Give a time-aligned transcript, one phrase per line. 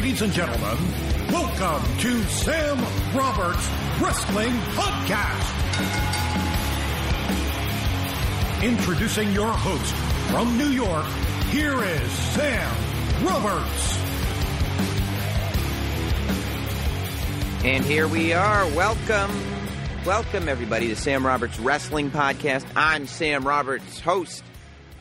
[0.00, 0.78] Ladies and gentlemen,
[1.30, 2.78] welcome to Sam
[3.14, 3.68] Roberts
[4.00, 5.52] Wrestling Podcast.
[8.62, 9.94] Introducing your host
[10.30, 11.04] from New York,
[11.50, 12.74] here is Sam
[13.26, 13.98] Roberts.
[17.62, 18.66] And here we are.
[18.68, 19.30] Welcome.
[20.06, 22.64] Welcome, everybody, to Sam Roberts Wrestling Podcast.
[22.74, 24.42] I'm Sam Roberts, host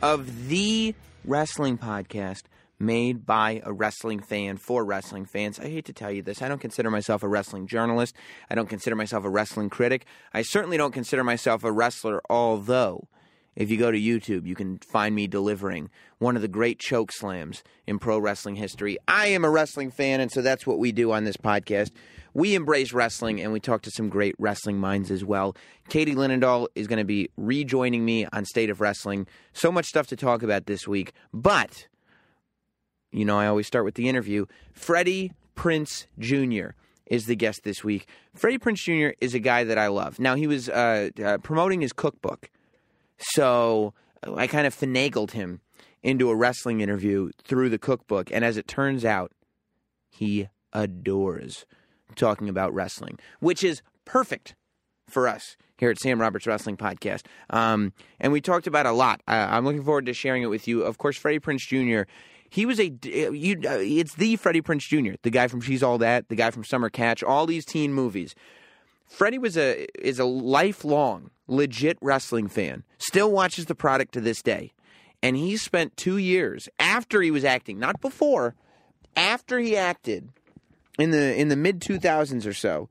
[0.01, 0.93] of the
[1.23, 2.43] wrestling podcast
[2.79, 5.59] made by a wrestling fan for wrestling fans.
[5.59, 6.41] I hate to tell you this.
[6.41, 8.15] I don't consider myself a wrestling journalist.
[8.49, 10.05] I don't consider myself a wrestling critic.
[10.33, 13.07] I certainly don't consider myself a wrestler, although
[13.55, 17.11] if you go to YouTube, you can find me delivering one of the great choke
[17.11, 18.97] slams in pro wrestling history.
[19.07, 21.91] I am a wrestling fan, and so that's what we do on this podcast.
[22.33, 25.57] We embrace wrestling and we talk to some great wrestling minds as well.
[25.89, 29.27] Katie Linendoll is going to be rejoining me on State of Wrestling.
[29.51, 31.87] So much stuff to talk about this week, but
[33.11, 34.45] you know, I always start with the interview.
[34.73, 36.71] Freddie Prinze Jr.
[37.05, 38.07] is the guest this week.
[38.33, 39.15] Freddie Prinze Jr.
[39.19, 40.19] is a guy that I love.
[40.19, 42.49] Now, he was uh, uh, promoting his cookbook,
[43.17, 43.93] so
[44.23, 45.61] I kind of finagled him
[46.03, 48.31] into a wrestling interview through the cookbook.
[48.31, 49.31] And as it turns out,
[50.09, 51.65] he adores
[52.15, 54.55] talking about wrestling, which is perfect
[55.07, 57.23] for us here at Sam Roberts Wrestling Podcast.
[57.49, 59.21] Um, and we talked about a lot.
[59.27, 60.83] I, I'm looking forward to sharing it with you.
[60.83, 62.09] Of course, Freddie Prinze Jr.
[62.49, 63.59] He was a you.
[63.63, 65.15] Uh, it's the Freddie Prinze Jr.
[65.21, 66.29] The guy from She's All That.
[66.29, 67.23] The guy from Summer Catch.
[67.23, 68.33] All these teen movies.
[69.07, 72.83] Freddie was a is a lifelong legit wrestling fan.
[72.97, 74.71] Still watches the product to this day,
[75.21, 78.55] and he spent two years after he was acting, not before,
[79.15, 80.29] after he acted
[80.97, 82.89] in the in the mid two thousands or so.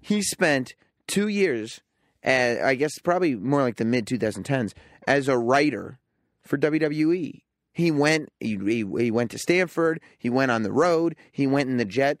[0.00, 0.74] He spent
[1.06, 1.80] two years,
[2.24, 4.72] at, I guess probably more like the mid 2010s,
[5.06, 5.98] as a writer
[6.42, 7.42] for WWE.
[7.72, 8.30] He went.
[8.40, 10.00] He, he, went to Stamford.
[10.18, 11.16] He went on the road.
[11.32, 12.18] He went in the jet.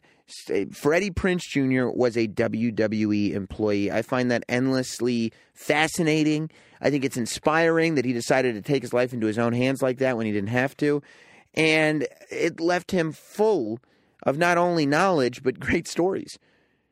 [0.48, 1.88] Eh, Freddie Prinze Jr.
[1.88, 3.92] was a WWE employee.
[3.92, 6.50] I find that endlessly fascinating.
[6.80, 9.82] I think it's inspiring that he decided to take his life into his own hands
[9.82, 11.02] like that when he didn't have to.
[11.54, 13.78] And it left him full
[14.22, 16.38] of not only knowledge, but great stories.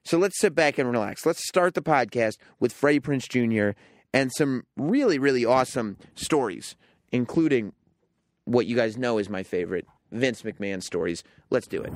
[0.05, 1.25] So let's sit back and relax.
[1.25, 3.79] Let's start the podcast with Freddie Prinze Jr.
[4.13, 6.77] and some really, really awesome stories,
[7.11, 7.73] including
[8.51, 11.23] what you guys know is my favorite Vince McMahon stories.
[11.51, 11.93] Let's do it.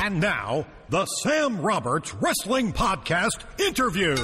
[0.00, 4.16] And now, the Sam Roberts Wrestling Podcast interview.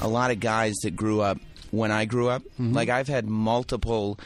[0.00, 1.38] A lot of guys that grew up
[1.70, 2.72] when I grew up, mm-hmm.
[2.72, 4.18] like I've had multiple.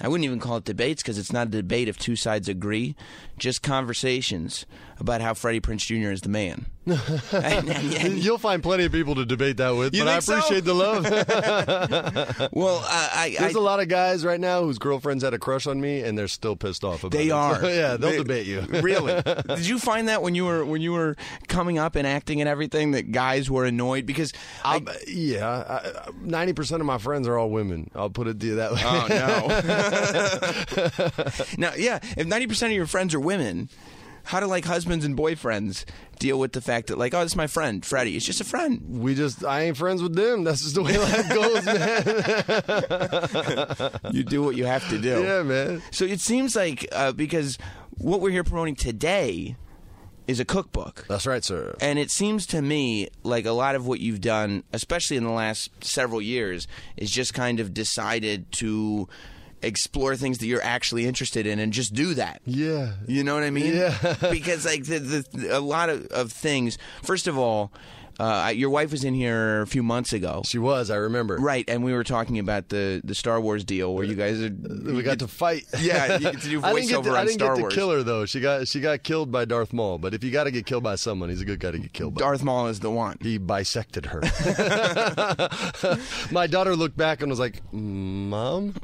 [0.00, 2.96] I wouldn't even call it debates because it's not a debate if two sides agree,
[3.38, 4.64] just conversations
[4.98, 6.10] about how Freddie Prinze Jr.
[6.10, 6.66] is the man.
[6.86, 10.22] And- and- and- You'll find plenty of people to debate that with, but I think
[10.22, 10.38] so?
[10.38, 11.04] appreciate the love.
[12.52, 15.38] well, I, I, There's I a lot of guys right now whose girlfriends had a
[15.38, 17.32] crush on me, and they're still pissed off about They it.
[17.32, 17.60] are.
[17.60, 18.60] So, yeah, they'll They- debate you.
[18.80, 19.20] really?
[19.22, 21.16] Did you find that when you were when you were
[21.48, 24.32] coming up and acting and everything that guys were annoyed because
[24.64, 27.90] I, yeah, ninety percent of my friends are all women.
[27.94, 28.80] I'll put it to you that way.
[28.84, 29.48] Oh no.
[31.58, 33.68] now, yeah, if ninety percent of your friends are women,
[34.24, 35.84] how do like husbands and boyfriends
[36.18, 38.16] deal with the fact that like, oh, it's my friend Freddie.
[38.16, 39.00] It's just a friend.
[39.00, 40.44] we just, I ain't friends with them.
[40.44, 41.64] That's just the way life goes,
[44.04, 44.14] man.
[44.14, 45.22] You do what you have to do.
[45.22, 45.82] yeah, man.
[45.90, 47.58] So it seems like uh, because
[47.98, 49.56] what we're here promoting today
[50.26, 51.04] is a cookbook.
[51.08, 51.76] That's right, sir.
[51.80, 55.30] And it seems to me like a lot of what you've done, especially in the
[55.30, 56.66] last several years,
[56.96, 59.08] is just kind of decided to
[59.62, 62.40] explore things that you're actually interested in and just do that.
[62.44, 62.92] Yeah.
[63.06, 63.74] You know what I mean?
[63.74, 64.16] Yeah.
[64.30, 66.78] because like the, the a lot of, of things.
[67.02, 67.72] First of all,
[68.18, 70.42] uh, your wife was in here a few months ago.
[70.44, 71.36] She was, I remember.
[71.36, 74.50] Right, and we were talking about the, the Star Wars deal where you guys are,
[74.50, 75.64] We got to fight.
[75.80, 77.60] Yeah, you get to do I didn't get voiceover to, on I didn't Star get
[77.62, 77.74] Wars.
[77.74, 78.26] to kill her though.
[78.26, 79.98] She got she got killed by Darth Maul.
[79.98, 81.92] But if you got to get killed by someone, he's a good guy to get
[81.92, 82.20] killed by.
[82.20, 83.18] Darth Maul is the one.
[83.20, 84.20] he bisected her.
[86.30, 88.74] My daughter looked back and was like, "Mom,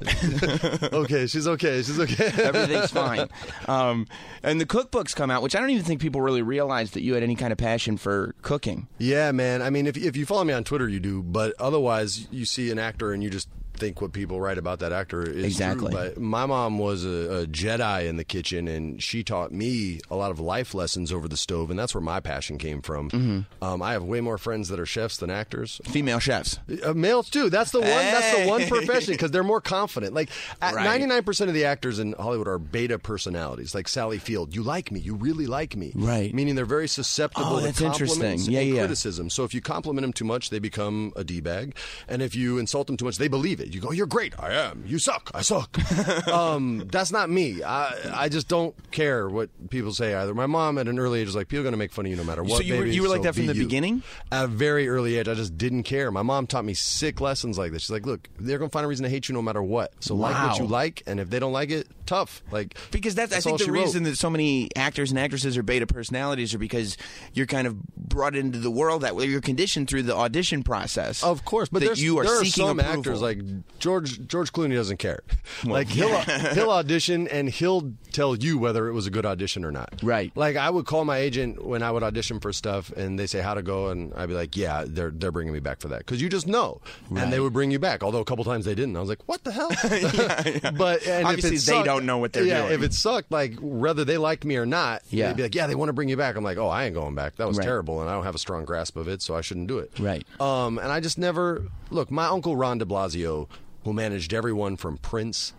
[0.93, 3.29] okay, she's okay, she's okay." Everything's fine.
[3.69, 4.07] Um,
[4.43, 7.15] and the cookbooks come out, which I don't even think people really realize that you
[7.15, 8.89] had any kind of passion for cooking.
[8.99, 9.63] yeah, man.
[9.63, 11.23] I mean, if if you follow me on Twitter, you do.
[11.23, 13.49] But otherwise, you see an actor and you just
[13.83, 15.91] think what people write about that actor is Exactly.
[15.91, 16.01] True.
[16.15, 20.15] But my mom was a, a Jedi in the kitchen, and she taught me a
[20.17, 23.11] lot of life lessons over the stove, and that's where my passion came from.
[23.11, 23.65] Mm-hmm.
[23.65, 25.81] Um, I have way more friends that are chefs than actors.
[25.85, 26.59] Female chefs.
[26.85, 27.51] Uh, males too.
[27.51, 27.89] That's the one.
[27.91, 30.15] That's the one profession because they're more confident.
[30.15, 30.31] Like
[30.63, 33.75] ninety nine percent of the actors in Hollywood are beta personalities.
[33.75, 36.33] Like Sally Field, you like me, you really like me, Right.
[36.33, 38.53] Meaning they're very susceptible Oh, to compliments interesting.
[38.55, 38.81] Yeah, and yeah.
[38.83, 39.29] criticism.
[39.31, 41.77] So if you compliment them too much, they become a d bag,
[42.09, 43.72] and if you insult them too much, they believe it.
[43.75, 44.35] You go, you're great.
[44.39, 44.85] I am.
[44.87, 45.31] You suck.
[45.35, 45.77] I suck.
[46.29, 47.63] um, that's not me.
[47.63, 50.35] I I just don't care what people say either.
[50.35, 52.11] My mom at an early age was like, people are going to make fun of
[52.11, 52.59] you no matter what.
[52.59, 54.03] So you were- baby, you were like so that from be the you." beginning?
[54.31, 56.11] At a very early age, I just didn't care.
[56.11, 57.83] My mom taught me sick lessons like this.
[57.83, 59.93] She's like, look, they're going to find a reason to hate you no matter what.
[60.01, 62.43] So like what you like, and if they don't like it, tough.
[62.51, 63.81] Like Because that's, I all think the she wrote.
[63.85, 66.97] reason that so many actors and actresses are beta personalities are because
[67.33, 69.25] you're kind of brought into the world that way.
[69.27, 71.23] You're conditioned through the audition process.
[71.23, 72.99] Of course, but that there's, you are there are seeking some approval.
[73.01, 73.39] actors like
[73.79, 75.21] George George Clooney doesn't care.
[75.65, 76.17] like he'll
[76.55, 80.01] he'll audition and he'll tell you whether it was a good audition or not.
[80.03, 80.31] Right.
[80.37, 83.41] Like I would call my agent when I would audition for stuff, and they say
[83.41, 85.99] how to go, and I'd be like, yeah, they're they're bringing me back for that
[86.01, 86.81] because you just know,
[87.15, 88.03] and they would bring you back.
[88.03, 88.97] Although a couple times they didn't.
[88.97, 89.71] I was like, what the hell?
[90.77, 92.73] But and if Obviously, they don't know what they're yeah, doing.
[92.75, 95.29] if it sucked, like whether they liked me or not, Yeah.
[95.29, 96.37] they'd be like, yeah, they want to bring you back.
[96.37, 97.37] I'm like, oh, I ain't going back.
[97.37, 97.65] That was Right.
[97.65, 99.93] terrible, and I don't have a strong grasp of it, so I shouldn't do it.
[99.99, 100.25] Right.
[100.41, 102.11] Um, and I just never look.
[102.11, 103.42] My uncle Ron De Blasio,
[103.85, 105.53] who managed everyone from Prince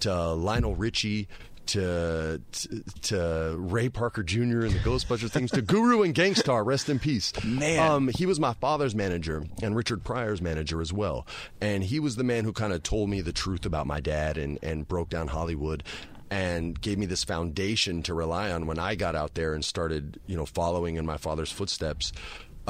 [0.00, 1.28] to Lionel Richie.
[1.66, 4.62] To, to to Ray Parker Jr.
[4.62, 7.32] and the Ghostbusters things to Guru and Gang Starr, rest in peace.
[7.44, 7.78] Man.
[7.78, 11.28] um, he was my father's manager and Richard Pryor's manager as well,
[11.60, 14.36] and he was the man who kind of told me the truth about my dad
[14.36, 15.84] and and broke down Hollywood
[16.28, 20.18] and gave me this foundation to rely on when I got out there and started,
[20.26, 22.12] you know, following in my father's footsteps.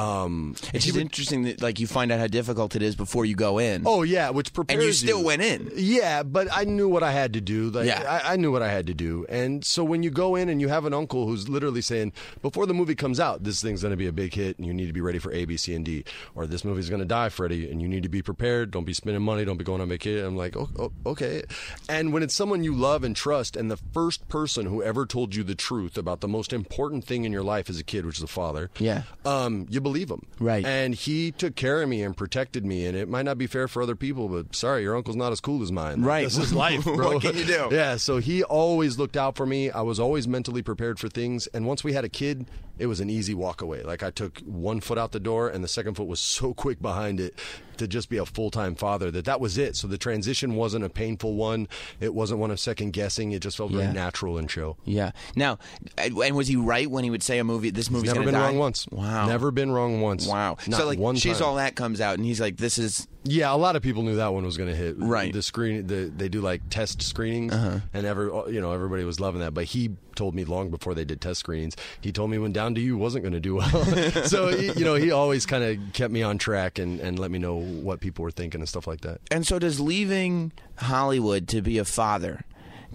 [0.00, 3.24] Um, It's just would- interesting that like you find out how difficult it is before
[3.24, 3.82] you go in.
[3.86, 5.70] Oh yeah, which prepares and you still went in.
[5.76, 7.70] Yeah, but I knew what I had to do.
[7.70, 8.20] Like, Yeah.
[8.24, 9.26] I, I knew what I had to do.
[9.28, 12.12] And so when you go in and you have an uncle who's literally saying,
[12.42, 14.72] before the movie comes out, this thing's going to be a big hit and you
[14.72, 16.04] need to be ready for A, B, C, and D.
[16.34, 18.70] Or this movie's going to die, Freddie, and you need to be prepared.
[18.70, 19.44] Don't be spending money.
[19.44, 20.24] Don't be going on vacation.
[20.24, 21.42] I'm like, oh, oh, okay.
[21.88, 25.34] And when it's someone you love and trust, and the first person who ever told
[25.34, 28.16] you the truth about the most important thing in your life as a kid, which
[28.18, 29.02] is a father, Yeah.
[29.24, 30.24] um, you believe him.
[30.38, 30.64] Right.
[30.64, 32.86] And he took care of me and protected me.
[32.86, 35.40] And it might not be fair for other people, but sorry, your uncle's not as
[35.40, 36.02] cool as mine.
[36.02, 36.22] Right.
[36.22, 37.14] This is life, bro.
[37.14, 37.68] What can you do?
[37.72, 37.96] Yeah.
[37.96, 39.70] So he always looked out for me.
[39.70, 41.48] I was always mentally prepared for things.
[41.48, 42.46] And once we had a kid,
[42.80, 43.82] it was an easy walk away.
[43.82, 46.80] Like I took one foot out the door, and the second foot was so quick
[46.80, 47.38] behind it
[47.76, 49.76] to just be a full time father that that was it.
[49.76, 51.68] So the transition wasn't a painful one.
[52.00, 53.32] It wasn't one of second guessing.
[53.32, 54.78] It just felt very natural and chill.
[54.84, 55.12] Yeah.
[55.36, 55.58] Now,
[55.98, 57.70] and was he right when he would say a movie?
[57.70, 58.46] This movie's Never been die?
[58.46, 58.88] wrong once.
[58.90, 59.26] Wow.
[59.28, 60.26] Never been wrong once.
[60.26, 60.56] Wow.
[60.66, 61.48] Not so like, she's time.
[61.48, 64.16] all that comes out, and he's like, "This is Yeah, a lot of people knew
[64.16, 64.96] that one was going to hit.
[64.98, 65.30] Right.
[65.32, 67.80] The screen, the, they do like test screenings, Uh-huh.
[67.92, 69.52] and every you know everybody was loving that.
[69.52, 72.74] But he told me long before they did test screenings, he told me when Down
[72.76, 73.84] to You wasn't going to do well.
[74.24, 77.30] so he, you know he always kind of kept me on track and and let
[77.30, 79.20] me know what people were thinking and stuff like that.
[79.30, 82.44] And so, does leaving Hollywood to be a father?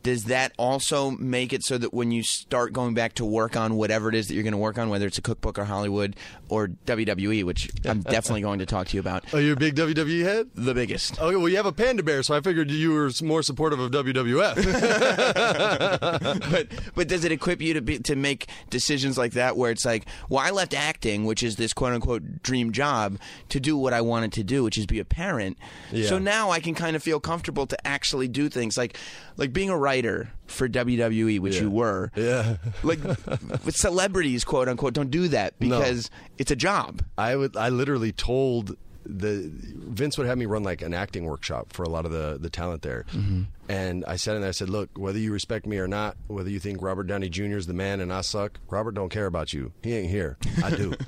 [0.06, 3.76] Does that also make it so that when you start going back to work on
[3.76, 6.16] whatever it is that you're going to work on, whether it's a cookbook or Hollywood
[6.48, 9.74] or WWE, which I'm definitely going to talk to you about, Oh, you're a big
[9.76, 10.50] WWE head.
[10.54, 11.20] the biggest.
[11.20, 13.90] Okay, well you have a panda bear, so I figured you were more supportive of
[13.90, 14.56] WWF.
[16.52, 19.86] but but does it equip you to be to make decisions like that where it's
[19.86, 23.18] like, well, I left acting, which is this quote unquote dream job,
[23.50, 25.58] to do what I wanted to do, which is be a parent.
[25.92, 26.08] Yeah.
[26.08, 28.98] So now I can kind of feel comfortable to actually do things like
[29.38, 31.62] like being a writer for WWE, which Yeah.
[31.62, 32.12] you were.
[32.16, 32.58] yeah.
[32.84, 33.04] Like
[33.66, 35.78] with celebrities, quote unquote, don't do that No.
[35.80, 37.02] because it's a job.
[37.18, 37.56] I would.
[37.58, 38.76] I literally told
[39.08, 42.38] the Vince would have me run like an acting workshop for a lot of the
[42.40, 43.44] the talent there, Mm-hmm.
[43.68, 46.60] And I said there, I said, look, whether you respect me or not, whether you
[46.60, 47.58] think Robert Downey Jr.
[47.58, 49.72] is the man and I suck, Robert don't care about you.
[49.84, 50.38] He ain't here.
[50.64, 50.94] I do.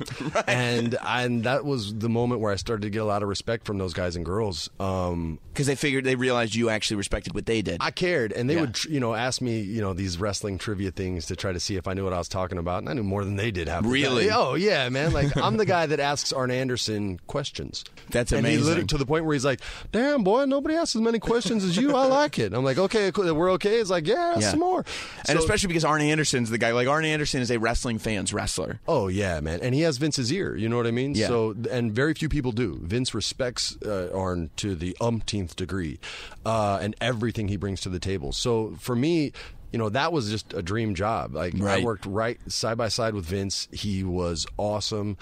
[0.48, 3.66] And and that was the moment where I started to get a lot of respect
[3.66, 4.70] from those guys and girls.
[4.80, 7.78] Um, Because they figured they realized you actually respected what they did.
[7.82, 8.62] I cared, and they Yeah.
[8.62, 11.76] would, you know, ask me, you know, these wrestling trivia things to try to see
[11.76, 13.68] if I knew what I was talking about, and I knew more than they did.
[13.68, 13.82] The.
[13.84, 14.30] Really?
[14.32, 15.12] Oh yeah, man.
[15.14, 17.84] Like I'm the guy that asks Arn Anderson questions.
[18.10, 18.88] That's and He amazing.
[18.88, 19.62] to the point where he's like,
[19.92, 21.94] "Damn, boy, nobody asks as many questions as you.
[21.96, 23.34] I like it." I'm like, "Okay, cool.
[23.34, 24.52] we're okay." It's like, "Yeah, Yeah.
[24.52, 24.86] some more."
[25.28, 26.72] and So- especially because Arn Anderson's the guy.
[26.72, 28.80] Like Arn Anderson is a wrestling fan's wrestler.
[28.88, 30.56] Oh yeah, man, and he has Vince's ear.
[30.56, 31.16] You know what I mean?
[31.16, 31.28] Yeah.
[31.28, 32.80] So, and very few people do.
[32.84, 36.00] Vince respects uh, Arn to the umpteenth degree,
[36.46, 38.32] uh, and everything he brings to the table.
[38.32, 39.32] So for me.
[39.70, 41.36] You know that was just a dream job.
[41.36, 41.82] Like Right.
[41.82, 43.68] I worked right side by side with Vince.
[43.74, 45.18] He was awesome.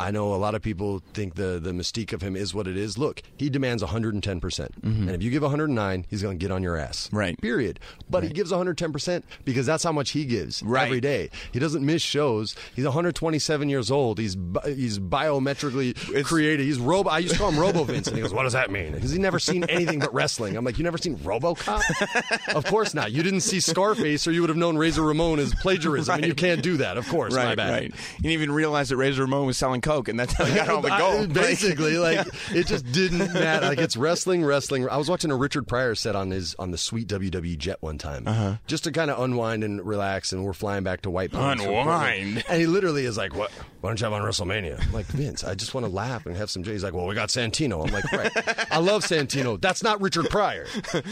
[0.00, 2.76] I know a lot of people think the the mystique of him is what it
[2.76, 2.98] is.
[2.98, 4.40] Look, he demands 110%.
[4.40, 7.06] percent And if you give 109, he's going to get on your ass.
[7.08, 7.16] Mm-hmm.
[7.16, 7.40] Right.
[7.40, 7.78] Period.
[8.08, 10.86] But he gives 110% because that's how much he gives Right.
[10.86, 11.30] every day.
[11.52, 12.56] He doesn't miss shows.
[12.74, 14.18] He's 127 years old.
[14.18, 16.64] He's he's biometrically created.
[16.64, 17.08] He's robo.
[17.10, 19.10] I used to call him Robo Vince, and he goes, "What does that mean?" Because
[19.10, 20.56] he's never seen anything but wrestling.
[20.56, 21.82] I'm like, "You never seen RoboCop?"
[22.54, 23.12] of course not.
[23.12, 26.34] You didn't see Scarface, or you would have known Razor Ramon is plagiarism, and you
[26.34, 26.96] can't do that.
[26.96, 27.70] Of course, my right, bad.
[27.72, 27.84] right.
[27.84, 30.68] You didn't even realize that Razor Ramon was selling coke, and that's how he got
[30.68, 31.32] home the I- gold.
[31.32, 33.66] Basically, like it just didn't matter.
[33.66, 34.88] Like it's wrestling, wrestling.
[34.88, 37.98] I was watching a Richard Pryor set on his on the sweet WWE jet one
[37.98, 38.56] time, Uh-huh.
[38.66, 40.32] just to kind of unwind and relax.
[40.32, 41.62] And we're flying back to White Plains.
[41.62, 42.44] from Unwind.
[42.50, 43.50] And he literally is like, "What?
[43.80, 46.36] Why don't you have on WrestleMania?" I'm like, Vince, I just want to laugh and
[46.36, 46.62] have some.
[46.62, 46.72] J-.
[46.72, 48.30] He's like, "Well, we got Santino." I'm like, "Right,
[48.72, 49.60] I love Santino.
[49.60, 50.66] That's not Richard Pryor."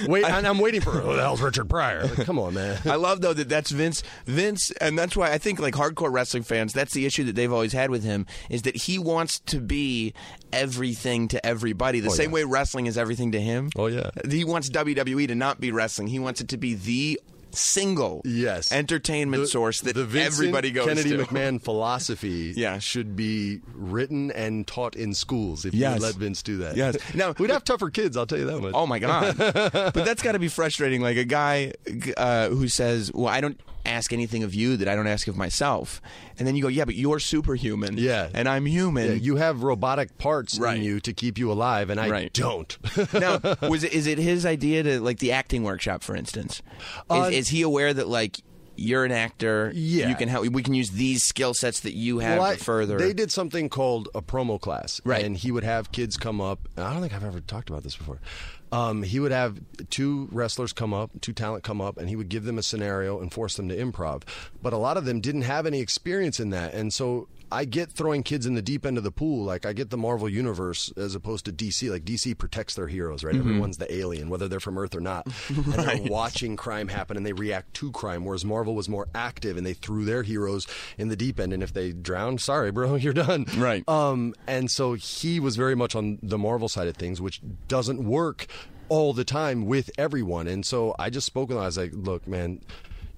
[0.07, 2.05] Wait, and I'm waiting for who the hell's Richard Pryor?
[2.07, 2.79] Like, come on, man.
[2.85, 4.03] I love though that that's Vince.
[4.27, 6.73] Vince, and that's why I think like hardcore wrestling fans.
[6.73, 10.13] That's the issue that they've always had with him is that he wants to be
[10.53, 12.01] everything to everybody.
[12.01, 12.35] The same yeah.
[12.35, 13.71] way wrestling is everything to him.
[13.77, 14.11] Oh, yeah.
[14.31, 16.09] He wants WWE to not be wrestling.
[16.09, 17.19] He wants it to be the
[17.51, 18.71] single Yes.
[18.73, 20.91] entertainment The- source that everybody goes to.
[20.95, 21.25] Kennedy to.
[21.25, 22.79] McMahon philosophy Yeah.
[22.79, 25.95] should be written and taught in schools if you Yes.
[25.95, 26.77] would let Vince do that.
[26.77, 26.97] Yes.
[27.15, 28.19] Now- we'd have tougher kids.
[28.19, 28.73] I'll tell you that much.
[28.75, 29.35] Oh my god!
[29.39, 31.01] but that's got to be frustrating.
[31.01, 31.73] Like a guy
[32.19, 33.59] uh, who says, "Well, I don't
[33.89, 36.01] ask anything of you that I don't ask of myself,"
[36.39, 38.29] and then you go, "Yeah, but you're superhuman, Yeah.
[38.35, 40.77] and I'm human." Yeah, you have robotic parts Right.
[40.77, 42.33] in you to keep you alive, and I Right.
[42.33, 42.77] don't.
[43.15, 46.63] now, was it is it his idea to like the acting workshop, for instance?
[46.79, 48.41] Is, Uh, is he aware that like
[48.81, 49.73] you're an actor?
[49.75, 50.09] Yeah.
[50.09, 50.47] you can help.
[50.49, 52.97] We can use these skill sets that you have Well, I- to further.
[52.99, 55.25] They did something called a promo class, Right.
[55.25, 56.69] And he would have kids come up.
[56.77, 58.21] I don't think I've ever talked about this before.
[58.71, 59.61] Um, he would have
[59.91, 63.21] two wrestlers come up, two talent come up, and he would give them a scenario
[63.21, 64.23] and force them to improv.
[64.63, 67.29] But a lot of them didn't have any experience in that, and so.
[67.51, 69.45] I get throwing kids in the deep end of the pool.
[69.45, 71.91] Like I get the Marvel universe as opposed to DC.
[71.91, 73.35] Like DC protects their heroes, right?
[73.35, 73.49] Mm-hmm.
[73.49, 77.25] Everyone's the alien, whether they're from Earth or not, and they're watching crime happen and
[77.25, 78.25] they react to crime.
[78.25, 81.63] Whereas Marvel was more active and they threw their heroes in the deep end, and
[81.63, 83.47] if they drown, sorry, bro, you're done.
[83.57, 83.89] Right.
[83.89, 88.05] Um, and so he was very much on the Marvel side of things, which doesn't
[88.05, 88.47] work
[88.89, 90.49] all the time with everyone.
[90.49, 91.63] And so I just spoke with him.
[91.63, 92.61] I was like, look, man.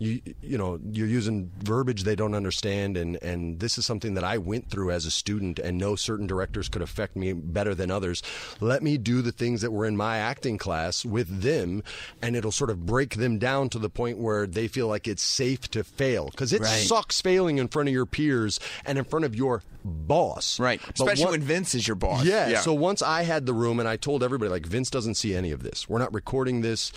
[0.02, 4.24] You, you know you're using verbiage they don't understand and and this is something that
[4.24, 7.90] I went through as a student and know certain directors could affect me better than
[7.90, 8.22] others
[8.60, 11.82] let me do the things that were in my acting class with them
[12.22, 15.22] and it'll sort of break them down to the point where they feel like it's
[15.22, 16.86] safe to fail because it Right.
[16.86, 21.00] sucks failing in front of your peers and in front of your boss right, But
[21.00, 22.24] especially what- when Vince is your boss.
[22.24, 25.34] yeah, So once I had the room and I told everybody, like, Vince doesn't see
[25.34, 25.88] any of this.
[25.88, 26.92] We're not recording this.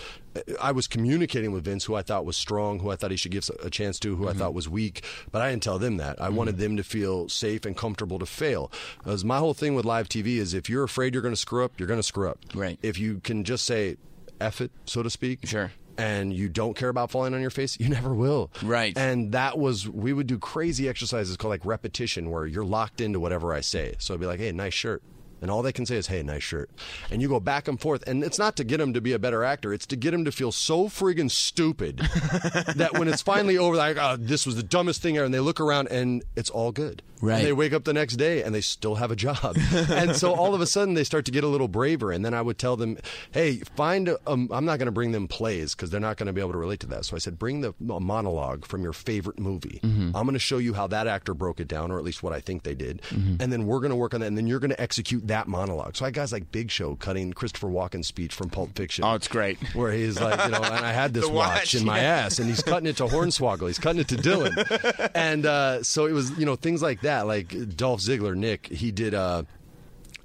[0.61, 3.31] I was communicating with Vince, who I thought was strong, who I thought he should
[3.31, 4.23] give a chance to, Mm-hmm.
[4.23, 6.21] who I thought was weak, but I didn't tell them that.
[6.21, 8.71] I wanted them to feel safe and comfortable to fail.
[8.97, 11.63] Because my whole thing with live TV is if you're afraid you're going to screw
[11.63, 12.39] up, you're going to screw up.
[12.53, 12.77] Right.
[12.81, 13.97] If you can just say,
[14.41, 15.39] F it, so to speak.
[15.45, 15.71] Sure.
[15.97, 18.49] And you don't care about falling on your face, you never will.
[18.63, 18.97] Right.
[18.97, 23.19] And that was, we would do crazy exercises called like repetition where you're locked into
[23.19, 23.93] whatever I say.
[23.99, 25.03] So I'd be like, hey, nice shirt.
[25.43, 26.69] And all they can say is, hey, nice shirt.
[27.11, 28.01] And you go back and forth.
[28.07, 30.23] And it's not to get him to be a better actor, it's to get him
[30.23, 31.97] to feel so friggin' stupid
[32.77, 35.25] that when it's finally over, like, oh, this was the dumbest thing ever.
[35.25, 37.03] And they look around and it's all good.
[37.21, 37.39] Right.
[37.39, 39.57] And they wake up the next day and they still have a job.
[39.71, 42.11] and so all of a sudden they start to get a little braver.
[42.11, 42.97] And then I would tell them,
[43.31, 46.27] hey, find, a, um, I'm not going to bring them plays because they're not going
[46.27, 47.05] to be able to relate to that.
[47.05, 49.79] So I said, bring the monologue from your favorite movie.
[49.83, 52.33] I'm going to show you how that actor broke it down, or at least what
[52.33, 53.01] I think they did.
[53.11, 54.27] And then we're going to work on that.
[54.27, 55.95] And then you're going to execute that monologue.
[55.95, 59.03] So I had guys like Big Show cutting Christopher Walken's speech from Pulp Fiction.
[59.03, 59.57] Oh, it's great.
[59.73, 62.47] Where he's like, you know, and I had this watch, watch, in my ass, and
[62.47, 63.67] he's cutting it to Hornswoggle.
[63.67, 65.11] He's cutting it to Dylan.
[65.15, 67.27] and uh, so it was, you know, things like that.
[67.27, 69.13] Like Dolph Ziggler, Nick, he did.
[69.13, 69.43] Uh,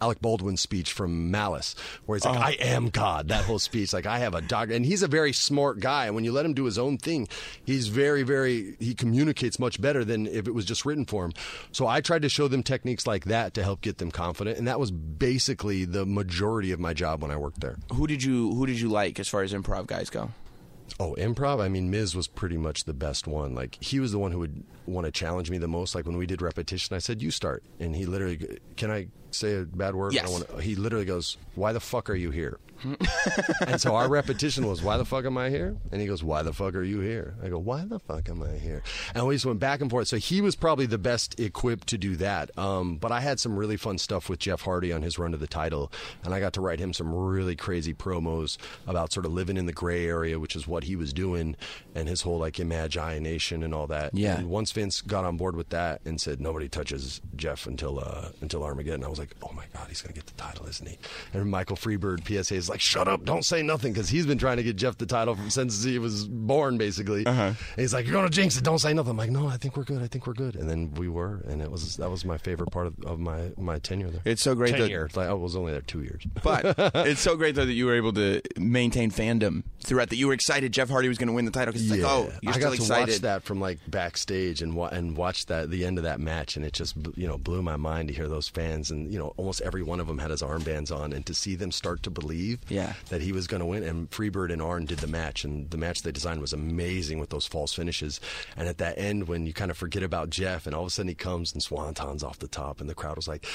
[0.00, 1.74] Alec Baldwin's speech from Malice,
[2.06, 2.42] where he's like, Oh.
[2.42, 5.32] "I am God." That whole speech, like, I have a dog, and he's a very
[5.32, 6.06] smart guy.
[6.06, 7.28] And when you let him do his own thing,
[7.64, 8.76] he's very, very.
[8.78, 11.32] He communicates much better than if it was just written for him.
[11.72, 14.66] So I tried to show them techniques like that to help get them confident, and
[14.68, 17.76] that was basically the majority of my job when I worked there.
[17.92, 20.30] Who did you Who did you like as far as improv guys go?
[20.98, 21.60] Oh, improv.
[21.60, 23.54] I mean, Miz was pretty much the best one.
[23.54, 25.94] Like he was the one who would want to challenge me the most.
[25.94, 29.56] Like when we did repetition, I said, "You start," and he literally, "Can I say
[29.56, 30.30] a bad word?" I Yes.
[30.30, 32.58] don't wanna, he literally goes, "Why the fuck are you here?"
[33.66, 36.42] And so our repetition was, "Why the fuck am I here?" And he goes, "Why
[36.42, 38.82] the fuck are you here?" I go, "Why the fuck am I here?"
[39.14, 40.08] And we just went back and forth.
[40.08, 42.56] So he was probably the best equipped to do that.
[42.58, 45.38] Um, but I had some really fun stuff with Jeff Hardy on his run to
[45.38, 45.92] the title,
[46.24, 49.66] and I got to write him some really crazy promos about sort of living in
[49.66, 51.56] the gray area, which is what he was doing,
[51.94, 54.14] and his whole like imagination and all that.
[54.14, 54.38] Yeah.
[54.38, 58.28] And once Vince got on board with that and said nobody touches Jeff until uh,
[58.40, 60.98] until Armageddon, I was like, oh my god, he's gonna get the title, isn't he?
[61.32, 64.58] And Michael Freebird, PSA, is like, shut up, don't say nothing, because he's been trying
[64.58, 67.26] to get Jeff the title from since he was born, basically.
[67.26, 67.42] Uh-huh.
[67.42, 69.10] And he's like, you're gonna jinx it, don't say nothing.
[69.12, 70.56] I'm like, no, I think we're good, I think we're good.
[70.56, 73.50] And then we were, and it was that was my favorite part of, of my
[73.56, 74.22] my tenure there.
[74.24, 76.22] It's so great that- Like I was only there two years.
[76.42, 80.10] But it's so great though that you were able to maintain fandom throughout.
[80.10, 82.10] That you were excited Jeff Hardy was going to win the title because it's like,
[82.10, 83.12] oh, you're I still got to excited.
[83.12, 86.56] watch that from like backstage and wa- and watch that the end of that match,
[86.56, 89.32] and it just you know blew my mind to hear those fans, and you know
[89.36, 92.10] almost every one of them had his armbands on, and to see them start to
[92.10, 92.92] believe Yeah.
[93.10, 93.82] that he was going to win.
[93.82, 97.30] And Freebird and Arn did the match, and the match they designed was amazing with
[97.30, 98.20] those false finishes.
[98.56, 100.90] And at that end, when you kind of forget about Jeff, and all of a
[100.90, 103.46] sudden he comes and swantons off the top, and the crowd was like,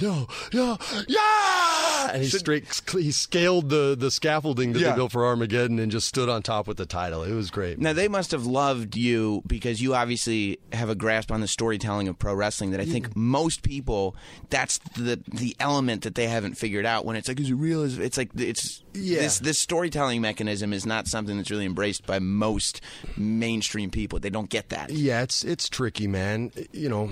[0.00, 0.78] "No, no,
[1.08, 4.90] yeah!" And he straight he scaled the the scaffolding that Yeah.
[4.90, 7.22] they built for Armageddon and just stood on top with the title.
[7.22, 7.78] It was great.
[7.78, 12.08] Now they must have loved you because you obviously have a grasp on the storytelling
[12.08, 14.16] of pro wrestling that I think most people
[14.50, 17.82] that's the the element that they haven't figured out when it's like is it real
[17.82, 19.20] is it's like it's Yeah.
[19.20, 22.80] this this storytelling mechanism is not something that's really embraced by most
[23.16, 24.18] mainstream people.
[24.18, 24.90] They don't get that.
[24.90, 26.50] Yeah, it's it's tricky, man.
[26.72, 27.10] You know,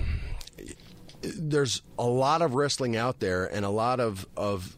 [1.21, 4.75] there's a lot of wrestling out there, and a lot of of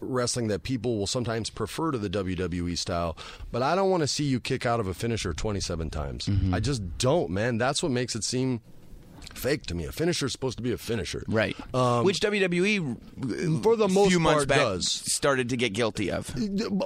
[0.00, 3.16] wrestling that people will sometimes prefer to the WWE style.
[3.52, 6.26] But I don't want to see you kick out of a finisher 27 times.
[6.26, 6.54] Mm-hmm.
[6.54, 7.58] I just don't, man.
[7.58, 8.60] That's what makes it seem
[9.34, 9.84] fake to me.
[9.84, 11.56] A finisher is supposed to be a finisher, Right.
[12.04, 14.88] Which WWE Um, For the most few months part, back does.
[14.90, 16.34] started to get guilty of.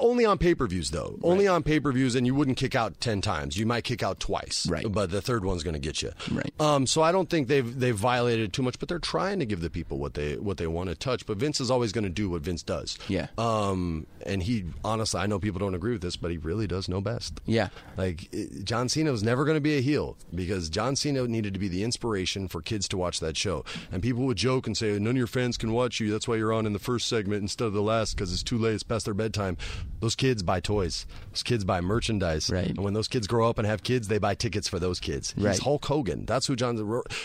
[0.01, 1.19] Only on pay per views, though.
[1.23, 3.57] Only on pay per views, and you wouldn't kick out ten times.
[3.57, 4.91] You might kick out twice, Right.
[4.91, 6.53] But the third one's going to get you, Right.
[6.61, 9.61] Um, so I don't think they've they've violated too much, but they're trying to give
[9.61, 11.27] the people what they what they want to touch.
[11.27, 12.99] But Vince is always going to do what Vince does.
[13.09, 13.29] Yeah.
[13.39, 16.89] Um, and he honestly, I know people don't agree with this, but he really does
[16.89, 17.41] know best.
[17.47, 17.69] Yeah.
[17.97, 18.29] Like
[18.65, 21.69] John Cena was never going to be a heel because John Cena needed to be
[21.69, 23.65] the inspiration for kids to watch that show.
[23.93, 26.11] And people would joke and say, "None of your fans can watch you.
[26.11, 28.59] That's why you're on in the first segment instead of the last because it's too
[28.59, 28.75] late.
[28.75, 29.57] It's past their bedtime."
[30.01, 31.07] Those kids buy toys.
[31.33, 32.51] Those kids buy merchandise.
[32.51, 32.67] Right.
[32.69, 35.33] And when those kids grow up and have kids, they buy tickets for those kids.
[35.37, 35.59] He's Right.
[35.59, 36.27] Hulk Hogan.
[36.27, 36.77] That's who John.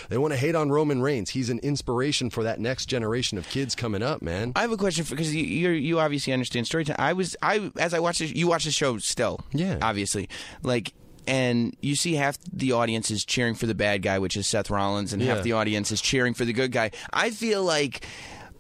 [0.09, 1.31] They want to hate on Roman Reigns.
[1.31, 4.53] He's an inspiration for that next generation of kids coming up, man.
[4.55, 6.99] I have a question for because you you're, you obviously understand storytelling.
[6.99, 9.77] I was I as I watched this, you watch the show still, Yeah.
[9.81, 10.29] obviously,
[10.63, 10.93] like.
[11.29, 14.69] And you see half the audience is cheering for the bad guy, which is Seth
[14.71, 15.35] Rollins, and Yeah.
[15.35, 16.89] half the audience is cheering for the good guy.
[17.13, 18.03] I feel like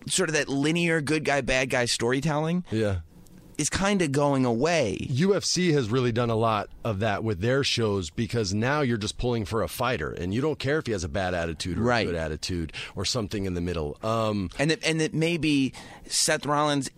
[0.07, 2.97] sort of that linear good guy bad guy storytelling yeah.
[3.57, 4.97] is kind of going away.
[5.11, 9.17] UFC has really done a lot of that with their shows because now you're just
[9.17, 11.81] pulling for a fighter and you don't care if he has a bad attitude or
[11.81, 12.07] Right.
[12.07, 13.97] a good attitude or something in the middle.
[14.03, 15.73] Um, and that and that maybe
[16.07, 16.89] Seth Rollins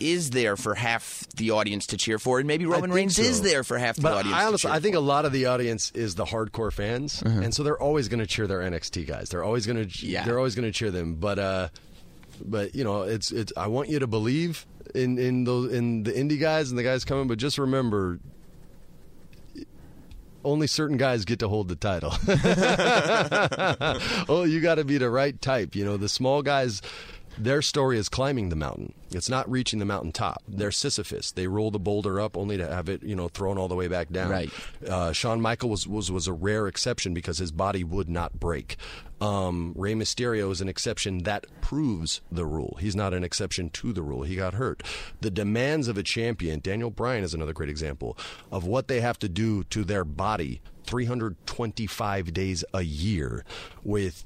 [0.00, 3.22] is there for half the audience to cheer for, and maybe Roman Reigns so.
[3.22, 4.36] is there for half the but audience.
[4.36, 4.98] I honestly, I think for.
[4.98, 8.26] a lot of the audience is the hardcore fans, and so they're always going to
[8.26, 9.28] cheer their NXT guys.
[9.28, 10.24] They're always going to, Yeah.
[10.24, 11.14] they're always going to cheer them.
[11.16, 11.68] But, uh,
[12.44, 13.52] but you know, it's it's.
[13.56, 17.04] I want you to believe in in those in the indie guys and the guys
[17.04, 18.18] coming, but just remember.
[20.42, 22.12] Only certain guys get to hold the title.
[24.28, 25.74] oh, you got to be the right type.
[25.74, 26.80] You know, the small guys,
[27.38, 28.94] their story is climbing the mountain.
[29.12, 30.42] It's not reaching the mountaintop.
[30.46, 31.32] They're Sisyphus.
[31.32, 33.88] They roll the boulder up only to have it, you know, thrown all the way
[33.88, 34.30] back down.
[34.30, 34.50] Right.
[34.86, 38.76] Uh, Shawn Michael was, was was a rare exception because his body would not break.
[39.20, 42.78] Um, Rey Mysterio is an exception that proves the rule.
[42.80, 44.22] He's not an exception to the rule.
[44.22, 44.82] He got hurt.
[45.20, 48.16] The demands of a champion, Daniel Bryan is another great example
[48.50, 53.44] of what they have to do to their body 325 days a year
[53.84, 54.24] with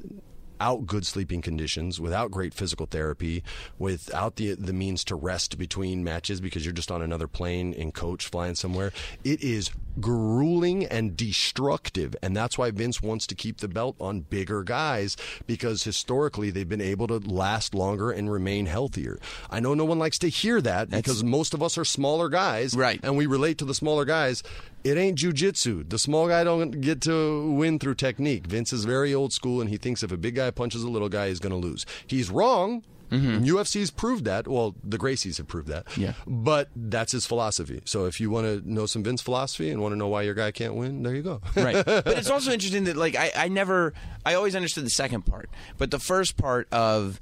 [0.65, 3.43] without good sleeping conditions, without great physical therapy,
[3.79, 7.93] without the the means to rest between matches because you're just on another plane in
[7.93, 8.91] coach flying somewhere.
[9.25, 14.21] It is grueling and destructive, and that's why Vince wants to keep the belt on
[14.21, 19.19] bigger guys because historically they've been able to last longer and remain healthier.
[19.51, 22.75] I know no one likes to hear that because most of us are smaller guys,
[22.75, 23.01] Right.
[23.03, 24.43] And we relate to the smaller guys.
[24.83, 25.89] It ain't jujitsu.
[25.89, 28.47] The small guy don't get to win through technique.
[28.47, 31.09] Vince is very old school, and he thinks if a big guy punches a little
[31.09, 31.87] guy, he's going to lose.
[32.07, 32.85] He's wrong.
[33.15, 33.45] Mm-hmm.
[33.45, 34.49] UFC's proved that.
[34.49, 35.87] Well, the Gracies have proved that.
[35.97, 36.15] Yeah.
[36.27, 37.83] But that's his philosophy.
[37.85, 40.35] So if you want to know some Vince philosophy and want to know why your
[40.35, 41.41] guy can't win, there you go.
[41.57, 41.85] right.
[42.05, 45.49] But it's also interesting that like I, I never I always understood the second part,
[45.79, 47.21] but the first part of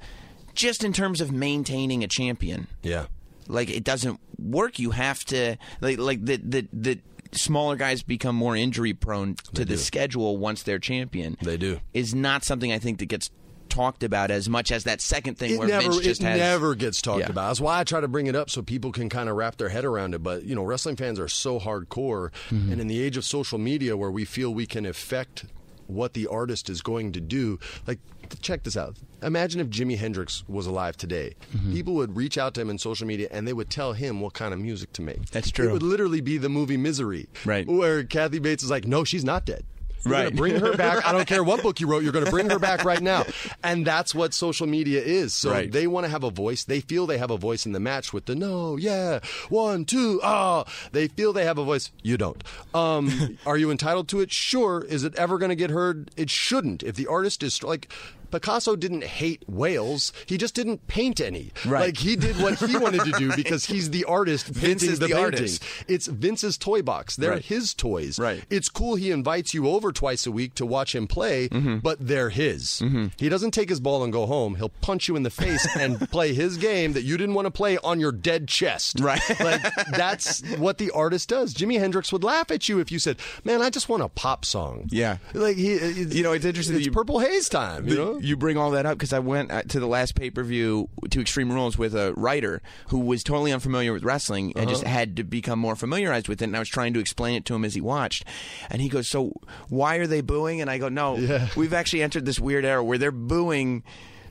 [0.53, 3.05] just in terms of maintaining a champion, yeah.
[3.47, 4.79] like it doesn't work.
[4.79, 6.99] You have to like like the the the
[7.31, 11.37] smaller guys become more injury prone to the schedule once they're champion.
[11.41, 11.79] They do.
[11.93, 13.29] Is not something I think that gets
[13.73, 16.37] talked about as much as that second thing It where never, Vince just it has
[16.39, 17.29] never gets talked Yeah.
[17.31, 17.47] about.
[17.47, 19.69] That's why I try to bring it up so people can kind of wrap their
[19.69, 20.21] head around it.
[20.21, 22.71] But you know, wrestling fans are so hardcore, Mm-hmm.
[22.71, 25.45] and in the age of social media, where we feel we can affect
[25.87, 27.59] what the artist is going to do.
[27.87, 27.99] Like,
[28.41, 28.95] check this out.
[29.21, 31.35] Imagine if Jimi Hendrix was alive today.
[31.55, 31.73] Mm-hmm.
[31.73, 34.33] People would reach out to him in social media and they would tell him what
[34.33, 35.29] kind of music to make.
[35.31, 35.69] That's true.
[35.69, 37.27] It would literally be the movie Misery.
[37.45, 37.67] Right.
[37.67, 39.65] Where Kathy Bates is like, no, she's not dead.
[40.05, 40.35] You're Right.
[40.35, 41.05] bring her back.
[41.05, 42.03] I don't care what book you wrote.
[42.03, 43.25] You're going to bring her back right now,
[43.63, 45.33] and that's what social media is.
[45.33, 45.71] So Right.
[45.71, 46.63] they want to have a voice.
[46.63, 50.19] They feel they have a voice in the match with the no, yeah, one, two,
[50.23, 50.65] ah.
[50.91, 51.91] They feel they have a voice.
[52.01, 52.43] You don't.
[52.73, 54.31] Um, are you entitled to it?
[54.31, 54.83] Sure.
[54.87, 56.11] Is it ever going to get heard?
[56.17, 56.83] It shouldn't.
[56.83, 57.91] If the artist is like.
[58.33, 60.11] Picasso didn't hate whales.
[60.25, 61.51] He just didn't paint any.
[61.65, 61.81] Right.
[61.81, 65.07] Like he did what he wanted to do because he's the artist Vince is the,
[65.07, 65.63] the artist.
[65.87, 67.15] It's Vince's toy box.
[67.15, 67.45] They're Right.
[67.45, 68.17] his toys.
[68.17, 68.43] Right.
[68.49, 71.77] It's cool he invites you over twice a week to watch him play, Mm-hmm.
[71.77, 72.81] but they're his.
[73.17, 74.55] He doesn't take his ball and go home.
[74.55, 77.51] He'll punch you in the face and play his game that you didn't want to
[77.51, 78.99] play on your dead chest.
[78.99, 79.21] Right.
[79.39, 79.61] like
[79.95, 81.53] that's what the artist does.
[81.53, 84.45] Jimi Hendrix would laugh at you if you said, "Man, I just want a pop
[84.45, 85.17] song." Yeah.
[85.33, 87.87] Like he, You know, it's interesting It's you- Purple Haze time.
[87.87, 88.17] You know.
[88.23, 90.89] You bring all that up because I went uh, to the last pay per view
[91.09, 94.69] to Extreme Rules with a writer who was totally unfamiliar with wrestling and Uh-huh.
[94.69, 96.45] just had to become more familiarized with it.
[96.45, 98.25] And I was trying to explain it to him as he watched.
[98.69, 99.33] And he goes, So
[99.69, 100.61] why are they booing?
[100.61, 101.47] And I go, No, Yeah.
[101.57, 103.83] we've actually entered this weird era where they're booing.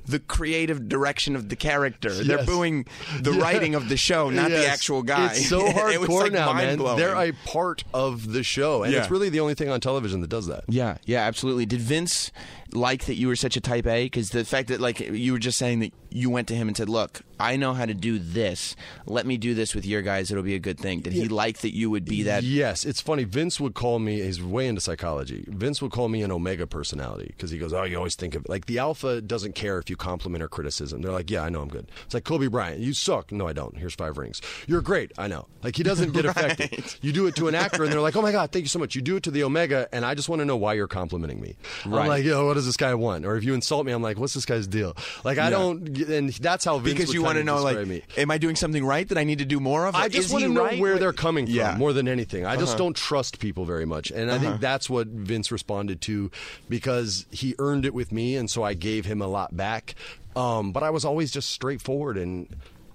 [0.05, 2.11] The creative direction of the character.
[2.12, 2.87] They're booing
[3.20, 3.40] the Yeah.
[3.40, 5.26] writing of the show, not the actual guy.
[5.31, 6.76] It's so hardcore was like now, man.
[6.96, 8.98] They're a part of the show, and Yeah.
[9.02, 10.64] it's really the only thing on television that does that.
[10.66, 11.66] Yeah, yeah, absolutely.
[11.66, 12.33] Did Vince
[12.74, 14.04] like that you were such a type A?
[14.04, 16.76] Because the fact that, like, you were just saying that you went to him and
[16.76, 18.76] said, "Look, I know how to do this.
[19.06, 20.30] Let me do this with your guys.
[20.30, 22.42] It'll be a good thing." Did he like that you would be that?
[22.42, 23.24] Yes, it's funny.
[23.24, 24.20] Vince would call me.
[24.22, 25.44] He's way into psychology.
[25.48, 28.46] Vince would call me an omega personality because he goes, "Oh, you always think of
[28.48, 31.62] like the alpha doesn't care if you compliment or criticism." They're like, "Yeah, I know
[31.62, 32.80] I'm good." It's like Kobe Bryant.
[32.80, 33.32] You suck.
[33.32, 33.76] No, I don't.
[33.76, 34.40] Here's five rings.
[34.66, 35.12] You're great.
[35.18, 35.46] I know.
[35.62, 36.96] Like he doesn't get affected.
[37.00, 38.78] You do it to an actor, and they're like, "Oh my god, thank you so
[38.78, 40.88] much." You do it to the omega, and I just want to know why you're
[40.88, 41.56] complimenting me.
[41.87, 42.02] Right.
[42.02, 43.27] I'm like, yo, what does this guy want?
[43.27, 44.96] Or if you insult me, I'm like, what's this guy's deal?
[45.25, 45.51] Like I Yeah.
[45.51, 45.98] don't.
[45.98, 48.03] And that's how Vince Because you want to know, like, me.
[48.16, 49.94] am I doing something right that I need to do more of?
[49.94, 50.81] I just want to know right?
[50.81, 51.70] where they're coming from Yeah.
[51.70, 51.79] Uh-huh.
[51.79, 52.46] more than anything.
[52.46, 54.11] I just don't trust people very much.
[54.11, 56.31] And I think that's what Vince responded to
[56.68, 59.94] because he earned it with me, and so I gave him a lot back.
[60.35, 62.48] Um, but I was always just straightforward and.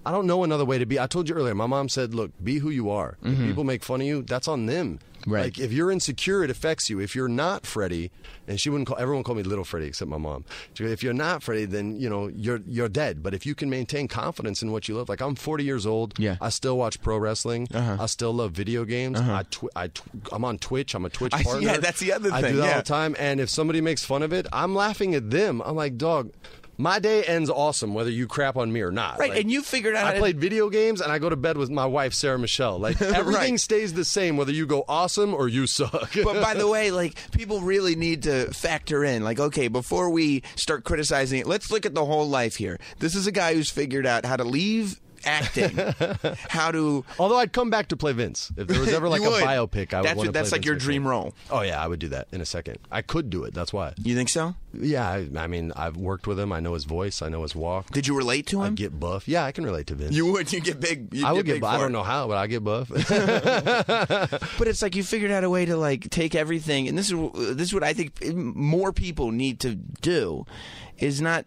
[0.07, 0.97] I don't know another way to be.
[0.97, 1.53] I told you earlier.
[1.53, 3.17] My mom said, "Look, be who you are.
[3.23, 4.99] If people make fun of you, that's on them.
[4.99, 5.33] Mm-hmm.
[5.33, 5.43] Right.
[5.43, 7.01] Like if you're insecure, it affects you.
[7.01, 8.11] If you're not Freddie,
[8.47, 10.45] and she wouldn't call everyone called me Little Freddie except my mom.
[10.77, 13.21] Goes, if you're not Freddie, then you know you're you're dead.
[13.21, 16.17] But if you can maintain confidence in what you love, like I'm 40 years old.
[16.17, 16.37] Yeah.
[16.39, 17.67] I still watch pro wrestling.
[17.73, 17.97] Uh-huh.
[17.99, 19.19] I still love video games.
[19.19, 20.95] I tw- I tw- I'm on Twitch.
[20.95, 21.67] I'm a Twitch I- partner.
[21.67, 22.45] yeah, that's the other thing.
[22.45, 22.71] I do that yeah.
[22.71, 23.13] all the time.
[23.19, 25.61] And if somebody makes fun of it, I'm laughing at them.
[25.65, 26.31] I'm like, dog.
[26.79, 29.17] My day ends awesome whether you crap on me or not.
[29.17, 31.27] Right, Like, and you figured out how I to- played video games and I go
[31.29, 32.77] to bed with my wife Sarah Michelle.
[32.77, 33.59] Like everything Right.
[33.59, 36.11] stays the same whether you go awesome or you suck.
[36.23, 40.43] but by the way, like people really need to factor in, like, okay, before we
[40.55, 42.77] start criticizing it, let's look at the whole life here.
[42.99, 45.77] This is a guy who's figured out how to leave acting,
[46.49, 47.03] how to.
[47.19, 49.43] Although I'd come back to play Vince if there was ever like a would.
[49.43, 49.93] biopic.
[49.93, 51.09] I would That's want what- that's like your Vince dream McMahon.
[51.09, 51.33] role.
[51.51, 52.79] Oh yeah, I would do that in a second.
[52.91, 53.53] I could do it.
[53.53, 53.93] That's why.
[54.01, 54.55] You think so?
[54.79, 56.51] Yeah, I, I mean, I've worked with him.
[56.51, 57.21] I know his voice.
[57.21, 57.89] I know his walk.
[57.91, 58.73] Did you relate to him?
[58.73, 59.27] I get buff.
[59.27, 60.13] Yeah, I can relate to Vince.
[60.15, 60.51] you would.
[60.53, 61.23] You get big.
[61.23, 61.61] I would get.
[61.61, 61.73] buff.
[61.73, 62.89] I don't know how, but I get buff.
[64.57, 67.17] But it's like you figured out a way to like take everything, and this is
[67.55, 70.45] this is what I think more people need to do,
[70.97, 71.45] is not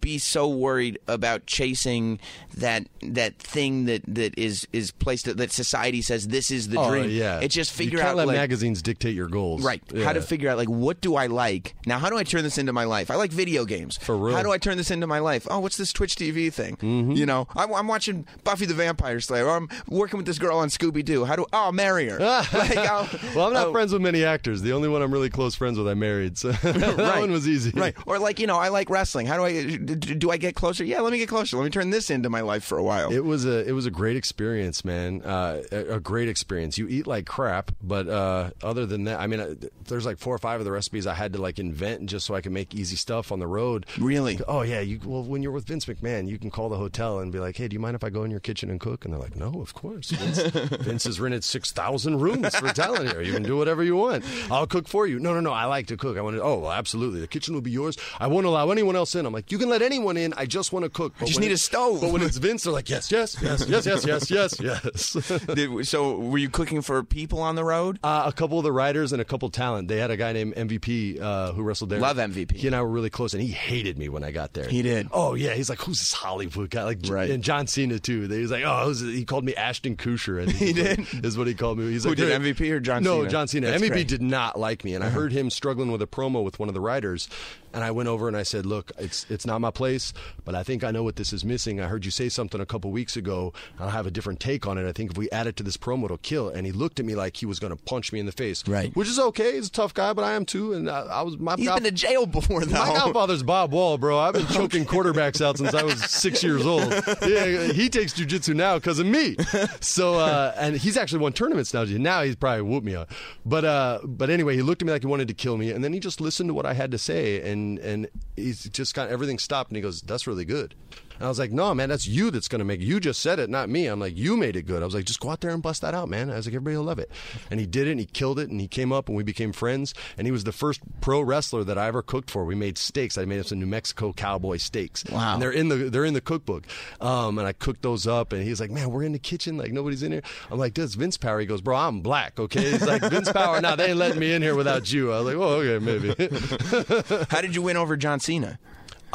[0.00, 2.18] be so worried about chasing
[2.56, 6.90] that that thing that that is is placed that society says this is the oh
[6.90, 7.10] dream.
[7.10, 9.62] yeah, It's just figure you can't out let like, magazines dictate your goals.
[9.64, 9.82] Right.
[9.92, 10.04] Yeah.
[10.04, 11.74] How to figure out like what do I like?
[11.86, 13.10] Now how do I turn this into my life?
[13.10, 13.96] I like video games.
[13.98, 14.36] For real.
[14.36, 15.46] How do I turn this into my life?
[15.50, 16.76] Oh, what's this Twitch TV thing?
[16.76, 17.12] Mm-hmm.
[17.12, 19.46] You know, I'm, I'm watching Buffy the Vampire Slayer.
[19.46, 21.24] Or I'm working with this girl on Scooby Doo.
[21.24, 21.46] How do?
[21.52, 22.18] Oh, I'll marry her.
[22.52, 24.62] like, I'll, well, I'm not oh, friends with many actors.
[24.62, 26.38] The only one I'm really close friends with, I married.
[26.38, 27.20] So that Right.
[27.20, 27.70] one was easy.
[27.78, 27.94] Right.
[28.06, 29.26] Or like, you know, I like wrestling.
[29.26, 30.84] How do I do, I get closer?
[30.84, 31.56] Yeah, let me get closer.
[31.56, 33.12] Let me turn this into my life for a while.
[33.12, 35.22] It was a it was a great experience, man.
[35.22, 36.78] Uh, a, a great experience.
[36.78, 39.54] You eat like crap, but uh, other than that, I mean, uh,
[39.86, 42.34] there's like four or five of the recipes I had to like invent just so
[42.34, 43.86] I could make easy stuff on the road.
[43.98, 44.38] Really?
[44.46, 44.80] Oh yeah.
[44.80, 47.56] You well, when you're with Vince McMahon, you can call the hotel and be like,
[47.56, 49.36] "Hey, do you mind if I go in your kitchen and cook?" And they're like,
[49.36, 50.38] "No, of course." Vince,
[50.82, 53.22] Vince has rented six thousand rooms for talent here.
[53.22, 54.24] You can do whatever you want.
[54.50, 55.18] I'll cook for you.
[55.18, 55.52] No, no, no.
[55.52, 56.16] I like to cook.
[56.16, 56.42] I want to.
[56.42, 57.20] Oh, well, absolutely.
[57.20, 57.96] The kitchen will be yours.
[58.18, 59.26] I won't allow anyone else in.
[59.26, 60.32] I'm like, you can let anyone in.
[60.34, 61.14] I just want to cook.
[61.18, 62.00] But just need it- a stove.
[62.00, 65.12] But when it's Vince, they're like, yes, yes, yes, yes, yes, yes, yes, yes.
[65.46, 67.98] Did- so were you cooking for people on the road?
[68.02, 69.88] Uh, a couple of the writers and a couple talent.
[69.88, 72.00] They had a guy named MVP uh, who wrestled there.
[72.00, 72.52] Love MVP.
[72.56, 74.68] He and I were really close, and he hated me when I got there.
[74.68, 75.08] He did?
[75.12, 77.30] Oh yeah, he's like, "Who's this Hollywood guy?" Like, Right.
[77.30, 78.22] and John Cena too.
[78.28, 81.06] He was like, "Oh, who's he called me Ashton Kutcher." And He did?
[81.24, 81.90] is what he called me.
[81.90, 83.30] He's Who like, did, MVP or John no, Cena?
[83.30, 83.66] John Cena.
[83.70, 84.08] That's MVP great.
[84.08, 86.74] did not like me, and I heard him struggling with a promo with one of
[86.74, 87.28] the writers.
[87.72, 90.12] And I went over and I said, "Look, it's it's not my place,
[90.44, 91.80] but I think I know what this is missing.
[91.80, 93.52] I heard you say something a couple weeks ago.
[93.78, 94.88] I'll have a different take on it.
[94.88, 97.06] I think if we add it to this promo, it'll kill." And he looked at
[97.06, 98.66] me like he was going to punch me in the face.
[98.66, 98.94] Right.
[98.96, 99.56] Which is okay.
[99.56, 100.72] He's a tough guy, but I am too.
[100.72, 102.78] And I, I was my He's god- been to jail before, though.
[102.78, 104.18] my godfather's Bob Wall, bro.
[104.18, 106.92] I've been choking quarterbacks out since I was six years old.
[107.26, 109.36] Yeah, he takes jujitsu now because of me.
[109.80, 111.84] So, uh, and he's actually won tournaments now.
[111.84, 113.10] Now he's probably whooped me up.
[113.44, 115.82] But, uh, but anyway, he looked at me like he wanted to kill me, and
[115.84, 119.08] then he just listened to what I had to say, and and he's just got
[119.08, 120.74] everything stopped, and he goes, "That's really good."
[121.18, 122.84] And I was like, no, man, that's you that's going to make it.
[122.84, 123.86] You just said it, not me.
[123.86, 124.82] I'm like, you made it good.
[124.82, 126.30] I was like, just go out there and bust that out, man.
[126.30, 127.10] I was like, everybody will love it.
[127.50, 129.52] And he did it, and he killed it, and he came up, and we became
[129.52, 129.94] friends.
[130.18, 132.44] And he was the first pro wrestler that I ever cooked for.
[132.44, 133.18] We made steaks.
[133.18, 135.04] I made up some New Mexico cowboy steaks.
[135.10, 135.34] Wow.
[135.34, 136.64] And they're in the they're in the cookbook.
[137.00, 139.72] Um, and I cooked those up, and he's like, man, we're in the kitchen, like
[139.72, 140.22] nobody's in here.
[140.50, 141.40] I'm like, this Vince Power.
[141.40, 142.72] He goes, bro, I'm black, okay?
[142.72, 143.60] He's like, Vince Power.
[143.60, 145.12] Now they ain't letting me in here without you.
[145.12, 147.26] I was like, oh, okay, maybe.
[147.30, 148.58] How did you win over John Cena?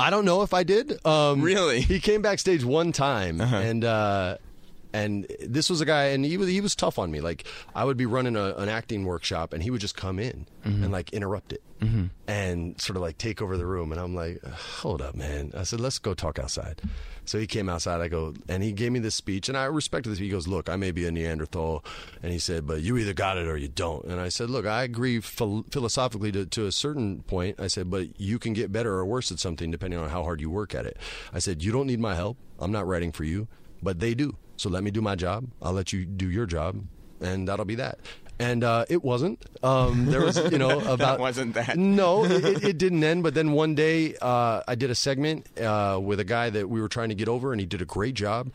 [0.02, 1.06] I don't know if I did.
[1.06, 1.82] Um, Really?
[1.82, 3.56] He came backstage one time, Uh-huh.
[3.56, 4.38] and uh,
[4.94, 7.22] and this was a guy, and he was he was tough on me.
[7.22, 10.48] Like I would be running a, an acting workshop, and he would just come in
[10.62, 10.84] Mm-hmm.
[10.84, 11.64] and like interrupt it,
[12.28, 13.92] and sort of like take over the room.
[13.92, 15.52] And I'm like, hold up, man.
[15.58, 16.80] I said, let's go talk outside.
[17.26, 18.00] So he came outside.
[18.00, 20.20] I go, and he gave me this speech, and I respected this.
[20.20, 21.84] He goes, look, I may be a Neanderthal,
[22.22, 24.06] and he said, but you either got it or you don't.
[24.06, 27.60] And I said, look, I agree phil- philosophically to, to a certain point.
[27.60, 30.42] I said, but you can get better or worse at something depending on how hard
[30.42, 30.98] you work at it.
[31.34, 32.38] I said, you don't need my help.
[32.60, 33.48] I'm not writing for you,
[33.82, 34.36] but they do.
[34.58, 35.48] So let me do my job.
[35.62, 36.84] I'll let you do your job,
[37.20, 38.00] and that'll be that.
[38.40, 39.44] And uh, it wasn't.
[39.62, 41.78] Um, there was, you know, about wasn't that.
[41.78, 43.22] no, it, it- it didn't end.
[43.22, 46.82] But then one day, uh, I did a segment uh, with a guy that we
[46.82, 48.52] were trying to get over, and he did a great job.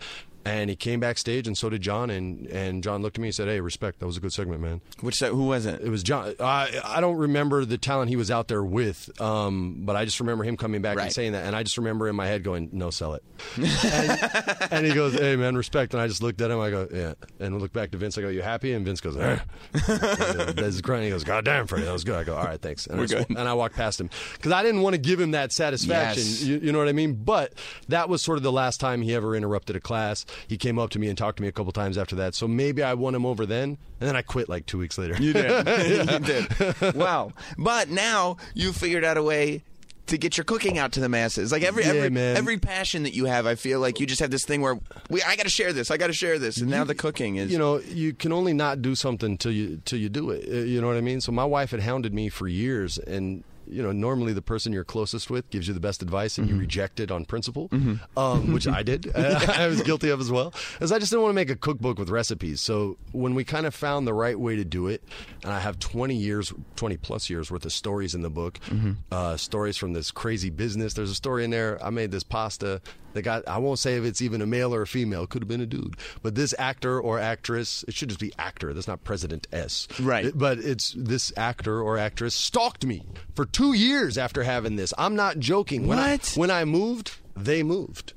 [0.47, 2.09] And he came backstage, and so did John.
[2.09, 3.99] And, and John looked at me and said, "Hey, respect.
[3.99, 5.81] That was a good segment, man." Which who was it?
[5.83, 6.35] It was John.
[6.39, 10.21] I I don't remember the talent he was out there with, um, but I just
[10.21, 11.05] remember him coming back Right.
[11.07, 13.23] and saying that, and I just remember in my head going, "No, sell it."
[13.57, 16.61] and, and he goes, "Hey, man, respect." And I just looked at him.
[16.61, 18.17] I go, "Yeah," and I look back to Vince.
[18.17, 19.39] I go, "You happy?" And Vince goes, eh.
[19.75, 21.07] and Des grunting.
[21.07, 23.01] He goes, "God damn, Freddie, that was good." I go, "All right, thanks." And, I,
[23.01, 23.37] We're just- good.
[23.37, 26.23] and I walked past him because I didn't want to give him that satisfaction.
[26.23, 26.43] Yes.
[26.43, 27.15] You, you know what I mean?
[27.15, 27.55] But
[27.89, 30.25] that was sort of the last time he ever interrupted a class.
[30.49, 32.35] He came up to me and talked to me a couple times after that.
[32.35, 35.16] So maybe I won him over then, and then I quit like two weeks later.
[35.20, 35.66] You did.
[36.11, 36.94] you did.
[36.94, 37.33] Wow.
[37.59, 39.62] But now you figured out a way
[40.07, 41.51] to get your cooking out to the masses.
[41.51, 42.37] Like every Yeah, every man.
[42.37, 44.79] every passion that you have, I feel like you just have this thing where
[45.11, 45.90] we I got to share this.
[45.90, 46.59] I got to share this.
[46.59, 49.81] And now the cooking is you know, you can only not do something till you
[49.85, 50.49] till you do it.
[50.49, 51.20] Uh, You know what I mean?
[51.20, 54.85] So my wife had hounded me for years, and you know, normally the person you're
[54.85, 57.69] closest with gives you the best advice, and you reject it on principle,
[58.17, 59.11] um, which I did.
[59.17, 61.99] I was guilty of as well, as I just didn't want to make a cookbook
[61.99, 62.61] with recipes.
[62.61, 65.03] So when we kind of found the right way to do it,
[65.43, 68.59] and I have 20 years, 20 plus years worth of stories in the book,
[69.11, 70.95] uh, stories from this crazy business.
[70.95, 71.83] There's a story in there.
[71.85, 72.81] I made this pasta.
[73.17, 73.49] They got.
[73.49, 75.27] I won't say if it's even a male or a female.
[75.27, 75.97] Could have been a dude.
[76.23, 77.85] But this actor or actress.
[77.89, 78.73] It should just be actor.
[78.75, 79.89] That's not President S.
[80.01, 80.27] Right.
[80.27, 84.93] It- but it's this actor or actress stalked me for two years after having this.
[84.99, 85.87] I'm not joking.
[85.87, 86.33] When I, What?
[86.37, 88.13] when I moved, they moved.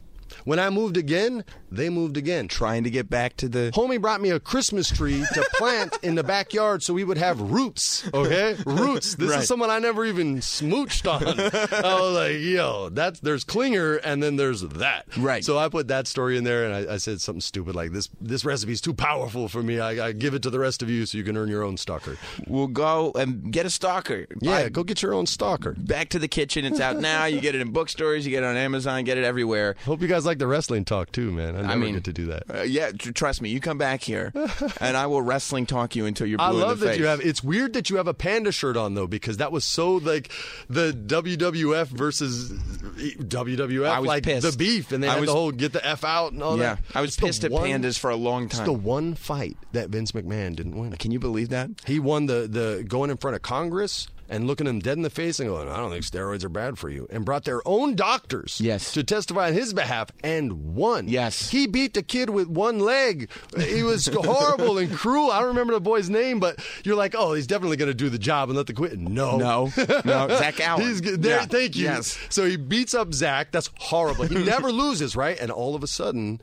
[0.45, 2.47] When I moved again, they moved again.
[2.47, 6.15] trying to get back to the Homie brought me a Christmas tree to plant in
[6.15, 8.07] the backyard so we would have roots.
[8.13, 9.15] Okay, roots.
[9.15, 9.39] This Right.
[9.41, 11.23] is someone I never even smooched on.
[11.27, 15.05] I was like, yo, that's there's clinger and then there's that.
[15.17, 15.43] Right.
[15.43, 18.09] So I put that story in there and I, I said something stupid like this.
[18.21, 19.79] This recipe is too powerful for me.
[19.79, 21.77] I, I give it to the rest of you so you can earn your own
[21.77, 22.17] stalker.
[22.47, 24.25] We'll go and get a stalker.
[24.41, 25.73] Yeah, Buy- go get your own stalker.
[25.77, 26.65] back to the kitchen.
[26.65, 27.25] It's out now.
[27.25, 28.25] You get it in bookstores.
[28.25, 29.03] You get it on Amazon.
[29.03, 29.75] Get it everywhere.
[29.85, 31.55] Hope you guys like the wrestling talk too, man.
[31.65, 32.43] I never mean, get to do that.
[32.53, 33.49] Uh, yeah, tr- trust me.
[33.49, 34.31] You come back here,
[34.81, 36.99] and I will wrestling talk you until you're blue I love that face.
[36.99, 37.21] you have.
[37.21, 40.31] It's weird that you have a panda shirt on though, because that was so like
[40.69, 44.49] the WWF versus WWF, I was like pissed.
[44.51, 46.57] the beef, and they I had was- the whole get the f out and all
[46.57, 46.63] that.
[46.63, 46.95] Yeah, that.
[46.95, 48.65] I was It's pissed at one- pandas for a long It's time.
[48.65, 50.93] the one fight that Vince McMahon didn't win.
[50.97, 51.69] Can you believe that?
[51.85, 55.09] He won the the going in front of Congress and looking him dead in the
[55.09, 57.95] face and going, I don't think steroids are bad for you, and brought their own
[57.95, 58.93] doctors Yes.
[58.93, 61.07] to testify on his behalf and won.
[61.07, 61.49] Yes.
[61.49, 63.29] He beat the kid with one leg.
[63.57, 65.31] He was horrible and cruel.
[65.31, 68.09] I don't remember the boy's name, but you're like, oh, he's definitely going to do
[68.09, 68.97] the job and let the quit.
[68.99, 69.37] No.
[69.37, 69.71] No,
[70.05, 70.85] no, Zach Allen.
[70.87, 71.01] He's.
[71.01, 71.45] There, Yeah.
[71.45, 71.85] Thank you.
[71.85, 72.17] Yes.
[72.29, 73.51] So he beats up Zach.
[73.51, 74.25] That's horrible.
[74.25, 75.39] He never loses, right?
[75.39, 76.39] And all of a sudden,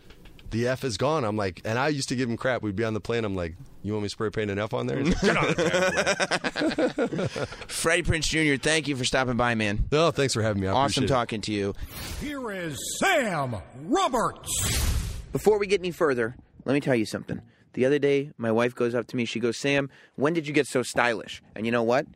[0.57, 1.23] the F is gone.
[1.25, 2.63] I'm like, and I used to give him crap.
[2.63, 3.25] We'd be on the plane.
[3.27, 4.99] I'm like, you want me to spray paint an F on there?
[4.99, 7.29] He's like, Get on the damn plane.
[7.69, 8.23] Freddie Prinze
[8.57, 9.85] Jr., thank you for stopping by, man.
[9.93, 10.69] No, thanks for having me.
[10.69, 11.09] I Awesome appreciate it.
[11.09, 11.75] talking to you.
[12.21, 14.49] Here is Sam Roberts.
[15.33, 17.43] Before we get any further, let me tell you something.
[17.75, 19.27] The other day, my wife goes up to me.
[19.27, 21.43] She goes, Sam, when did you get so stylish?
[21.55, 22.07] And you know what?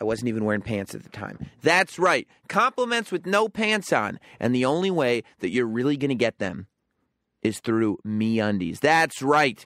[0.00, 1.50] I wasn't even wearing pants at the time.
[1.62, 2.26] That's right.
[2.48, 4.20] Compliments with no pants on.
[4.38, 6.66] And the only way that you're really going to get them
[7.42, 8.80] is through me undies.
[8.80, 9.64] That's right.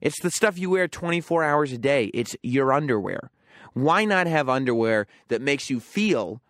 [0.00, 2.10] It's the stuff you wear 24 hours a day.
[2.14, 3.30] It's your underwear.
[3.74, 6.40] Why not have underwear that makes you feel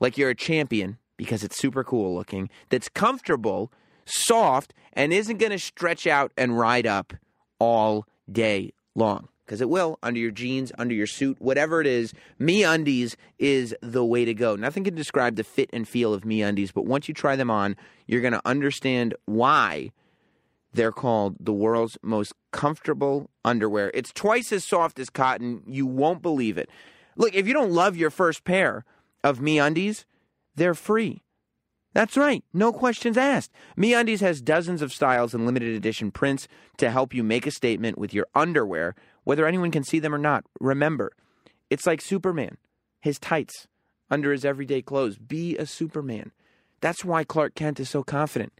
[0.00, 3.72] like you're a champion because it's super cool looking, that's comfortable,
[4.04, 7.14] soft, and isn't going to stretch out and ride up
[7.58, 9.28] all day long.
[9.44, 12.14] Because it will under your jeans, under your suit, whatever it is.
[12.38, 14.56] Me undies is the way to go.
[14.56, 17.50] Nothing can describe the fit and feel of me undies, but once you try them
[17.50, 19.90] on, you're going to understand why
[20.74, 23.90] they're called the world's most comfortable underwear.
[23.94, 25.62] It's twice as soft as cotton.
[25.66, 26.68] You won't believe it.
[27.16, 28.84] Look, if you don't love your first pair
[29.22, 30.04] of Me Undies,
[30.56, 31.22] they're free.
[31.92, 33.52] That's right, no questions asked.
[33.76, 37.52] Me Undies has dozens of styles and limited edition prints to help you make a
[37.52, 40.44] statement with your underwear, whether anyone can see them or not.
[40.60, 41.12] Remember,
[41.70, 42.56] it's like Superman,
[43.00, 43.68] his tights
[44.10, 45.18] under his everyday clothes.
[45.18, 46.32] Be a Superman.
[46.80, 48.52] That's why Clark Kent is so confident.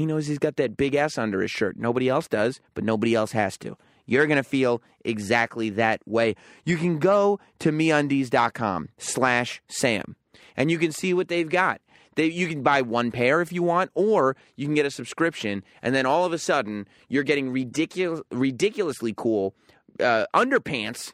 [0.00, 1.76] He knows he's got that big ass under his shirt.
[1.76, 3.76] Nobody else does, but nobody else has to.
[4.06, 6.36] You're going to feel exactly that way.
[6.64, 10.16] You can go to meundies.com slash Sam
[10.56, 11.82] and you can see what they've got.
[12.16, 15.62] They, you can buy one pair if you want, or you can get a subscription,
[15.82, 19.54] and then all of a sudden you're getting ridiculous, ridiculously cool
[20.00, 21.12] uh, underpants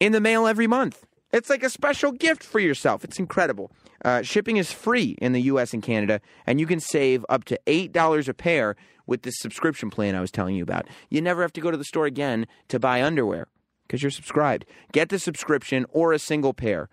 [0.00, 1.06] in the mail every month.
[1.32, 3.04] It's like a special gift for yourself.
[3.04, 3.70] It's incredible.
[4.04, 5.74] Uh, shipping is free in the U.S.
[5.74, 10.14] and Canada, and you can save up to $8 a pair with this subscription plan
[10.14, 10.86] I was telling you about.
[11.10, 13.48] You never have to go to the store again to buy underwear
[13.86, 14.64] because you're subscribed.
[14.92, 16.88] Get the subscription or a single pair.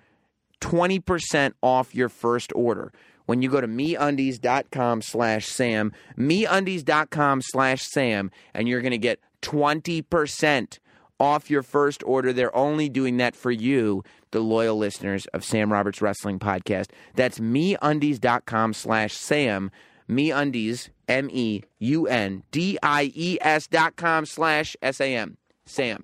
[0.61, 2.91] 20% off your first order
[3.25, 9.19] when you go to meundies.com slash sam meundies.com slash sam and you're going to get
[9.41, 10.79] 20%
[11.19, 12.31] off your first order.
[12.33, 16.89] They're only doing that for you the loyal listeners of sam roberts wrestling podcast.
[17.15, 19.71] That's meundies.com slash sam
[20.09, 21.67] meundies m-e-u-n-d-i-e-s
[23.67, 26.03] dot com slash s-a-m sam.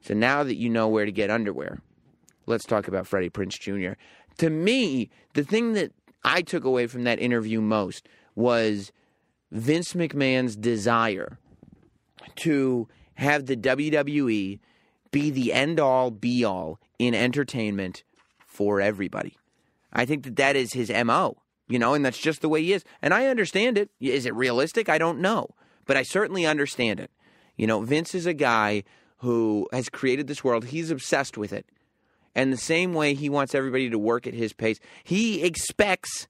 [0.00, 1.82] So now that you know where to get underwear
[2.48, 3.92] let's talk about Freddie Prinze Jr.
[4.38, 5.92] To me, the thing that
[6.24, 8.90] I took away from that interview most was
[9.52, 11.38] Vince McMahon's desire
[12.36, 14.60] to have the WWE
[15.10, 18.04] be the end all be all in entertainment
[18.46, 19.36] for everybody.
[19.92, 21.36] I think that that is his MO,
[21.68, 22.84] you know, and that's just the way he is.
[23.02, 23.90] And I understand it.
[24.00, 24.88] Is it realistic?
[24.88, 25.48] I don't know.
[25.84, 27.10] But I certainly understand it.
[27.56, 28.84] You know, Vince is a guy
[29.18, 31.66] who has created this world, he's obsessed with it.
[32.36, 36.28] And the same way he wants everybody to work at his pace, he expects,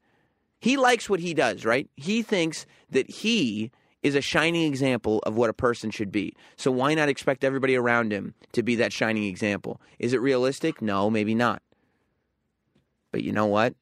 [0.59, 1.90] he likes what he does, right?
[1.96, 6.34] He thinks that he is a shining example of what a person should be.
[6.56, 9.80] So why not expect everybody around him to be that shining example?
[9.98, 10.80] Is it realistic?
[10.80, 11.62] No, maybe not.
[13.11, 13.74] But you know what?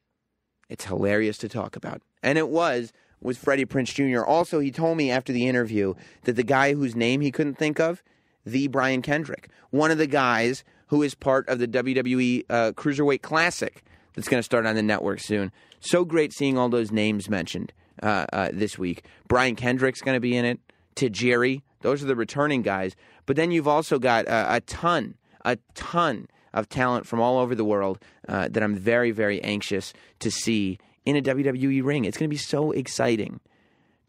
[0.69, 2.01] It's hilarious to talk about.
[2.23, 4.23] And it was with Freddie Prinze Jr.
[4.23, 7.79] Also, he told me after the interview that the guy whose name he couldn't think
[7.79, 8.03] of,
[8.45, 13.21] the Brian Kendrick, one of the guys who is part of the WWE uh, Cruiserweight
[13.21, 13.83] Classic
[14.15, 15.51] that's going to start on the network soon.
[15.79, 19.05] So great seeing all those names mentioned uh, uh, this week.
[19.27, 20.59] Brian Kendrick's going to be in it.
[20.95, 22.95] Tajiri, those are the returning guys.
[23.25, 27.53] But then you've also got uh, a ton, a ton of talent from all over
[27.55, 32.05] the world uh, that I'm very, very anxious to see in a WWE ring.
[32.05, 33.39] It's going to be so exciting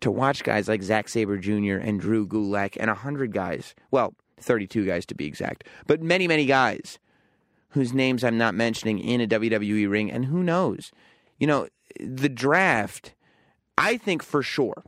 [0.00, 1.76] to watch guys like Zack Sabre Jr.
[1.76, 3.74] and Drew Gulak and 100 guys.
[3.90, 6.98] Well, 32 guys to be exact, but many, many guys
[7.70, 10.10] whose names I'm not mentioning in a WWE ring.
[10.10, 10.90] And who knows?
[11.38, 11.68] You know,
[12.00, 13.14] the draft,
[13.78, 14.82] I think for sure,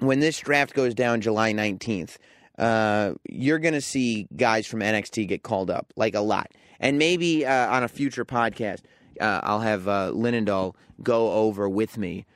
[0.00, 2.16] when this draft goes down July 19th,
[2.58, 6.52] uh, you're going to see guys from NXT get called up, like a lot.
[6.80, 8.80] And maybe uh, on a future podcast,
[9.20, 12.26] uh, I'll have uh, Linendoll go over with me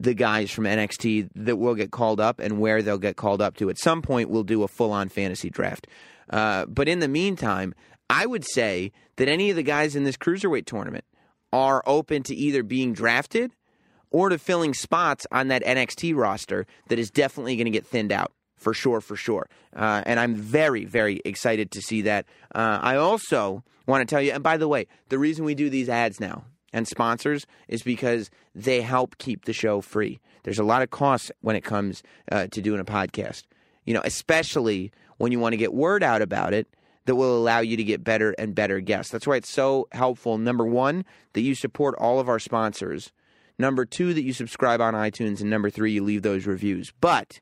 [0.00, 3.56] the guys from NXT that will get called up and where they'll get called up
[3.56, 3.68] to.
[3.70, 5.86] At some point, we'll do a full on fantasy draft.
[6.30, 7.74] Uh, but in the meantime,
[8.10, 11.04] I would say that any of the guys in this cruiserweight tournament
[11.52, 13.52] are open to either being drafted
[14.10, 18.12] or to filling spots on that NXT roster that is definitely going to get thinned
[18.12, 19.48] out for sure, for sure.
[19.74, 22.26] Uh, and I'm very, very excited to see that.
[22.54, 25.70] Uh, I also want to tell you, and by the way, the reason we do
[25.70, 30.20] these ads now and sponsors is because they help keep the show free.
[30.42, 33.44] There's a lot of costs when it comes uh, to doing a podcast,
[33.84, 36.66] you know, especially when you want to get word out about it
[37.06, 39.10] that will allow you to get better and better guests.
[39.10, 40.36] That's why it's so helpful.
[40.36, 43.12] Number one, that you support all of our sponsors.
[43.58, 45.40] Number two, that you subscribe on iTunes.
[45.40, 46.92] And number three, you leave those reviews.
[47.00, 47.40] But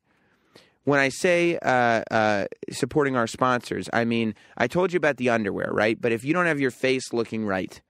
[0.85, 5.31] when I say uh, uh, supporting our sponsors, I mean, I told you about the
[5.31, 6.01] underwear, right?
[6.01, 7.81] But if you don't have your face looking right,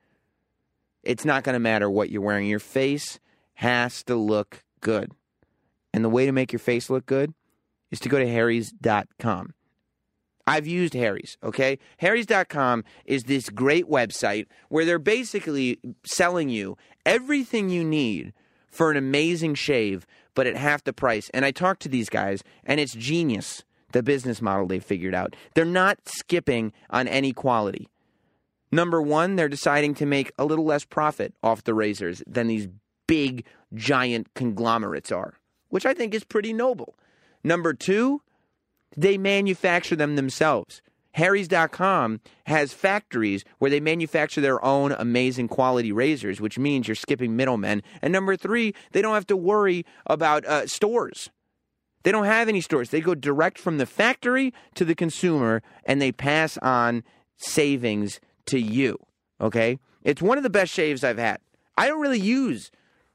[1.03, 2.47] it's not going to matter what you're wearing.
[2.47, 3.21] Your face
[3.55, 5.13] has to look good.
[5.93, 7.33] And the way to make your face look good
[7.91, 9.55] is to go to harrys.com.
[10.47, 11.79] I've used Harry's, okay?
[11.99, 18.33] Harry's.com is this great website where they're basically selling you everything you need
[18.71, 21.31] for an amazing shave, but at half the price.
[21.35, 25.35] And I talked to these guys, and it's genius, the business model they've figured out.
[25.55, 27.89] They're not skipping on any quality.
[28.71, 32.69] Number one, they're deciding to make a little less profit off the razors than these
[33.07, 33.45] big,
[33.75, 35.35] giant conglomerates are,
[35.71, 36.97] which I think is pretty noble.
[37.43, 38.23] Number two,
[38.97, 40.83] they manufacture them themselves.
[41.13, 47.35] Harry's.com has factories where they manufacture their own amazing quality razors, which means you're skipping
[47.35, 47.83] middlemen.
[48.03, 51.31] And number three, they don't have to worry about uh, stores.
[52.03, 52.91] They don't have any stores.
[52.91, 57.03] They go direct from the factory to the consumer and they pass on
[57.39, 58.99] savings to you.
[59.41, 59.79] Okay?
[60.03, 61.39] It's one of the best shaves I've had.
[61.79, 62.71] I don't really use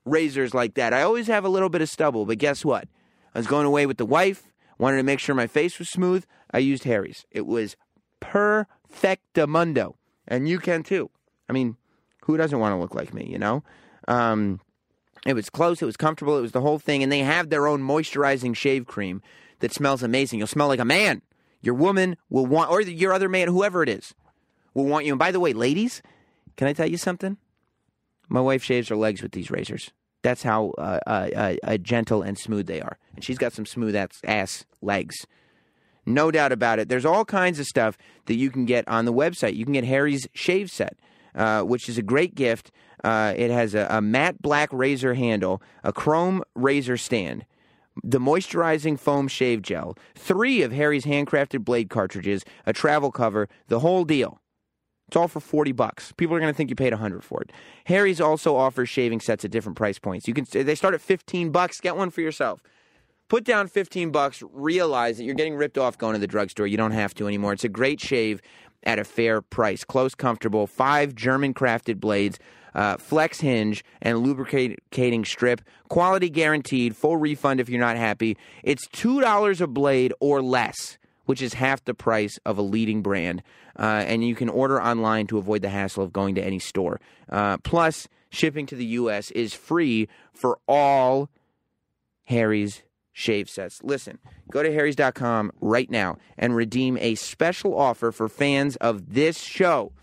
[0.05, 0.93] razors like that.
[0.93, 2.87] I always have a little bit of stubble, but guess what?
[3.33, 4.50] I was going away with the wife.
[4.81, 6.25] Wanted to make sure my face was smooth.
[6.49, 7.23] I used Harry's.
[7.29, 7.75] It was
[8.19, 9.93] perfectamundo.
[10.27, 11.11] And you can too.
[11.47, 11.77] I mean,
[12.23, 13.63] who doesn't want to look like me, you know?
[14.07, 14.59] Um,
[15.23, 17.03] it was close, it was comfortable, it was the whole thing.
[17.03, 19.21] And they have their own moisturizing shave cream
[19.59, 20.39] that smells amazing.
[20.39, 21.21] You'll smell like a man.
[21.61, 24.15] Your woman will want, or your other man, whoever it is,
[24.73, 25.13] will want you.
[25.13, 26.01] And by the way, ladies,
[26.57, 27.37] can I tell you something?
[28.29, 29.91] My wife shaves her legs with these razors.
[30.21, 32.97] That's how uh, uh, uh, gentle and smooth they are.
[33.15, 35.25] And she's got some smooth ass, ass legs.
[36.05, 36.89] No doubt about it.
[36.89, 39.55] There's all kinds of stuff that you can get on the website.
[39.55, 40.97] You can get Harry's shave set,
[41.35, 42.71] uh, which is a great gift.
[43.03, 47.45] Uh, it has a, a matte black razor handle, a chrome razor stand,
[48.03, 53.79] the moisturizing foam shave gel, three of Harry's handcrafted blade cartridges, a travel cover, the
[53.79, 54.40] whole deal.
[55.11, 56.13] It's all for 40 bucks.
[56.13, 57.51] People are going to think you paid 100 for it.
[57.83, 60.25] Harry's also offers shaving sets at different price points.
[60.25, 61.81] You can they start at 15 bucks.
[61.81, 62.63] Get one for yourself.
[63.27, 66.65] Put down 15 bucks, realize that you're getting ripped off going to the drugstore.
[66.65, 67.51] You don't have to anymore.
[67.51, 68.41] It's a great shave
[68.83, 69.83] at a fair price.
[69.83, 72.39] Close, comfortable, five German crafted blades,
[72.73, 75.59] uh, flex hinge, and lubricating strip.
[75.89, 78.37] Quality guaranteed, full refund if you're not happy.
[78.63, 80.97] It's $2 a blade or less
[81.31, 83.41] which is half the price of a leading brand.
[83.79, 86.99] Uh, and you can order online to avoid the hassle of going to any store.
[87.29, 89.31] Uh, plus, shipping to the U.S.
[89.31, 91.29] is free for all
[92.25, 93.81] Harry's shave sets.
[93.81, 94.19] Listen,
[94.51, 99.93] go to harrys.com right now and redeem a special offer for fans of this show.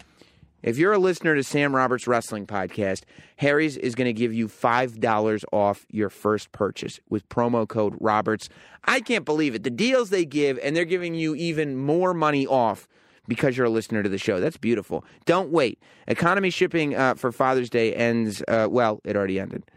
[0.62, 3.02] If you're a listener to Sam Roberts Wrestling Podcast,
[3.36, 8.48] Harry's is going to give you $5 off your first purchase with promo code Roberts.
[8.84, 9.62] I can't believe it.
[9.62, 12.88] The deals they give, and they're giving you even more money off
[13.28, 14.40] because you're a listener to the show.
[14.40, 15.04] That's beautiful.
[15.26, 15.80] Don't wait.
[16.08, 19.70] Economy shipping uh, for Father's Day ends, uh, well, it already ended.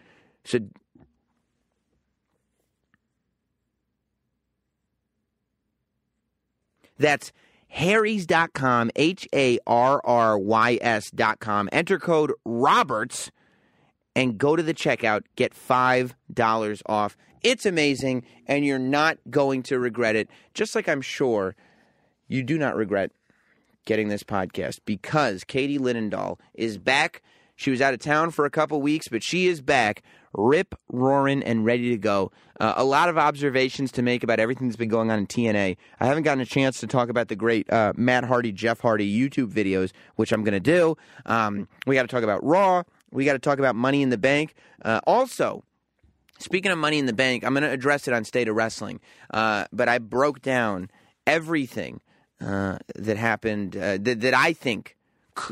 [0.45, 0.59] So
[6.97, 7.32] that's
[7.72, 11.69] harrys.com, H A R R Y S.com.
[11.72, 13.32] Enter code Roberts
[14.15, 15.24] and go to the checkout.
[15.36, 17.17] Get $5 off.
[17.41, 20.30] It's amazing, and you're not going to regret it.
[20.53, 21.55] Just like I'm sure
[22.28, 23.11] you do not regret
[23.86, 27.24] getting this podcast because Katie Linendoll is back.
[27.62, 30.01] She was out of town for a couple weeks, but she is back
[30.34, 32.32] rip roaring and ready to go.
[32.59, 35.78] Uh, a lot of observations to make about everything that's been going on in TNA.
[35.99, 39.07] I haven't gotten a chance to talk about the great uh, Matt Hardy, Jeff Hardy
[39.07, 40.97] YouTube videos, which I'm going to do.
[41.28, 42.82] Um, we got to talk about Raw.
[43.12, 44.55] We got to talk about Money in the Bank.
[44.84, 45.64] Uh, also,
[46.39, 48.99] speaking of Money in the Bank, I'm going to address it on State of Wrestling.
[49.30, 50.89] Uh, but I broke down
[51.28, 52.01] everything
[52.43, 54.97] uh, that happened uh, that, that I think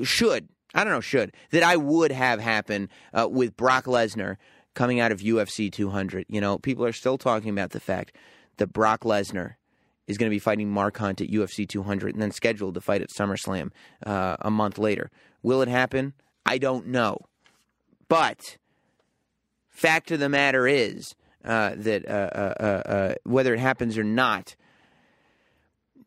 [0.04, 0.48] should.
[0.74, 4.38] I don't know, should that I would have happened with Brock Lesnar
[4.74, 6.26] coming out of UFC 200.
[6.30, 8.16] You know, people are still talking about the fact
[8.58, 9.56] that Brock Lesnar
[10.08, 13.02] is going to be fighting Mark Hunt at UFC 200 and then scheduled to fight
[13.02, 13.72] at SummerSlam
[14.06, 15.12] uh, a month later.
[15.44, 16.14] Will it happen?
[16.46, 17.20] I don't know.
[18.08, 18.58] But
[19.70, 21.14] fact of the matter is
[21.46, 24.56] uh, that uh, uh, uh, uh, whether it happens or not,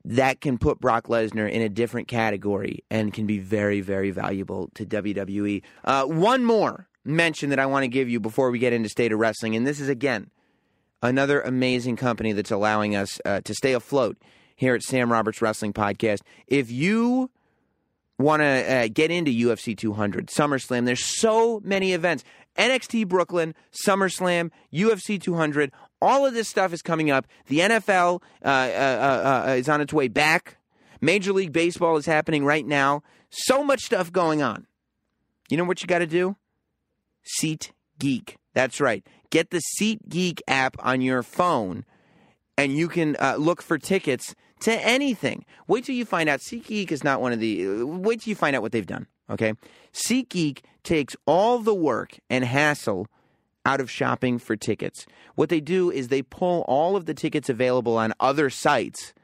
[0.05, 4.71] that can put Brock Lesnar in a different category and can be very, very valuable
[4.75, 5.63] to WWE.
[5.85, 9.13] Uh, one more mention that I want to give you before we get into State
[9.13, 10.31] of Wrestling, and this is again
[11.03, 14.17] another amazing company that's allowing us uh, to stay afloat
[14.57, 16.21] here at Sam Roberts Wrestling Podcast.
[16.47, 17.31] If you
[18.19, 22.25] want to uh, get into UFC 200, SummerSlam, there's so many events.
[22.57, 23.55] NXT Brooklyn,
[23.87, 25.73] SummerSlam, UFC 200,
[26.03, 27.27] all of this stuff is coming up.
[27.47, 30.59] The NFL uh, uh, uh, uh, is on its way back.
[31.01, 33.03] Major League Baseball is happening right now.
[33.31, 34.67] So much stuff going on.
[35.49, 36.37] You know what you got to do?
[37.23, 38.37] Seat Geek.
[38.53, 39.07] That's right.
[39.31, 41.85] Get the Seat Geek app on your phone,
[42.59, 45.45] and you can uh, look for tickets to anything.
[45.67, 46.41] Wait till you find out.
[46.41, 47.85] Seat Geek is not one of the.
[47.85, 49.07] Wait till you find out what they've done.
[49.31, 49.55] Okay,
[49.93, 53.07] Seat Geek takes all the work and hassle
[53.65, 55.07] out of shopping for tickets.
[55.35, 59.15] What they do is they pull all of the tickets available on other sites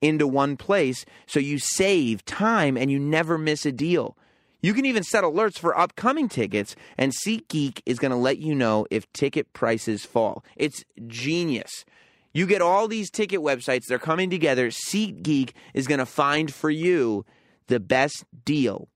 [0.00, 4.16] into one place, so you save time and you never miss a deal.
[4.60, 8.54] You can even set alerts for upcoming tickets, and SeatGeek is going to let you
[8.54, 10.44] know if ticket prices fall.
[10.56, 11.84] It's genius.
[12.32, 14.70] You get all these ticket websites, they're coming together.
[14.70, 17.26] SeatGeek is going to find for you
[17.66, 18.88] the best deal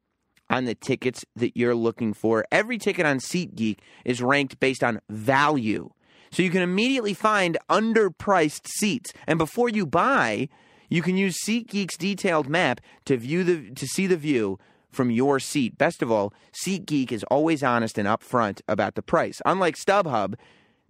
[0.48, 2.44] on the tickets that you're looking for.
[2.52, 5.90] Every ticket on SeatGeek is ranked based on value.
[6.30, 9.12] So you can immediately find underpriced seats.
[9.26, 10.48] And before you buy,
[10.88, 14.58] you can use SeatGeek's detailed map to view the to see the view
[14.90, 15.76] from your seat.
[15.76, 16.32] Best of all,
[16.64, 19.40] SeatGeek is always honest and upfront about the price.
[19.44, 20.34] Unlike StubHub,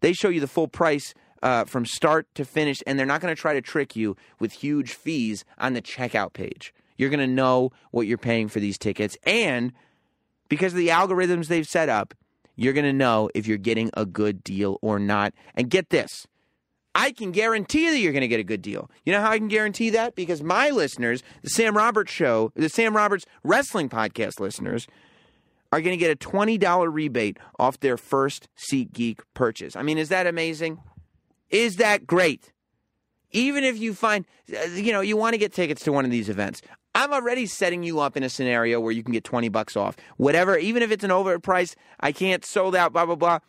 [0.01, 3.35] they show you the full price uh, from start to finish, and they're not going
[3.35, 6.73] to try to trick you with huge fees on the checkout page.
[6.97, 9.73] You're going to know what you're paying for these tickets, and
[10.49, 12.15] because of the algorithms they've set up,
[12.55, 15.35] you're going to know if you're getting a good deal or not.
[15.55, 16.27] And get this
[16.97, 18.91] I can guarantee that you're going to get a good deal.
[19.05, 20.15] You know how I can guarantee that?
[20.15, 24.87] Because my listeners, the Sam Roberts show, the Sam Roberts Wrestling Podcast listeners,
[25.73, 29.77] are going to get a $20 rebate off their first SeatGeek purchase.
[29.77, 30.79] I mean, is that amazing?
[31.51, 32.51] Is that great?
[33.31, 36.11] Even if you find, uh, you know, you want to get tickets to one of
[36.11, 36.63] these events,
[36.97, 39.97] I'm already setting you up in a scenario where you can get 20 bucks off.
[40.17, 43.41] Whatever, even if it's an overpriced, I can't sold out, blah, blah, blah,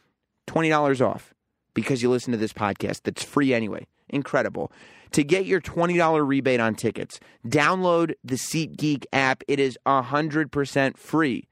[0.48, 1.34] $20 off
[1.74, 3.88] because you listen to this podcast that's free anyway.
[4.10, 4.70] Incredible.
[5.12, 9.45] To get your $20 rebate on tickets, download the SeatGeek app.
[9.48, 11.48] It is 100% free.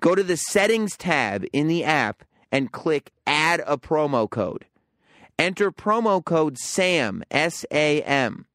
[0.00, 2.22] Go to the settings tab in the app
[2.52, 4.66] and click add a promo code.
[5.40, 8.46] Enter promo code SAM, S A M.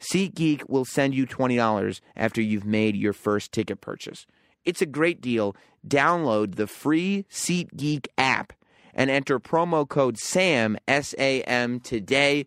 [0.00, 4.26] SeatGeek will send you $20 after you've made your first ticket purchase.
[4.64, 5.56] It's a great deal.
[5.86, 8.52] Download the free SeatGeek app
[8.94, 12.46] and enter promo code SAM, S A M, today,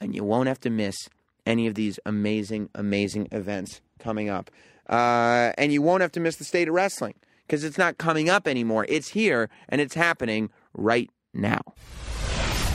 [0.00, 1.08] and you won't have to miss
[1.46, 4.50] any of these amazing, amazing events coming up.
[4.88, 7.14] Uh, and you won't have to miss the state of wrestling
[7.46, 8.84] because it's not coming up anymore.
[8.88, 11.60] It's here and it's happening right now.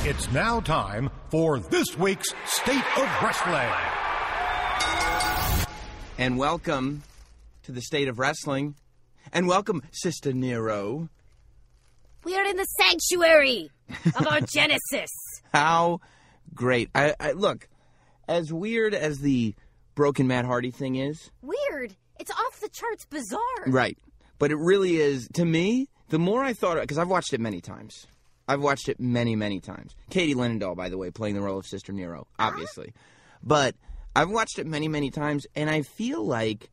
[0.03, 4.06] It's now time for this week's State of Wrestling.
[6.17, 7.03] And welcome
[7.63, 8.75] to the state of wrestling.
[9.31, 11.09] And welcome, Sister Nero.
[12.23, 13.69] We are in the sanctuary
[14.15, 15.09] of our Genesis.
[15.53, 15.99] How
[16.53, 16.89] great.
[16.95, 17.67] I, I look,
[18.27, 19.53] as weird as the
[19.95, 21.95] broken Matt Hardy thing is, Weird.
[22.19, 23.39] It's off the charts bizarre.
[23.67, 23.97] right.
[24.39, 27.61] But it really is to me, the more I thought because I've watched it many
[27.61, 28.07] times.
[28.47, 29.93] I've watched it many, many times.
[30.09, 32.93] Katie Linendoll, by the way, playing the role of Sister Nero, obviously.
[33.43, 33.75] But
[34.17, 36.69] I've watched it many, many times, and I feel like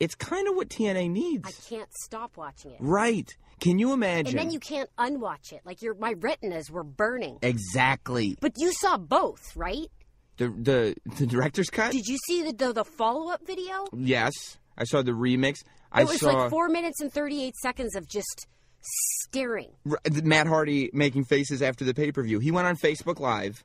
[0.00, 1.46] it's kind of what TNA needs.
[1.48, 2.78] I can't stop watching it.
[2.80, 3.32] Right.
[3.60, 4.38] Can you imagine?
[4.38, 5.60] And then you can't unwatch it.
[5.64, 7.38] Like your my retinas were burning.
[7.42, 8.36] Exactly.
[8.40, 9.88] But you saw both, right?
[10.38, 11.92] The the the director's cut?
[11.92, 13.84] Did you see the the, the follow up video?
[13.94, 14.32] yes.
[14.78, 15.62] I saw the remix.
[15.92, 18.46] I It was saw like four minutes and thirty eight seconds of just
[19.28, 19.68] staring.
[19.90, 22.38] R- Matt Hardy making faces after the pay per view.
[22.38, 23.62] He went on Facebook Live,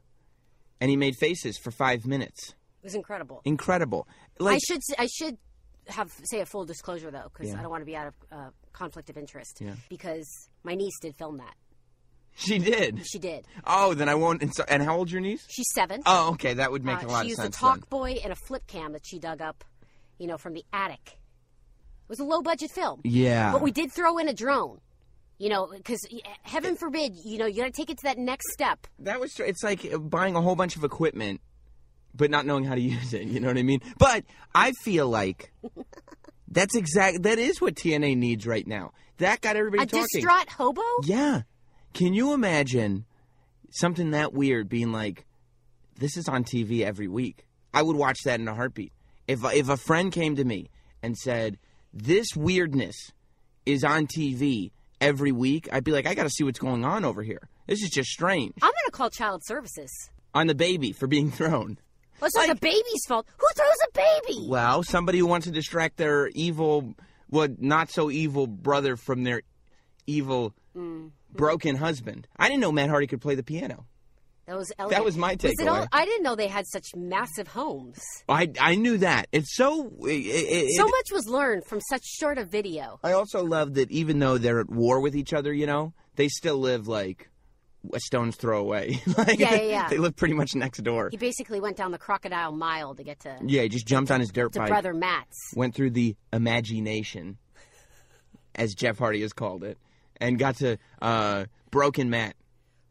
[0.82, 2.54] and he made faces for five minutes.
[2.86, 3.42] It was incredible.
[3.46, 4.08] Incredible.
[4.40, 5.38] I should I should
[5.88, 7.58] have say a full disclosure though, because Yeah.
[7.58, 9.58] I don't want to be out of uh, conflict of interest.
[9.60, 9.74] Yeah.
[9.90, 10.28] Because
[10.64, 11.56] my niece did film that.
[12.36, 13.04] she did.
[13.08, 13.48] She did.
[13.66, 14.44] Oh, then I won't.
[14.44, 15.44] And, so, and how old's your niece?
[15.50, 16.04] She's seven.
[16.06, 16.54] Oh, okay.
[16.54, 17.22] That would make Uh, a lot of sense.
[17.22, 17.56] she of used sense.
[17.58, 17.86] a talk then.
[17.90, 19.64] boy and a flip cam that she dug up,
[20.20, 21.18] you know, from the attic.
[22.04, 23.02] It was a low budget film.
[23.04, 23.52] Yeah.
[23.52, 24.80] But we did throw in a drone.
[25.40, 26.00] You know, because
[26.44, 28.86] heaven forbid, you know, you got to take it to that next step.
[29.00, 29.38] That was.
[29.40, 31.42] It's like buying a whole bunch of equipment,
[32.16, 33.24] but not knowing how to use it.
[33.24, 33.82] You know what I mean?
[33.98, 35.52] But I feel like
[36.48, 37.24] that's exact.
[37.24, 38.94] That is what TNA needs right now.
[39.18, 40.08] That got everybody A talking.
[40.14, 40.82] distraught hobo?
[41.04, 41.42] Yeah.
[41.94, 43.06] Can you imagine
[43.72, 45.26] something that weird being like,
[45.98, 47.46] this is on TV every week?
[47.74, 48.92] I would watch that in a heartbeat.
[49.28, 50.70] If if a friend came to me
[51.02, 51.58] and said,
[51.94, 52.96] this weirdness
[53.66, 57.06] is on TV every week, I'd be like, I got to see what's going on
[57.06, 57.50] over here.
[57.68, 58.54] This is just strange.
[58.62, 59.90] I'm to call child services.
[60.34, 61.80] On the baby for being thrown.
[62.20, 63.28] Well, it's not the baby's fault.
[63.38, 64.48] Who throws a baby?
[64.48, 66.96] Well, somebody who wants to distract their evil,
[67.30, 69.42] well, not so evil brother from their
[70.08, 71.08] evil, mm-hmm.
[71.32, 72.28] broken husband.
[72.38, 73.86] I didn't know Matt Hardy could play the piano.
[74.46, 75.04] That was elegant.
[75.04, 75.88] was my takeaway.
[75.92, 78.00] I didn't know they had such massive homes.
[78.30, 79.28] I I knew that.
[79.32, 79.92] It's so.
[80.02, 83.00] It, it, So it- much was learned from such short a video.
[83.04, 86.28] I also love that even though they're at war with each other, you know, they
[86.28, 87.32] still live like
[87.94, 89.02] a stone's throw away.
[89.18, 89.90] like, Yeah, yeah, yeah.
[89.90, 91.10] They live pretty much next door.
[91.12, 94.20] He basically went down the crocodile mile to get to, Yeah, he just jumped on
[94.20, 95.38] his dirt to bike, brother Matt's.
[95.56, 97.38] went through the imagination,
[98.56, 99.78] as Jeff Hardy has called it,
[100.22, 102.36] and got to uh, Broken Matt.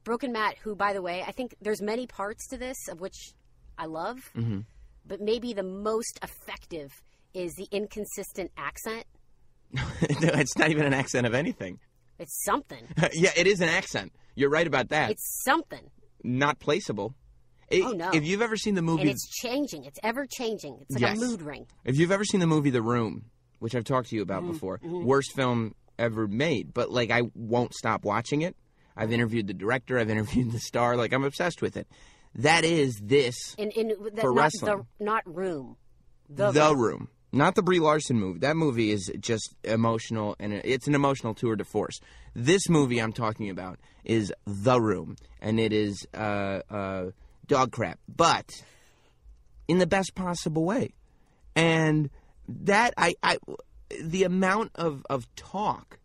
[0.05, 3.33] Broken Matt, who, by the way, I think there's many parts to this of which
[3.79, 4.61] I love, Mm-hmm.
[5.07, 6.91] but maybe the most effective
[7.33, 9.05] is the inconsistent accent.
[10.03, 11.81] it's not even an accent of anything.
[12.19, 12.87] It's something.
[13.13, 14.13] yeah, it is an accent.
[14.35, 15.11] You're right about that.
[15.11, 15.91] It's something.
[16.23, 17.15] not placeable.
[17.71, 18.11] It- Oh, no.
[18.13, 19.85] If you've ever seen the movie, And it's changing.
[19.85, 20.79] It's ever changing.
[20.83, 21.17] It's like Yes.
[21.23, 21.67] a mood ring.
[21.85, 23.27] if you've ever seen the movie The Room,
[23.59, 24.53] which I've talked to you about Mm-hmm.
[24.53, 28.57] before, worst film ever made, but like I won't stop watching it.
[28.97, 31.87] I've interviewed the director, I've interviewed the star, like I'm obsessed with it.
[32.37, 34.87] That is this In, in that, For not wrestling.
[34.99, 35.77] The, not room.
[36.29, 36.81] The, The room.
[36.81, 37.09] Room.
[37.35, 38.39] Not the Brie Larson movie.
[38.39, 41.99] That movie is just emotional, and it's an emotional tour de force.
[42.33, 47.11] This movie I'm talking about is The Room, and it is uh, uh,
[47.49, 48.49] dog crap, but
[49.67, 50.95] in the best possible way.
[51.57, 52.09] And
[52.49, 53.39] that I, I
[54.01, 55.99] the amount of, of talk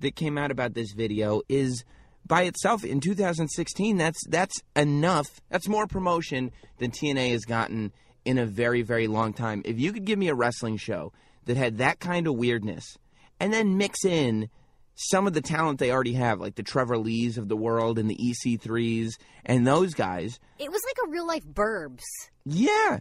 [0.00, 1.82] that came out about this video is
[2.26, 7.92] by itself in 2016 that's that's enough that's more promotion than TNA has gotten
[8.24, 11.12] in a very very long time if you could give me a wrestling show
[11.44, 12.96] that had that kind of weirdness
[13.40, 14.48] and then mix in
[14.96, 18.08] some of the talent they already have like the Trevor Lees of the world and
[18.08, 19.14] the EC3s
[19.44, 22.02] and those guys It was like a real life Burbs.
[22.44, 23.00] yeah,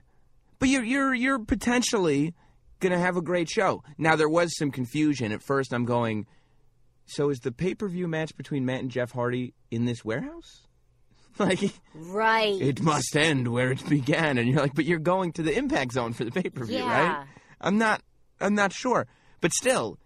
[0.60, 2.34] but you're you're you're potentially
[2.80, 3.84] gonna have a great show.
[3.98, 5.72] Now there was some confusion at first.
[5.74, 6.26] I'm going.
[7.06, 10.68] So is the pay per view match between Matt and Jeff Hardy in this warehouse?
[11.40, 11.60] Like
[11.96, 12.62] Right.
[12.62, 15.94] it must end where it began, and you're like, but you're going to the Impact
[15.94, 16.92] Zone for the pay per view, Yeah.
[17.20, 17.28] right?
[17.62, 18.02] I'm not.
[18.40, 19.08] I'm not sure,
[19.42, 19.98] but still,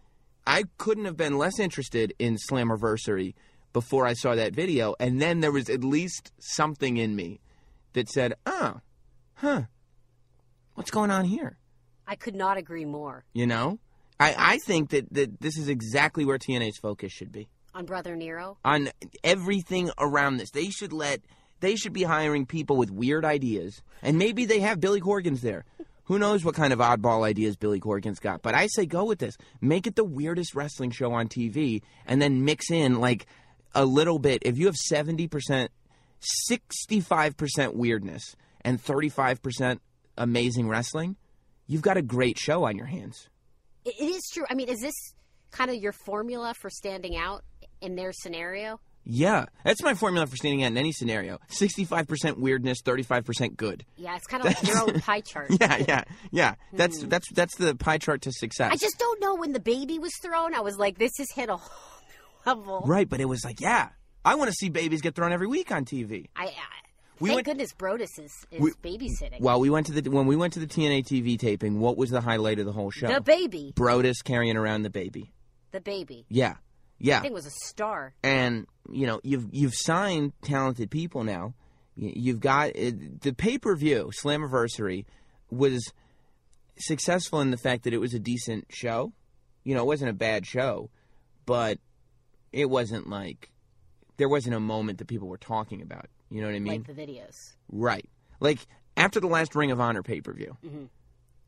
[0.46, 3.34] I couldn't have been less interested in Slammiversary
[3.74, 7.42] before I saw that video, and then there was at least something in me
[7.94, 8.80] that said, "Oh,
[9.36, 9.64] huh,
[10.76, 11.58] what's going on here?"
[12.08, 13.80] I could not agree more You know,
[14.20, 18.16] I I think that that this is exactly where TNA's focus should be on Brother
[18.16, 18.58] Nero.
[18.66, 18.90] on
[19.24, 20.50] everything around this.
[20.50, 21.22] They should let
[21.60, 25.64] they should be hiring people with weird ideas, and maybe they have Billy Corgan's there.
[26.06, 28.42] Who knows what kind of oddball ideas Billy Corgan's got?
[28.42, 29.38] But I say go with this.
[29.62, 33.28] Make it the weirdest wrestling show on TV, and then mix in like
[33.76, 34.42] a little bit.
[34.44, 35.72] If you have seventy percent,
[36.20, 39.82] sixty-five percent weirdness, and thirty-five percent
[40.18, 41.16] amazing wrestling,
[41.68, 43.30] you've got a great show on your hands.
[43.86, 44.46] It, it is true.
[44.50, 44.96] I mean, is this
[45.52, 47.44] kind of your formula for standing out
[47.82, 48.80] in their scenario?
[49.10, 51.40] Yeah, that's my formula for standing out in any scenario.
[51.50, 53.86] 65% weirdness, 35% good.
[53.96, 55.48] Yeah, it's kind of like your own pie chart.
[55.62, 56.56] Yeah, yeah, yeah.
[56.74, 57.08] That's hmm.
[57.08, 58.70] that's that's the pie chart to success.
[58.74, 60.54] I just don't know when the baby was thrown.
[60.54, 62.02] I was like, this has hit a whole
[62.46, 62.84] level.
[62.86, 63.90] right, but it was like, yeah,
[64.26, 66.28] I want to see babies get thrown every week on TV.
[66.36, 66.52] I, I
[67.22, 69.40] We thank went- goodness Brodus is, is We- babysitting.
[69.40, 71.80] Well, we went to the when we went to the TNA TV taping.
[71.80, 73.08] What was the highlight of the whole show?
[73.08, 75.32] the baby, Brodus carrying around the baby.
[75.72, 76.26] the baby.
[76.30, 76.56] Yeah,
[77.00, 77.20] yeah.
[77.20, 78.14] I think was a star.
[78.24, 81.54] and you know you've you've signed talented people now.
[81.96, 82.92] You've got uh,
[83.22, 85.06] the pay per view Slammiversary
[85.50, 85.92] was
[86.78, 89.14] successful in the fact that it was a decent show.
[89.64, 90.90] You know, it wasn't a bad show,
[91.46, 91.80] but
[92.52, 93.50] it wasn't like
[94.18, 96.08] there wasn't a moment that people were talking about.
[96.30, 96.84] You know what I mean?
[96.86, 97.36] like the videos.
[97.72, 98.08] Right.
[98.40, 98.60] Like
[98.96, 100.58] after the last Ring of Honor pay per view,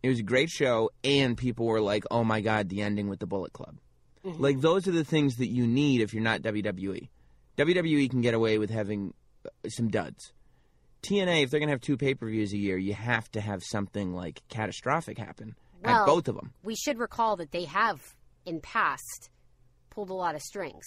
[0.02, 3.20] it was a great show, and people were like, "Oh my god, the ending with
[3.20, 3.76] the Bullet Club."
[4.24, 7.08] Like those are the things that you need if you're not WWE.
[7.58, 9.14] WWE can get away with having
[9.46, 10.34] uh, some duds.
[11.04, 13.64] TNA, if they're gonna have two pay per views a year, you have to have
[13.64, 16.54] something like catastrophic happen Well, at both of them.
[16.64, 18.16] We should recall that they have,
[18.46, 19.30] in past,
[19.90, 20.86] pulled a lot of strings.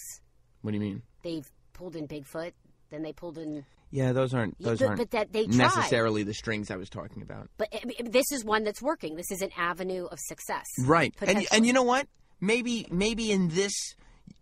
[0.61, 1.01] What do you mean?
[1.23, 2.51] They've pulled in Bigfoot,
[2.91, 5.57] then they pulled in Yeah, those aren't Yeah, those but- aren't but that they tried.
[5.57, 7.49] necessarily the strings I was talking about.
[7.57, 9.15] But I mean, this is one that's working.
[9.15, 10.67] This is an avenue of success.
[10.85, 11.13] Right.
[11.21, 12.07] And and you know what?
[12.43, 13.73] Maybe maybe in this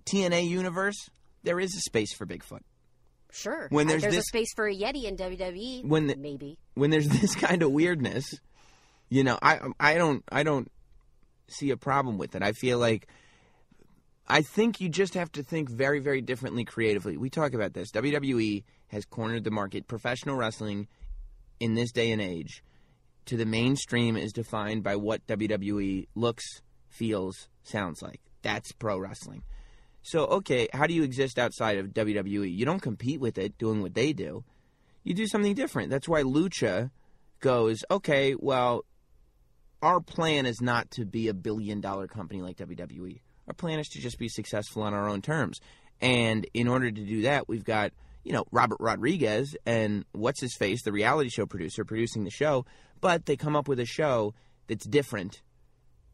[0.06, 0.98] TNA universe
[1.44, 2.62] there is a space for Bigfoot.
[3.32, 3.68] Sure.
[3.70, 5.86] When there's there's this- a space for a Yeti in WWE.
[5.86, 6.58] When the- maybe.
[6.74, 8.26] When there's this kind of weirdness,
[9.10, 10.72] you know, I I don't I don't
[11.48, 12.42] see a problem with it.
[12.42, 13.08] I feel like
[14.28, 17.18] I think you just have to think very very differently creatively.
[17.18, 17.92] We talk about this.
[17.92, 19.88] WWE has cornered the market.
[19.88, 20.88] Professional wrestling
[21.60, 22.64] in this day and age
[23.26, 26.44] to the mainstream is defined by what WWE looks,
[26.90, 28.22] feels, sounds like.
[28.42, 29.44] That's pro wrestling.
[30.04, 32.54] So, okay, how do you exist outside of WWE?
[32.54, 34.44] You don't compete with it doing what they do.
[35.04, 35.90] You do something different.
[35.90, 36.90] That's why Lucha
[37.40, 38.86] goes, okay, well,
[39.82, 43.22] our plan is not to be a billion dollar company like WWE.
[43.48, 45.60] Our plan is to just be successful on our own terms.
[46.00, 47.92] And in order to do that, we've got,
[48.24, 52.66] you know, Robert Rodriguez and what's his face, the reality show producer, producing the show.
[53.02, 54.34] But they come up with a show
[54.68, 55.42] that's different,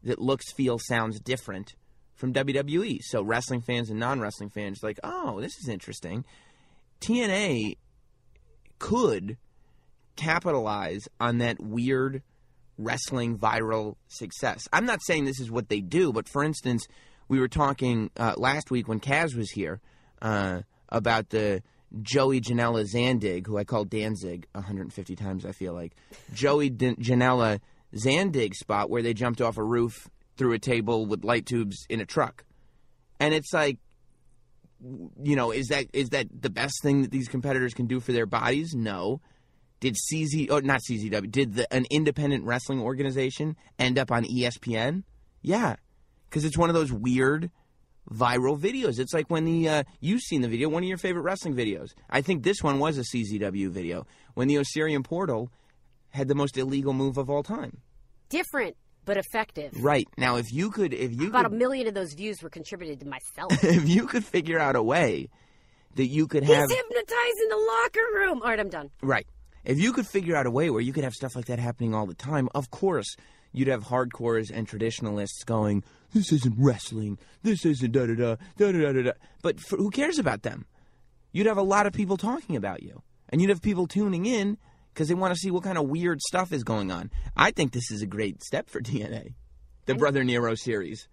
[0.04, 1.74] that looks, feels, sounds different
[2.14, 3.00] from WWE.
[3.02, 6.24] So wrestling fans and non wrestling fans like, oh, this is interesting.
[7.00, 7.76] TNA
[8.78, 9.36] could
[10.16, 12.22] capitalize on that weird
[12.76, 14.68] wrestling viral success.
[14.72, 16.86] I'm not saying this is what they do, but for instance,
[17.28, 19.80] we were talking uh, last week when Kaz was here
[20.22, 21.62] uh, about the
[22.02, 25.94] Joey Janela Zandig, who I call Danzig 150 times, I feel like.
[26.34, 27.60] Joey D- Janela
[27.94, 32.00] Zandig spot where they jumped off a roof through a table with light tubes in
[32.00, 32.44] a truck.
[33.20, 33.78] And it's like,
[35.22, 38.12] you know, is that is that the best thing that these competitors can do for
[38.12, 38.74] their bodies?
[38.74, 39.20] No.
[39.80, 45.04] Did CZ, oh, not CZW, did the, an independent wrestling organization end up on ESPN?
[45.40, 45.76] Yeah,
[46.28, 47.50] because it's one of those weird
[48.10, 48.98] viral videos.
[48.98, 51.90] It's like when the uh, you've seen the video, one of your favorite wrestling videos.
[52.10, 55.50] I think this one was a CZW video when the Osirian Portal
[56.10, 57.78] had the most illegal move of all time.
[58.28, 59.72] Different, but effective.
[59.82, 62.50] Right now, if you could, if you About could, a million of those views were
[62.50, 63.52] contributed to myself.
[63.64, 65.28] if you could figure out a way
[65.94, 68.42] that you could He's have hypnotized in the locker room.
[68.42, 68.90] All right, I'm done.
[69.02, 69.26] Right.
[69.64, 71.94] If you could figure out a way where you could have stuff like that happening
[71.94, 73.16] all the time, of course,
[73.52, 75.82] you'd have hardcores and traditionalists going,
[76.12, 77.18] "This isn't wrestling.
[77.42, 80.66] This isn't da da da da da da da." But for, who cares about them?
[81.32, 84.58] You'd have a lot of people talking about you, and you'd have people tuning in
[84.98, 87.08] because they want to see what kind of weird stuff is going on.
[87.36, 89.34] I think this is a great step for DNA,
[89.86, 91.06] the Brother Nero series.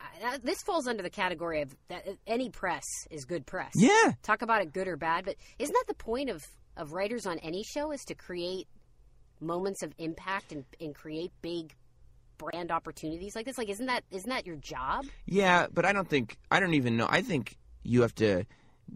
[0.00, 3.72] I- This falls under the category of that uh, any press is good press.
[3.74, 4.12] Yeah.
[4.22, 6.44] Talk about it good or bad, but isn't that the point of,
[6.76, 8.68] of writers on any show is to create
[9.40, 11.74] moments of impact and, and create big
[12.38, 13.58] brand opportunities like this?
[13.58, 15.06] Like isn't that isn't that your job?
[15.26, 17.08] Yeah, but I don't think I don't even know.
[17.10, 18.44] I think you have to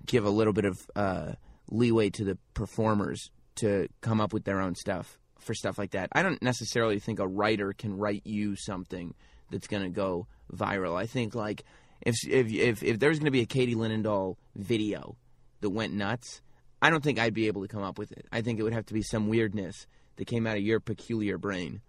[0.07, 1.33] give a little bit of uh,
[1.73, 6.09] leeway to the performers to come up with their own stuff for stuff like that.
[6.13, 9.15] I don't necessarily think a writer can write you something
[9.51, 10.97] that's going to go viral.
[10.97, 11.65] I think like
[12.03, 15.17] if if if, if there's going to be a Katie Linendoll video
[15.61, 16.43] that went nuts,
[16.83, 18.27] I don't think I'd be able to come up with it.
[18.33, 19.87] I think it would have to be some weirdness
[20.17, 21.81] that came out of your peculiar brain.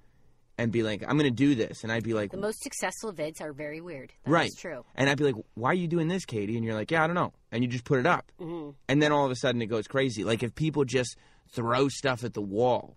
[0.57, 3.13] And be like, I'm going to do this, and I'd be like, The most successful
[3.13, 4.11] vids are very weird.
[4.25, 4.51] That's right.
[4.57, 4.83] true.
[4.93, 7.07] And I'd be like, "Why are you doing this, Katie?" And you're like, "Yeah, I
[7.07, 8.75] don't know." And you just put it up, Mhm.
[8.89, 10.25] and then all of a sudden it goes crazy.
[10.25, 11.15] Like if people just
[11.51, 12.95] throw stuff at the wall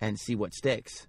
[0.00, 1.06] and see what sticks.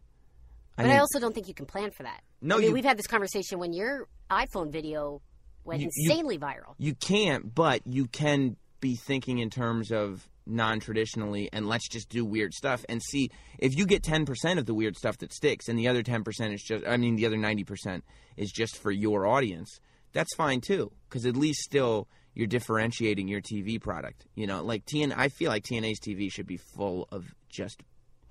[0.75, 2.21] But I also don't think you can plan for that.
[2.41, 5.21] No, I mean, you- we've had this conversation when your iPhone video
[5.65, 6.75] went You- you- insanely viral.
[6.77, 12.25] you can't, but you can be thinking in terms of non-traditionally and let's just do
[12.25, 13.29] weird stuff and see
[13.59, 16.63] if you get 10% of the weird stuff that sticks and the other 10% is
[16.63, 18.03] just I mean the other 90%
[18.35, 19.79] is just for your audience.
[20.11, 22.07] That's fine too cuz at least still
[22.39, 24.25] you're differentiating your TV product.
[24.33, 27.83] You know, like TN I feel like TNA's TV should be full of just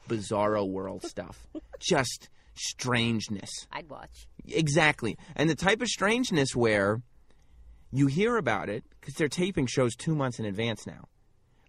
[0.09, 1.47] bizarro world stuff.
[1.79, 3.51] just strangeness.
[3.71, 4.27] I'd watch.
[4.47, 5.19] Exactly.
[5.37, 7.03] And the type of strangeness where
[7.93, 11.05] you hear about it because they're taping shows two months in advance now.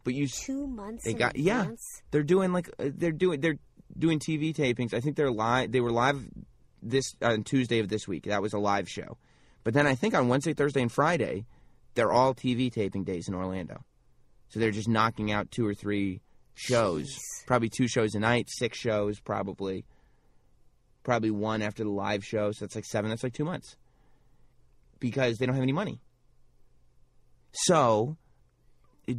[0.05, 2.01] But you, Two months they in got yeah, advance?
[2.11, 3.59] they're doing like uh, they're doing they're
[3.97, 4.93] doing TV tapings.
[4.93, 5.73] I think they're live.
[5.73, 6.25] They were live
[6.81, 8.23] this on Tuesday of this week.
[8.23, 9.17] That was a live show.
[9.65, 11.45] But then I think on Wednesday, Thursday, and Friday,
[11.95, 13.83] they're all TV taping days in Orlando.
[14.49, 16.21] So they're just knocking out two or three
[16.55, 17.45] shows, Jeez.
[17.47, 19.85] probably two shows a night, six shows probably.
[21.03, 23.09] Probably one after the live show, so that's like seven.
[23.09, 23.77] That's like two months
[24.99, 26.01] because they don't have any money.
[27.51, 28.17] So,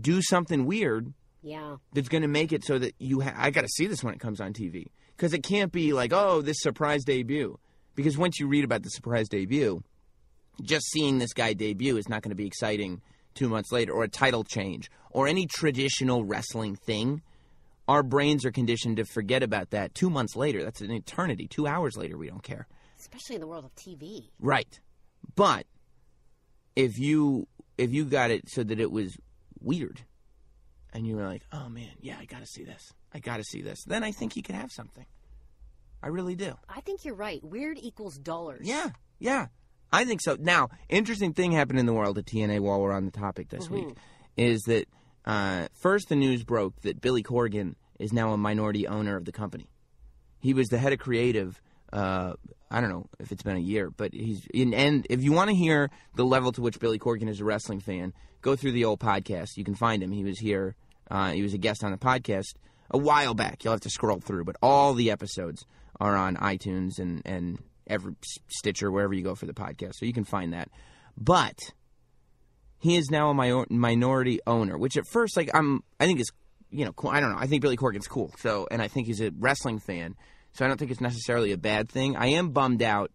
[0.01, 1.13] do something weird
[1.43, 1.77] Yeah.
[1.93, 4.15] that's going to make it so that you ha- I got to see this when
[4.15, 7.59] it comes on TV because it can't be like oh this surprise debut
[7.97, 9.83] because once you read about the surprise debut
[10.63, 13.03] just seeing this guy debut is not going to be exciting
[13.35, 17.23] two months later, or a title change, or any traditional wrestling thing,
[17.89, 20.63] our brains are conditioned to forget about that two months later.
[20.63, 21.49] That's an eternity.
[21.49, 22.67] Two hours later, we don't care.
[22.99, 24.29] Especially in the world of TV.
[24.39, 24.79] Right.
[25.35, 25.67] But
[26.77, 27.47] if you
[27.79, 29.17] if you got it so that it was
[29.61, 30.01] weird
[30.93, 32.93] and you were like, "Oh man, yeah, I got to see this.
[33.13, 35.07] I got to see this." Then I think you could have something.
[36.03, 36.55] I really do.
[36.69, 37.43] I think you're right.
[37.43, 38.67] Weird equals dollars.
[38.67, 38.91] Yeah.
[39.19, 39.49] Yeah.
[39.93, 40.37] I think so.
[40.39, 43.69] Now, interesting thing happened in the world of TNA while we're on the topic this
[43.69, 43.89] week
[44.37, 44.87] is that
[45.25, 49.33] uh, first the news broke that Billy Corgan is now a minority owner of the
[49.33, 49.69] company.
[50.39, 51.61] He was the head of creative.
[51.93, 52.35] Uh,
[52.71, 55.51] I don't know if it's been a year, but he's in, and if you want
[55.51, 58.13] to hear the level to which Billy Corgan is a wrestling fan,
[58.43, 59.57] go through the old podcast.
[59.57, 60.13] You can find him.
[60.13, 60.77] He was here.
[61.11, 62.55] Uh, he was a guest on the podcast
[62.91, 63.65] a while back.
[63.65, 65.67] You'll have to scroll through, but all the episodes
[65.99, 67.59] are on iTunes and and
[67.91, 68.15] every
[68.49, 70.69] Stitcher wherever you go for the podcast, so you can find that.
[71.19, 71.59] But
[72.79, 76.31] he is now a mi- minority owner, which at first, like I'm, I think is
[76.71, 77.11] you know, cool.
[77.11, 77.39] I don't know.
[77.39, 78.33] I think Billy Corgan's cool.
[78.39, 80.15] So, and I think he's a wrestling fan.
[80.53, 82.17] So I don't think it's necessarily a bad thing.
[82.17, 83.11] I am bummed out.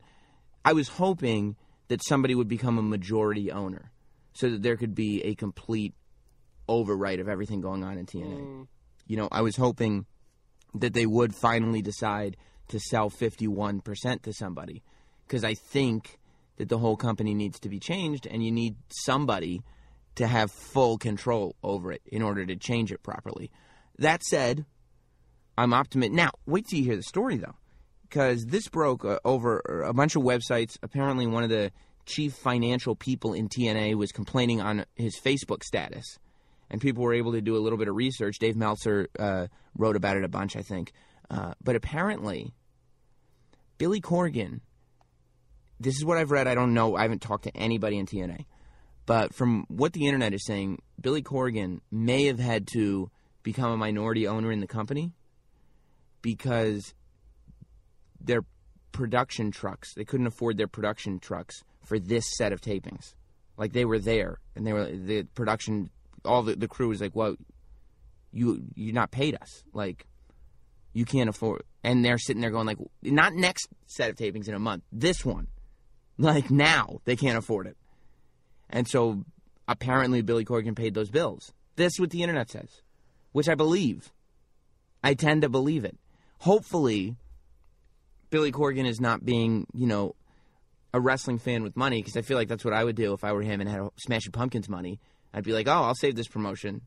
[0.64, 1.56] I was hoping
[1.88, 3.92] that somebody would become a majority owner,
[4.34, 5.94] so that there could be a complete
[6.68, 8.40] overwrite of everything going on in TNA.
[8.40, 8.68] Mm.
[9.08, 10.06] You know, I was hoping
[10.74, 12.38] that they would finally decide
[12.70, 14.84] to sell 51% to somebody
[15.28, 16.20] because I think
[16.57, 19.61] that the whole company needs to be changed and you need somebody
[20.16, 23.51] to have full control over it in order to change it properly.
[23.97, 24.66] That said,
[25.57, 26.13] I'm optimistic.
[26.13, 27.55] Now, wait till you hear the story though,
[28.03, 30.78] because this broke uh, over a bunch of websites.
[30.82, 31.72] Apparently, one of the
[32.05, 36.20] chief financial people in TNA was complaining on his Facebook status,
[36.70, 38.38] and people were able to do a little bit of research.
[38.39, 39.47] Dave Meltzer uh,
[39.78, 40.91] wrote about it a bunch, I think.
[41.30, 42.54] Uh, but apparently,
[43.78, 44.62] Billy Corgan.
[45.80, 46.48] This is what I've read.
[46.48, 46.96] I don't know.
[46.96, 48.46] I haven't talked to anybody in TNA.
[49.06, 53.12] But from what the internet is saying, Billy Corgan may have had to
[53.44, 55.12] become a minority owner in the company
[56.22, 56.94] because
[58.20, 58.42] their
[58.92, 63.14] production trucks, they couldn't afford their production trucks for this set of tapings.
[63.58, 65.90] Like they were there and they were the production
[66.26, 67.36] all the, the crew was like, Well,
[68.32, 69.64] you you not paid us.
[69.74, 70.08] Like
[70.96, 74.56] you can't afford and they're sitting there going like not next set of tapings in
[74.56, 75.48] a month, this one.
[76.18, 77.78] Like now they can't afford it.
[78.70, 79.24] And so
[79.68, 81.52] apparently Billy Corgan paid those bills.
[81.76, 82.82] This is what the internet says,
[83.34, 84.14] which I believe.
[85.04, 85.98] I tend to believe it.
[86.39, 87.18] Hopefully,
[88.30, 90.16] Billy Corgan is not being, you know,
[90.93, 93.26] a wrestling fan with money because I feel like that's what I would do if
[93.26, 95.02] I were him and had Smashing Pumpkins money.
[95.34, 96.84] I'd be like, oh, I'll save this promotion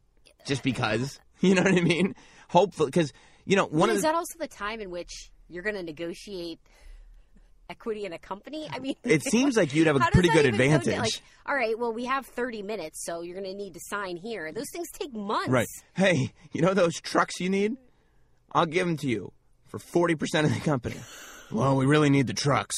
[0.47, 1.21] just because.
[1.41, 2.17] You know what I mean?
[2.49, 3.13] Hopefully, because
[3.49, 5.75] you know one But of is the, that also the time in which you're going
[5.75, 6.61] to negotiate
[7.71, 8.69] equity in a company?
[8.71, 10.75] I mean, it seems like you'd have a pretty good even go down?
[10.77, 10.99] advantage.
[11.01, 14.17] Like, all right, well, we have 30 minutes, so you're going to need to sign
[14.17, 14.53] here.
[14.53, 15.49] Those things take months.
[15.49, 15.67] Right.
[15.97, 17.77] Hey, you know those trucks you need?
[18.53, 19.33] I'll give them to you
[19.67, 20.97] for 40% of the company.
[21.51, 22.77] well, we really need the trucks.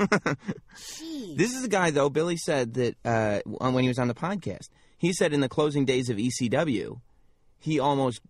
[0.00, 1.36] Jeez.
[1.36, 4.68] This is a guy, though, Billy said that uh, when he was on the podcast,
[4.98, 7.00] he said in the closing days of ECW,
[7.58, 8.20] he almost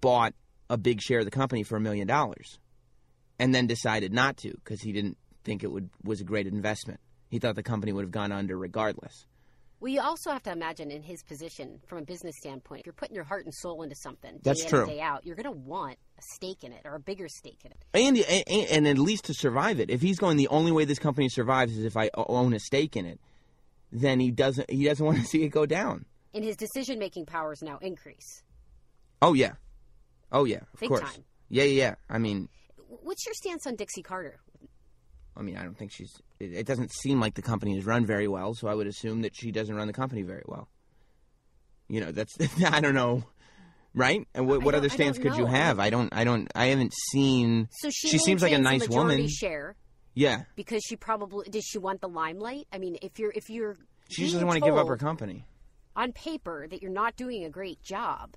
[0.00, 0.34] bought
[0.70, 2.58] a big share of the company for a million dollars
[3.38, 7.00] and then decided not to because he didn't think it would was a great investment.
[7.28, 9.26] He thought the company would have gone under regardless.
[9.80, 12.94] Well, you also have to imagine in his position, from a business standpoint, if you're
[12.94, 14.82] putting your heart and soul into something day That's in true.
[14.82, 17.60] and day out, you're going to want a stake in it or a bigger stake
[17.64, 17.78] in it.
[17.92, 18.16] and,
[18.48, 19.90] and and at least to survive it.
[19.90, 22.96] If he's going, the only way this company survives is if I own a stake
[22.96, 23.20] in it.
[23.92, 24.70] Then he doesn't.
[24.70, 26.06] He doesn't want to see it go down.
[26.32, 28.42] And his decision making powers now increase.
[29.20, 29.52] Oh yeah,
[30.34, 31.00] oh yeah, of Big course.
[31.00, 31.24] time.
[31.48, 31.94] Yeah, yeah, yeah.
[32.10, 32.48] I mean,
[33.02, 34.40] What's your stance on Dixie Carter?
[35.36, 36.12] I mean, I don't think she's.
[36.40, 39.22] It, it doesn't seem like the company is run very well, so I would assume
[39.22, 40.68] that she doesn't run the company very well.
[41.88, 42.36] You know, that's.
[42.64, 43.24] I don't know,
[43.94, 44.26] right?
[44.34, 45.78] And what, what other stance could you have?
[45.80, 46.12] I don't.
[46.14, 46.48] I don't.
[46.54, 47.68] I haven't seen.
[47.72, 49.28] So she, She seems like a nice woman.
[49.28, 49.76] Share
[50.14, 51.64] Yeah, because she probably does.
[51.64, 52.66] She want the limelight.
[52.72, 53.76] I mean, if you're if you're
[54.08, 55.44] she just doesn't want to give up her company.
[55.96, 58.36] on paper that you're not doing a great job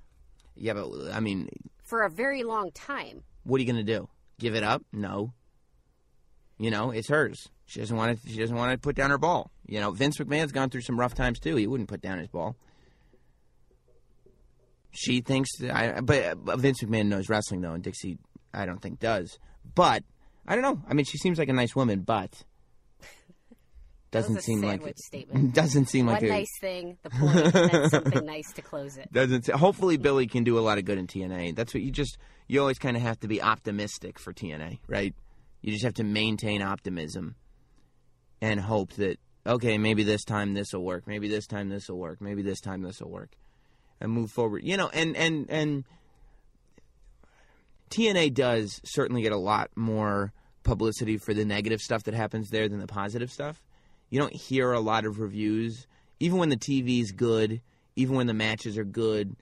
[0.56, 1.48] Yeah, but I mean,
[1.88, 3.22] for a very long time.
[3.44, 4.08] what are you going to do?
[4.38, 4.82] Give it up?
[4.92, 5.32] No.
[6.58, 7.48] You know, it's hers.
[7.66, 8.28] She doesn't want to.
[8.28, 9.50] She doesn't want to put down her ball.
[9.66, 11.56] You know, Vince McMahon's gone through some rough times too.
[11.56, 12.56] He wouldn't put down his ball.
[14.90, 18.18] She thinks that I, but but Vince McMahon knows wrestling though, and Dixie,
[18.52, 19.38] I don't think does.
[19.74, 20.02] But
[20.46, 20.82] I don't know.
[20.88, 22.42] I mean, she seems like a nice woman, but
[24.10, 25.54] doesn't seem like sandwich statement.
[25.54, 29.10] doesn't seem like One a, nice thing, the point, something nice to close it.
[29.12, 31.54] doesn't say, hopefully Billy can do a lot of good in TNA.
[31.54, 35.14] That's what you just you always kind of have to be optimistic for TNA, right?
[35.60, 37.36] You just have to maintain optimism
[38.40, 41.06] and hope that okay, maybe this time this will work.
[41.06, 42.20] Maybe this time this will work.
[42.20, 43.30] Maybe this time this will work,
[44.00, 44.64] and move forward.
[44.64, 45.84] You know, and and and
[47.90, 50.32] TNA does certainly get a lot more
[50.62, 53.62] publicity for the negative stuff that happens there than the positive stuff.
[54.10, 55.86] You don't hear a lot of reviews,
[56.20, 57.60] even when the TV's good,
[57.96, 59.36] even when the matches are good.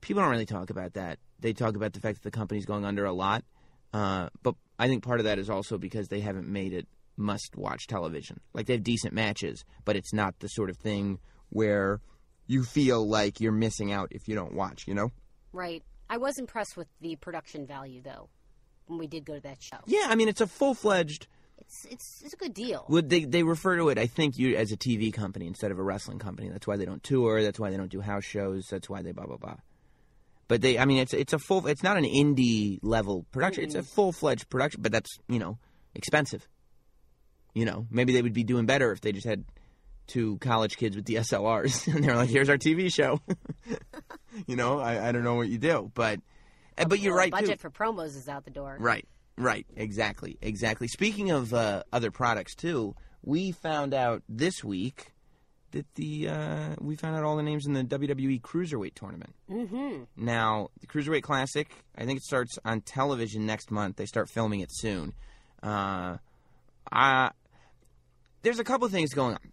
[0.00, 1.18] People don't really talk about that.
[1.40, 3.44] They talk about the fact that the company's going under a lot.
[3.92, 7.56] Uh, but I think part of that is also because they haven't made it must
[7.56, 8.40] watch television.
[8.54, 11.18] Like they have decent matches, but it's not the sort of thing
[11.50, 12.00] where
[12.46, 15.10] you feel like you're missing out if you don't watch, you know?
[15.52, 15.82] Right.
[16.08, 18.28] I was impressed with the production value, though,
[18.86, 19.78] when we did go to that show.
[19.86, 21.26] Yeah, I mean it's a full fledged
[21.62, 22.84] It's it's it's a good deal.
[22.88, 25.78] Well, they they refer to it, I think, you as a TV company instead of
[25.78, 26.48] a wrestling company.
[26.48, 27.42] That's why they don't tour.
[27.42, 28.66] That's why they don't do house shows.
[28.68, 29.56] That's why they blah blah blah.
[30.48, 31.66] But they, I mean, it's it's a full.
[31.68, 33.62] It's not an indie level production.
[33.64, 34.82] It's a full fledged production.
[34.82, 35.58] But that's you know
[35.94, 36.48] expensive.
[37.54, 39.44] You know, maybe they would be doing better if they just had
[40.08, 43.20] two college kids with DSLRs and they're like, "Here's our TV show."
[44.46, 46.18] you know, I, I don't know what you do, but
[46.76, 47.40] uh, but you're right too.
[47.40, 48.76] Budget for promos is out the door.
[48.80, 49.06] Right,
[49.36, 50.88] right, exactly, exactly.
[50.88, 55.12] Speaking of uh, other products too, we found out this week
[55.72, 59.34] that the uh, we found out all the names in the WWE Cruiserweight tournament.
[59.50, 60.04] Mm-hmm.
[60.16, 63.96] Now, the Cruiserweight Classic, I think it starts on television next month.
[63.96, 65.14] They start filming it soon.
[65.62, 66.18] Uh,
[66.90, 67.30] I,
[68.42, 69.52] there's a couple things going on.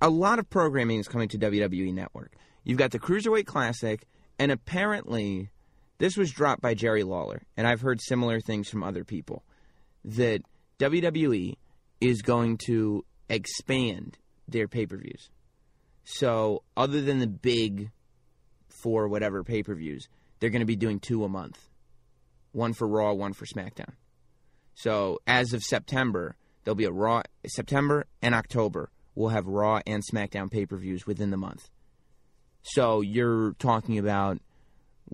[0.00, 2.34] A lot of programming is coming to WWE Network.
[2.62, 4.06] You've got the Cruiserweight Classic,
[4.38, 5.50] and apparently,
[5.98, 9.44] this was dropped by Jerry Lawler, and I've heard similar things from other people
[10.04, 10.42] that
[10.78, 11.54] WWE
[12.00, 14.18] is going to expand
[14.48, 15.30] their pay per views.
[16.04, 17.90] So, other than the big
[18.68, 21.58] four whatever pay per views, they're going to be doing two a month
[22.52, 23.94] one for Raw, one for SmackDown.
[24.74, 30.02] So, as of September, there'll be a Raw, September and October, we'll have Raw and
[30.04, 31.68] SmackDown pay per views within the month.
[32.62, 34.38] So, you're talking about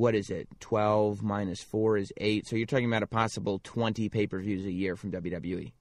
[0.00, 0.48] what is it?
[0.60, 2.48] 12 minus 4 is 8.
[2.48, 5.72] So, you're talking about a possible 20 pay per views a year from WWE.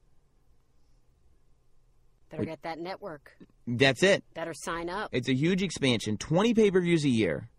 [2.29, 3.31] Better get that network.
[3.65, 4.23] That's it.
[4.33, 5.09] Better sign up.
[5.13, 7.49] It's a huge expansion, 20 pay per views a year,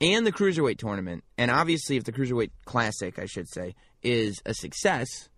[0.00, 1.22] and the Cruiserweight tournament.
[1.38, 5.28] And obviously, if the Cruiserweight Classic, I should say, is a success,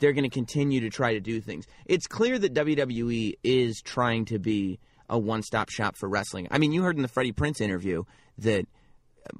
[0.00, 1.64] they're going to continue to try to do things.
[1.86, 6.48] It's clear that WWE is trying to be a one stop shop for wrestling.
[6.50, 8.02] I mean, you heard in the Freddie Prinze interview
[8.38, 8.66] that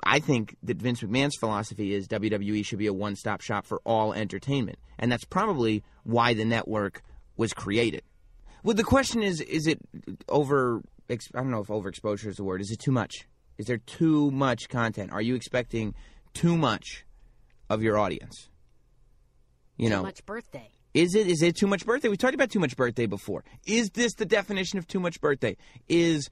[0.04, 3.80] I think that Vince McMahon's philosophy is WWE should be a one stop shop for
[3.84, 4.78] all entertainment.
[4.98, 7.02] And that's probably why the network
[7.36, 8.02] was created.
[8.62, 9.78] Well, the question is: Is it
[10.28, 10.82] over?
[11.10, 12.60] I don't know if overexposure is the word.
[12.60, 13.26] Is it too much?
[13.58, 15.12] Is there too much content?
[15.12, 15.94] Are you expecting
[16.32, 17.04] too much
[17.68, 18.48] of your audience?
[19.76, 20.70] You know Too know, much birthday.
[20.94, 22.08] is it is it too much birthday?
[22.08, 23.44] We talked about too much birthday before.
[23.66, 25.56] Is this the definition of too much birthday?
[25.88, 26.28] Is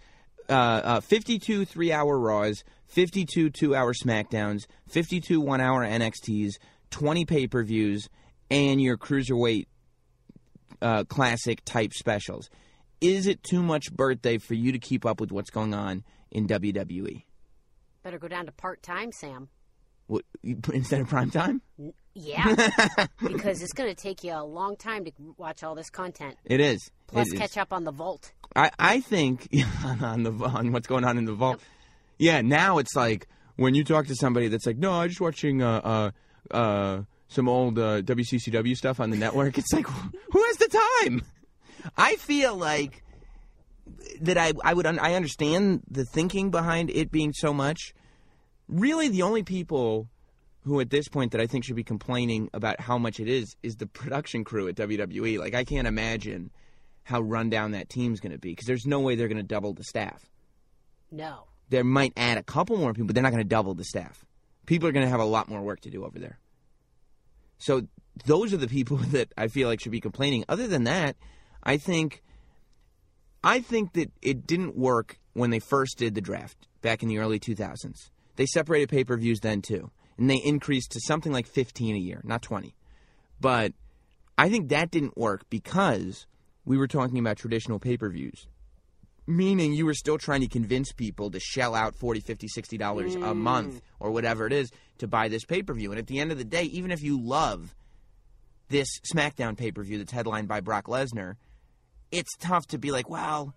[0.49, 6.55] uh, uh, 52 three hour Raws, 52 two hour SmackDowns, 52 one hour NXTs,
[6.91, 8.09] 20 pay per views,
[8.51, 9.67] and your cruiserweight
[10.83, 12.51] uh, classic type specials.
[13.01, 16.47] Is it too much birthday for you to keep up with what's going on in
[16.47, 17.25] WWE?
[18.03, 19.49] Better go down to part time, Sam.
[20.07, 20.25] What,
[20.73, 21.63] instead of prime time?
[22.15, 22.55] Yeah,
[23.23, 26.37] because it's going to take you a long time to watch all this content.
[26.45, 26.91] It is.
[27.07, 27.39] Plus, It is.
[27.39, 28.33] catch up on the vault.
[28.57, 29.49] I, I think
[30.03, 31.61] on the on what's going on in the vault.
[32.19, 35.63] Yeah, now it's like when you talk to somebody that's like, no, I'm just watching
[35.63, 36.11] uh
[36.53, 39.57] uh uh some old uh, WCCW stuff on the network.
[39.57, 39.87] It's like,
[40.33, 41.23] who has the time?
[41.97, 43.05] I feel like
[44.21, 47.95] that I I would un- I understand the thinking behind it being so much.
[48.69, 50.09] Really, the only people
[50.63, 53.57] who at this point that I think should be complaining about how much it is
[53.63, 55.39] is the production crew at WWE.
[55.39, 56.51] Like I can't imagine
[57.05, 59.73] how rundown that team's going to be because there's no way they're going to double
[59.73, 60.31] the staff.
[61.11, 61.45] No.
[61.71, 64.25] They might add a couple more people, but they're not going to double the staff.
[64.67, 66.39] People are going to have a lot more work to do over there.
[67.59, 67.87] So
[68.27, 70.45] those are the people that I feel like should be complaining.
[70.49, 71.17] Other than that,
[71.63, 72.23] I think
[73.43, 77.19] I think that it didn't work when they first did the draft back in the
[77.19, 78.11] early 2000s.
[78.37, 79.91] They separated pay-per-views then too,
[80.21, 82.77] and they increased to something like 15 a year, not 20.
[83.41, 83.73] But
[84.39, 86.27] I think that didn't work because
[86.65, 88.47] we were talking about traditional pay-per-views
[89.27, 93.15] meaning you were still trying to convince people to shell out 40 50 60 dollars
[93.15, 93.37] a mm.
[93.37, 95.91] month or whatever it is to buy this pay-per-view.
[95.93, 97.77] And at the end of the day even if you love
[98.71, 101.37] this smackdown pay-per-view that's headlined by brock lesnar
[102.11, 103.55] it's tough to be like well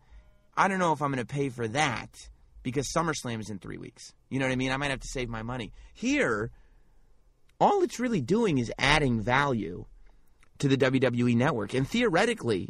[0.55, 2.29] i don't know if i'm going to pay for that
[2.63, 5.07] because SummerSlam is in three weeks you know what i mean i might have to
[5.07, 6.51] save my money here
[7.59, 9.85] all it's really doing is adding value
[10.57, 12.69] to the wwe network and theoretically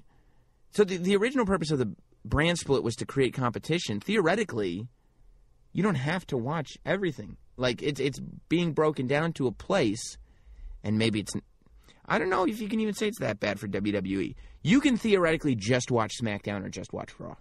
[0.72, 1.96] so the, the original purpose of the
[2.26, 4.88] brand split was to create competition, theoretically,
[5.72, 7.38] you don't have to watch everything.
[7.58, 10.18] Like it's it's being broken down to a place,
[10.84, 11.34] and maybe it's.
[12.06, 14.36] I don't know if you can even say it's that bad for WWE.
[14.62, 17.36] You can theoretically just watch SmackDown or just watch Raw.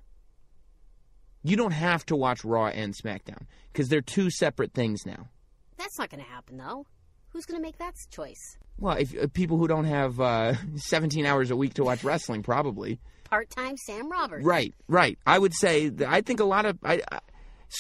[1.43, 5.29] You don't have to watch Raw and SmackDown because they're two separate things now.
[5.77, 6.87] That's not going to happen, though.
[7.31, 8.59] Who's going to make that choice?
[8.79, 12.43] Well, if uh, people who don't have uh, 17 hours a week to watch wrestling,
[12.43, 13.01] probably.
[13.25, 14.45] Part-time Sam Roberts.
[14.45, 15.19] Right, right.
[15.27, 17.21] I would say that I think a lot of I, I,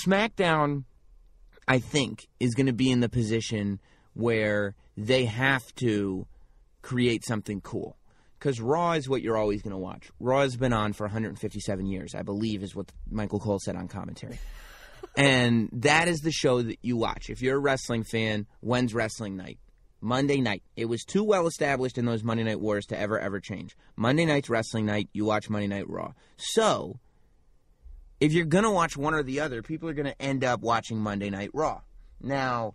[0.07, 0.85] SmackDown,
[1.69, 3.79] I think, is going to be in the position
[4.15, 6.27] where they have to
[6.81, 7.97] create something cool.
[8.43, 10.11] Because Raw is what you're always going to watch.
[10.19, 13.87] Raw has been on for 157 years, I believe, is what Michael Cole said on
[13.87, 14.41] commentary.
[15.17, 17.31] and that is the show that you watch.
[17.31, 19.61] If you're a wrestling fan, when's wrestling night?
[20.01, 20.65] Monday night.
[20.75, 23.77] It was too well established in those Monday Night Wars to ever, ever change.
[23.95, 26.13] Monday night's wrestling night, you watch Monday Night Raw.
[26.37, 26.99] So,
[28.19, 30.63] if you're going to watch one or the other, people are going to end up
[30.63, 31.83] watching Monday Night Raw.
[32.21, 32.75] Now,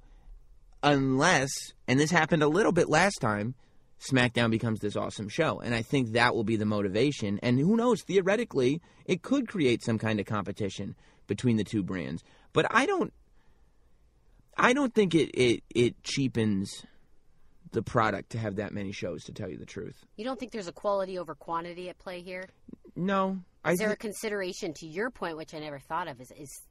[0.82, 1.50] unless,
[1.90, 3.56] and this happened a little bit last time,
[4.00, 5.60] SmackDown becomes this awesome show.
[5.60, 7.40] And I think that will be the motivation.
[7.42, 10.96] And who knows, theoretically, it could create some kind of competition
[11.26, 12.24] between the two brands.
[12.54, 13.14] But I don't
[14.58, 16.84] I don't think it, it, it cheapens
[17.72, 20.04] the product to have that many shows to tell you the truth.
[20.16, 22.50] You don't think there's a quality over quantity at play here?
[22.96, 23.38] No.
[23.64, 26.62] I Is there a consideration to your point, which I never thought of, is, is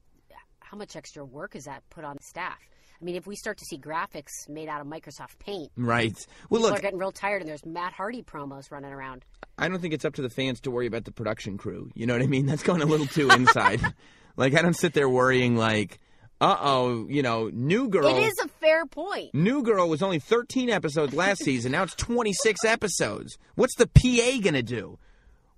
[0.60, 2.58] how much extra work is that put on staff?
[3.00, 6.14] I mean, if we start to see graphics made out of Microsoft Paint, right.
[6.48, 9.24] Well, people look, are getting real tired, and there's Matt Hardy promos running around.
[9.58, 11.90] I don't think it's up to the fans to worry about the production crew.
[11.94, 12.46] You know what I mean?
[12.46, 13.80] That's going a little too inside.
[14.36, 15.98] like I don't sit there worrying like,
[16.40, 18.06] uh oh, you know, New Girl.
[18.06, 19.34] It is a fair point.
[19.34, 21.72] New Girl was only 13 episodes last season.
[21.72, 23.38] Now it's 26 episodes.
[23.54, 24.98] What's the PA gonna do?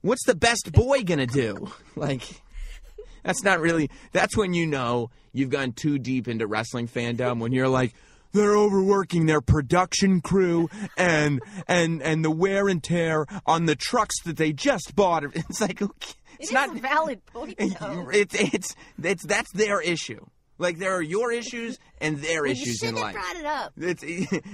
[0.01, 1.71] What's the best boy gonna do?
[1.97, 2.23] Like,
[3.23, 3.91] that's not really.
[4.13, 7.41] That's when you know you've gone too deep into wrestling fandom.
[7.41, 7.95] When you're like,
[8.33, 14.15] they're overworking their production crew and and and the wear and tear on the trucks
[14.25, 15.25] that they just bought.
[15.35, 16.77] It's like, okay, it's It not.
[16.77, 18.09] a valid point, though.
[18.13, 20.25] It's it's it's that's their issue.
[20.59, 23.15] Like there are your issues and their Well, issues in life.
[23.17, 23.73] have brought it up.
[23.77, 24.03] It's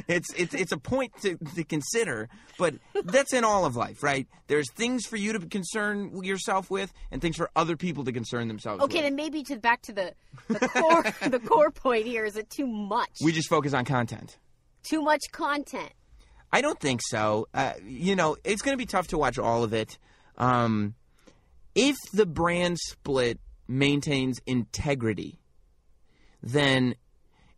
[0.07, 2.29] it's it's it's a point to, to consider,
[2.59, 2.75] but
[3.05, 4.27] that's in all of life, right?
[4.47, 8.49] There's things for you to concern yourself with, and things for other people to concern
[8.49, 8.91] themselves with.
[8.91, 9.05] Okay, with.
[9.07, 10.13] then maybe to back to the
[10.49, 13.11] the core the core point here is it too much?
[13.23, 14.37] We just focus on content.
[14.83, 15.93] too much content.
[16.53, 17.49] I don't think so.
[17.55, 19.99] Uh, you know, it's going to be tough to watch all of it.
[20.39, 20.95] Um,
[21.75, 25.41] if the brand split maintains integrity,
[26.45, 26.95] then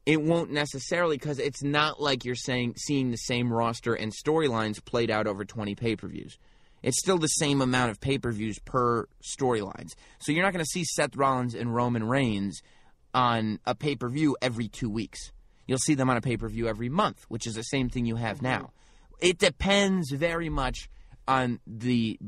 [0.07, 4.83] it won't necessarily because it's not like you're saying seeing the same roster and storylines
[4.83, 6.39] played out over 20 pay-per-views.
[6.83, 9.95] It's still the same amount of pay-per-views per storylines.
[10.21, 12.63] So you're not going to see Seth Rollins and Roman Reigns
[13.13, 15.33] on a pay-per-view every 2 weeks.
[15.67, 18.37] You'll see them on a pay-per-view every month, which is the same thing you have
[18.37, 18.47] mm-hmm.
[18.47, 18.71] now.
[19.19, 20.89] It depends very much
[21.27, 22.21] on the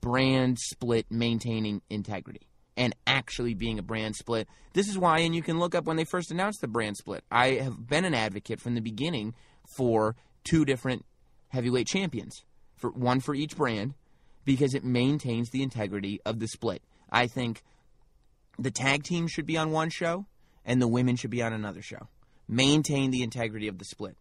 [0.00, 4.48] brand split maintaining integrity and actually being a brand split.
[4.72, 7.24] This is why, and you can look up when they first announced the brand split.
[7.30, 9.34] I have been an advocate from the beginning
[9.76, 11.04] for two different
[11.48, 12.44] heavyweight champions,
[12.76, 13.94] for one for each brand,
[14.44, 16.82] because it maintains the integrity of the split.
[17.10, 17.62] I think
[18.58, 20.26] the tag team should be on one show
[20.64, 22.08] and the women should be on another show.
[22.48, 24.16] Maintain the integrity of the split.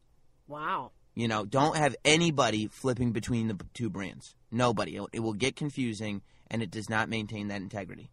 [0.47, 0.91] Wow.
[1.15, 4.35] You know, don't have anybody flipping between the two brands.
[4.51, 4.97] Nobody.
[4.97, 8.11] It, it will get confusing, and it does not maintain that integrity.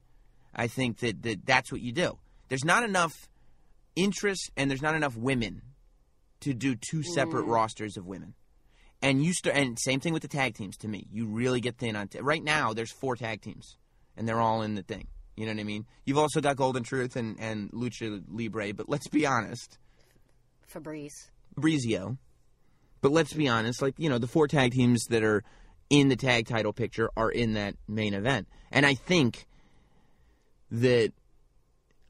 [0.55, 2.19] I think that, that that's what you do.
[2.49, 3.29] There's not enough
[3.97, 5.63] interest, and there's not enough women
[6.41, 7.51] to do two separate mm.
[7.51, 8.35] rosters of women.
[9.01, 10.77] And you start, and same thing with the tag teams.
[10.79, 12.09] To me, you really get thin on.
[12.09, 13.77] ta- right now, there's four tag teams,
[14.17, 15.09] and they're all in the thing.
[15.37, 15.87] You know what I mean?
[16.05, 19.79] You've also got Golden Truth and, and Lucha Libre, but let's be honest.
[20.67, 21.31] Fabrice.
[21.59, 22.19] Brizio.
[23.01, 25.43] But let's be honest, like, you know, the four tag teams that are
[25.91, 28.47] in the tag title picture are in that main event.
[28.71, 29.47] And I think
[30.73, 31.13] that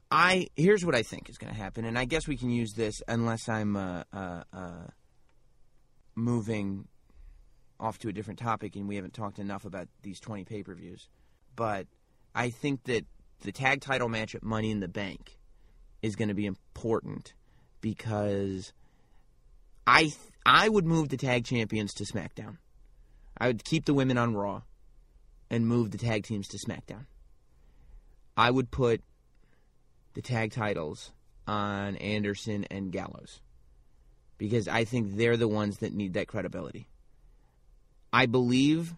[0.09, 2.73] I here's what I think is going to happen, and I guess we can use
[2.73, 4.87] this unless I'm uh, uh, uh,
[6.15, 6.87] moving
[7.79, 10.73] off to a different topic, and we haven't talked enough about these 20 pay per
[10.73, 11.09] views.
[11.55, 11.87] But
[12.33, 13.05] I think that
[13.41, 15.37] the tag title match at Money in the Bank
[16.01, 17.33] is going to be important
[17.81, 18.71] because
[19.85, 20.13] I
[20.45, 22.57] I would move the tag champions to SmackDown.
[23.37, 24.61] I would keep the women on Raw
[25.49, 27.07] and move the tag teams to SmackDown.
[28.35, 29.01] I would put
[30.13, 31.11] the tag titles
[31.47, 33.41] on Anderson and Gallows
[34.37, 36.87] because I think they're the ones that need that credibility.
[38.11, 38.93] I believe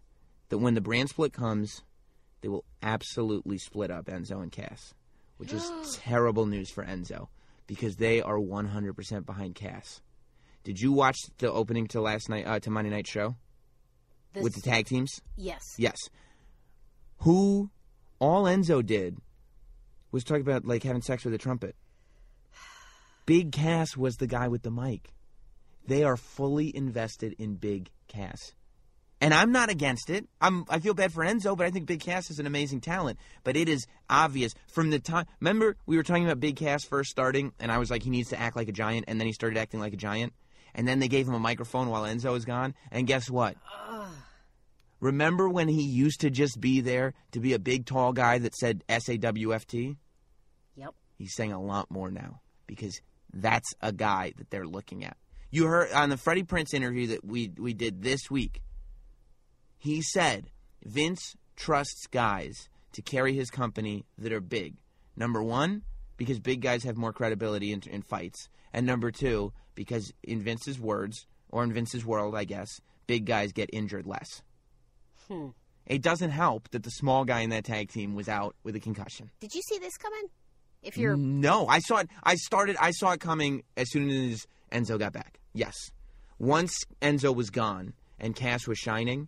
[0.50, 1.82] that when the brand split comes,
[2.42, 4.94] they will absolutely split up Enzo and Cass,
[5.38, 5.70] which is
[6.02, 7.28] terrible news for Enzo
[7.68, 10.02] because they are 100% behind Cass.
[10.64, 13.36] Did you watch the opening to last night uh, to Monday Night Show
[14.34, 15.22] This- with the tag teams?
[15.36, 15.62] yes.
[15.78, 15.98] Yes.
[17.20, 17.70] Who
[18.20, 19.18] all Enzo did
[20.12, 21.76] was talking about like having sex with a trumpet.
[23.26, 25.14] Big Cass was the guy with the mic.
[25.88, 28.54] They are fully invested in Big Cass.
[29.22, 30.28] And I'm not against it.
[30.42, 33.18] I'm I feel bad for Enzo, but I think Big Cass is an amazing talent.
[33.44, 37.10] But it is obvious from the time remember we were talking about Big Cass first
[37.10, 39.34] starting and I was like he needs to act like a giant and then he
[39.34, 40.34] started acting like a giant.
[40.78, 42.76] And then they gave him a microphone while Enzo was gone.
[42.92, 43.56] And guess what?
[45.00, 48.56] Remember when he used to just be there to be a big tall guy that
[48.56, 49.98] said S A W F T?
[50.76, 50.94] Yep.
[51.18, 53.00] He's saying a lot more now because
[53.34, 55.18] that's a guy that they're looking at.
[55.52, 58.62] You heard on the Freddie Prinze interview that we we did this week.
[59.78, 60.50] He said
[60.84, 64.76] Vince trusts guys to carry his company that are big.
[65.16, 65.84] Number one,
[66.18, 70.80] because big guys have more credibility in, in fights, and number two, because in Vince's
[70.80, 74.42] words or in Vince's world, I guess, big guys get injured less.
[75.86, 78.80] It doesn't help that the small guy in that tag team was out with a
[78.80, 79.30] concussion.
[79.40, 80.24] Did you see this coming?
[80.82, 82.10] If you're No, I saw it.
[82.24, 82.76] I started.
[82.80, 85.40] I saw it coming as soon as Enzo got back.
[85.54, 85.74] Yes,
[86.38, 89.28] once Enzo was gone and Cass was shining,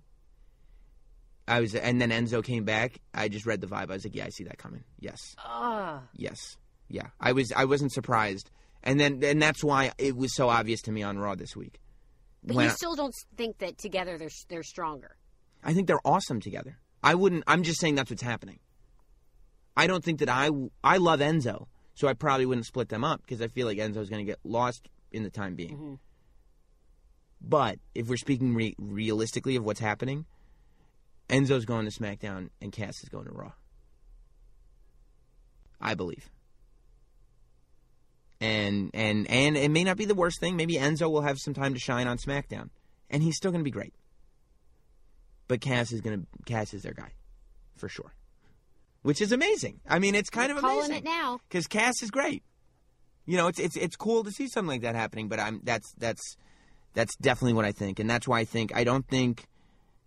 [1.47, 2.99] I was, and then Enzo came back.
[3.13, 3.89] I just read the vibe.
[3.89, 4.83] I was like, yeah, I see that coming.
[4.99, 6.57] Yes, ah, yes,
[6.89, 7.07] yeah.
[7.19, 7.51] I was.
[7.55, 8.51] I wasn't surprised,
[8.83, 11.79] and then and that's why it was so obvious to me on Raw this week.
[12.43, 15.16] but When you I- still don't think that together they're they're stronger.
[15.67, 16.77] I think they're awesome together.
[17.03, 17.43] I wouldn't.
[17.45, 18.59] I'm just saying that's what's happening.
[19.75, 20.49] I don't think that I.
[20.83, 24.09] I love Enzo, so I probably wouldn't split them up because I feel like Enzo's
[24.09, 25.75] going to get lost in the time being.
[25.75, 25.93] Mm-hmm.
[27.41, 30.25] But if we're speaking re- realistically of what's happening,
[31.29, 33.51] Enzo's going to SmackDown and Cass is going to Raw.
[35.81, 36.29] I believe.
[38.39, 40.55] And and and it may not be the worst thing.
[40.55, 42.69] Maybe Enzo will have some time to shine on SmackDown,
[43.09, 43.93] and he's still going to be great.
[45.47, 47.11] But Cass is going to Cass is their guy,
[47.75, 48.13] for sure.
[49.03, 49.79] Which is amazing.
[49.87, 51.39] I mean, it's kind of Calling amazing it now.
[51.47, 52.43] because Cass is great.
[53.25, 55.27] You know, it's it's it's cool to see something like that happening.
[55.29, 56.35] But I'm that's that's
[56.93, 59.45] that's definitely what I think, and that's why I think I don't think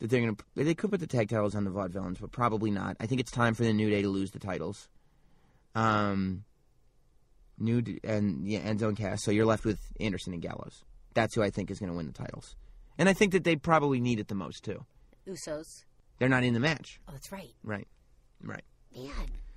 [0.00, 2.96] that they're gonna they could put the tag titles on the Vaudevillains, but probably not.
[3.00, 4.88] I think it's time for the New Day to lose the titles.
[5.74, 6.44] Um,
[7.58, 9.22] New and yeah, Enzo and Cass.
[9.22, 10.84] So you're left with Anderson and Gallows.
[11.14, 12.56] That's who I think is going to win the titles,
[12.98, 14.84] and I think that they probably need it the most too.
[15.30, 15.84] Usos.
[16.18, 17.52] They're not in the match, Oh, that's right.
[17.64, 17.88] right?
[18.42, 18.64] Right.
[18.94, 19.10] Man.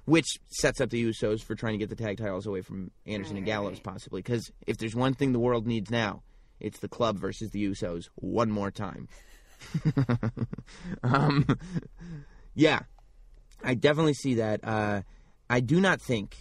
[0.06, 3.38] which sets up the Usos for trying to get the tag titles away from Anderson
[3.38, 4.22] and Gallows, possibly.
[4.22, 6.24] Because if there's one thing the world needs now,
[6.60, 9.08] it's the club versus the Usos one more time.
[11.04, 11.46] um,
[12.54, 12.80] yeah,
[13.64, 14.60] I definitely see that.
[14.64, 15.02] Uh,
[15.50, 16.36] I do not think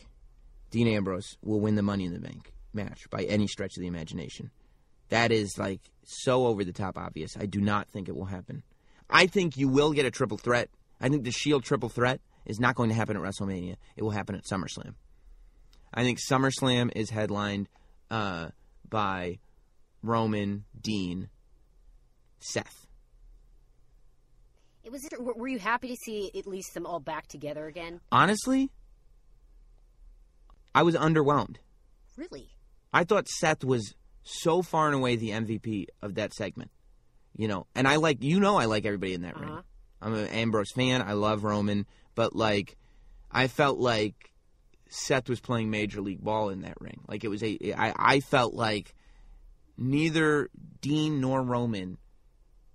[0.70, 3.86] Dean Ambrose will win the Money in the Bank match by any stretch of the
[3.88, 4.50] imagination.
[5.10, 7.36] That is like so over the top obvious.
[7.38, 8.62] I do not think it will happen.
[9.12, 10.70] I think you will get a triple threat.
[11.00, 13.76] I think the Shield triple threat is not going to happen at WrestleMania.
[13.96, 14.94] It will happen at SummerSlam.
[15.92, 17.68] I think SummerSlam is headlined
[18.10, 18.48] uh,
[18.88, 19.38] by
[20.02, 21.28] Roman, Dean,
[22.38, 22.86] Seth.
[24.82, 25.06] It was.
[25.18, 28.00] Were were you happy to see at least them all back together again?
[28.10, 28.70] Honestly,
[30.74, 31.56] I was underwhelmed.
[32.16, 32.48] Really?
[32.92, 33.94] I thought Seth was
[34.24, 36.70] so far and away the MVP of that segment.
[37.36, 39.50] You know, and I like you know I like everybody in that ring.
[39.50, 39.62] Uh-huh.
[40.02, 41.00] I'm an Ambrose fan.
[41.00, 42.76] I love Roman, but like
[43.30, 44.32] I felt like
[44.88, 47.00] Seth was playing major league ball in that ring.
[47.08, 48.94] Like it was a I I felt like
[49.78, 50.50] neither
[50.80, 51.98] Dean nor Roman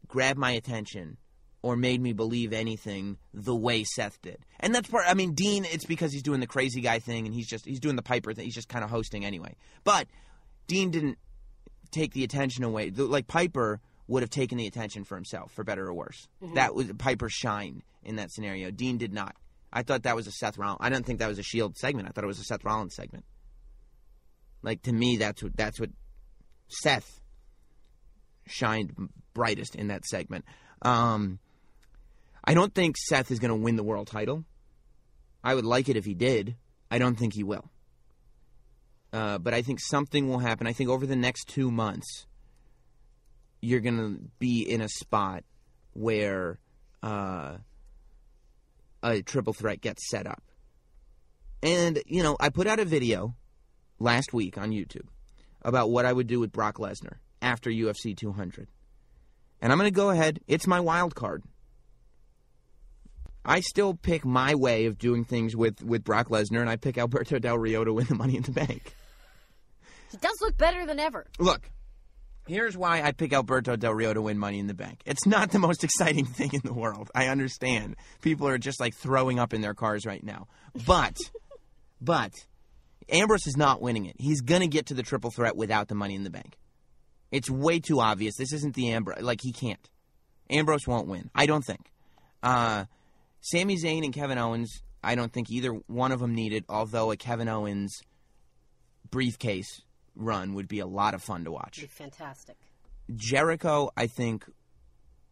[0.07, 1.17] grabbed my attention
[1.61, 4.39] or made me believe anything the way Seth did.
[4.59, 7.35] And that's part I mean Dean it's because he's doing the crazy guy thing and
[7.35, 8.45] he's just he's doing the Piper thing.
[8.45, 9.55] He's just kind of hosting anyway.
[9.83, 10.07] But
[10.65, 11.19] Dean didn't
[11.91, 12.89] take the attention away.
[12.89, 16.27] Like Piper would have taken the attention for himself, for better or worse.
[16.55, 18.71] That was Piper shine in that scenario.
[18.71, 19.35] Dean did not.
[19.71, 20.79] I thought that was a Seth Rollins.
[20.81, 22.07] I didn't think that was a Shield segment.
[22.07, 23.25] I thought it was a Seth Rollins segment.
[24.61, 25.89] Like to me, that's what that's what
[26.67, 27.21] Seth
[28.47, 30.45] shined brightest in that segment.
[30.81, 31.39] Um,
[32.43, 34.45] I don't think Seth is going to win the world title.
[35.43, 36.55] I would like it if he did.
[36.89, 37.69] I don't think he will.
[39.11, 40.67] Uh, but I think something will happen.
[40.67, 42.25] I think over the next two months,
[43.67, 45.43] you're going to be in a spot
[45.91, 46.57] where
[47.03, 47.57] uh,
[49.03, 50.41] a triple threat gets set up.
[51.61, 53.35] And, you know, I put out a video
[53.99, 55.07] last week on YouTube
[55.61, 58.69] about what I would do with Brock Lesnar after UFC 200.
[59.59, 60.39] And I'm going to go ahead.
[60.47, 61.43] It's my wild card.
[63.43, 66.97] I still pick my way of doing things with with Brock Lesnar, and I pick
[66.97, 68.93] Alberto Del Rio to win the Money in the Bank.
[70.11, 71.27] He does look better than ever.
[71.39, 71.69] Look,
[72.47, 75.01] here's why I pick Alberto Del Rio to win Money in the Bank.
[75.05, 77.09] It's not the most exciting thing in the world.
[77.13, 77.95] I understand.
[78.21, 80.47] People are just like throwing up in their cars right now.
[80.85, 81.17] But,
[82.01, 82.31] but,
[83.09, 84.15] Ambrose is not winning it.
[84.19, 86.57] He's going to get to the triple threat without the Money in the Bank.
[87.31, 88.35] It's way too obvious.
[88.37, 89.21] This isn't the Ambrose.
[89.21, 89.89] Like, he can't.
[90.49, 91.29] Ambrose won't win.
[91.35, 91.91] I don't think.
[92.41, 92.85] Uh,
[93.41, 97.17] Sami Zayn and Kevin Owens, I don't think either one of them needed, although a
[97.17, 98.01] Kevin Owens
[99.09, 99.81] briefcase
[100.17, 101.79] run would be a lot of fun to watch.
[101.81, 102.57] Be fantastic.
[103.15, 104.45] Jericho, I think,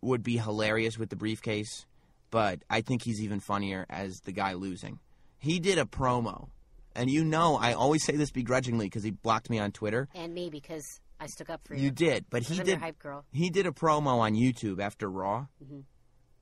[0.02, 1.86] would be hilarious with the briefcase,
[2.32, 5.00] but I think he's even funnier as the guy losing.
[5.38, 6.48] He did a promo,
[6.96, 10.08] and you know I always say this begrudgingly because he blocked me on Twitter.
[10.16, 11.84] And me because I stuck up for you.
[11.84, 12.80] You did, but he did.
[12.80, 13.26] hype girl.
[13.32, 15.80] He did a promo on YouTube after Raw, Mm-hmm.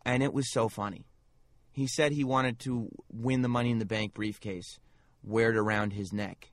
[0.05, 1.05] and it was so funny.
[1.71, 4.77] He said he wanted to win the Money in the Bank briefcase,
[5.23, 6.51] wear it around his neck,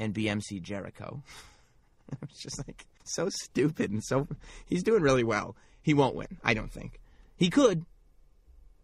[0.00, 1.22] and be MC Jericho.
[2.12, 4.26] it was just like so stupid and so.
[4.66, 5.56] He's doing really well.
[5.82, 7.00] He won't win, I don't think.
[7.36, 7.84] He could,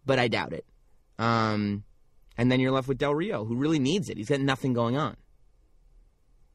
[0.05, 0.65] but I doubt it.
[1.19, 1.85] Um,
[2.39, 4.17] and then you're left with Del Rio, who really needs it.
[4.17, 5.17] He's got nothing going on.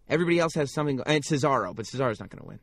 [0.10, 2.60] Everybody else has something, and it's Cesaro, but Cesaro's not going to win.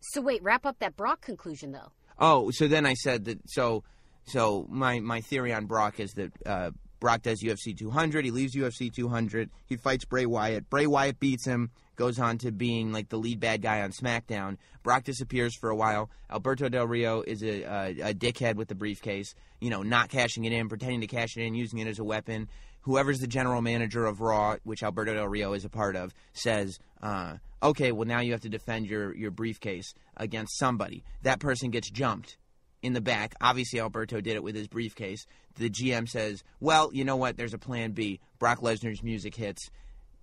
[0.00, 1.90] So wait, wrap up that Brock conclusion though.
[2.18, 3.38] Oh, so then I said that.
[3.46, 3.82] So,
[4.24, 6.70] so my my theory on Brock is that uh,
[7.06, 8.24] Brock does UFC 200.
[8.24, 9.48] He leaves UFC 200.
[9.66, 10.68] He fights Bray Wyatt.
[10.68, 11.70] Bray Wyatt beats him.
[11.94, 14.56] Goes on to being like the lead bad guy on SmackDown.
[14.82, 16.10] Brock disappears for a while.
[16.28, 19.36] Alberto Del Rio is a, a, a dickhead with the briefcase.
[19.60, 22.04] You know, not cashing it in, pretending to cash it in, using it as a
[22.04, 22.48] weapon.
[22.80, 26.80] Whoever's the general manager of Raw, which Alberto Del Rio is a part of, says,
[27.04, 31.70] uh, "Okay, well now you have to defend your your briefcase against somebody." That person
[31.70, 32.36] gets jumped
[32.82, 33.34] in the back.
[33.40, 35.26] Obviously, Alberto did it with his briefcase.
[35.56, 37.36] The GM says, "Well, you know what?
[37.36, 39.70] There's a plan B." Brock Lesnar's music hits.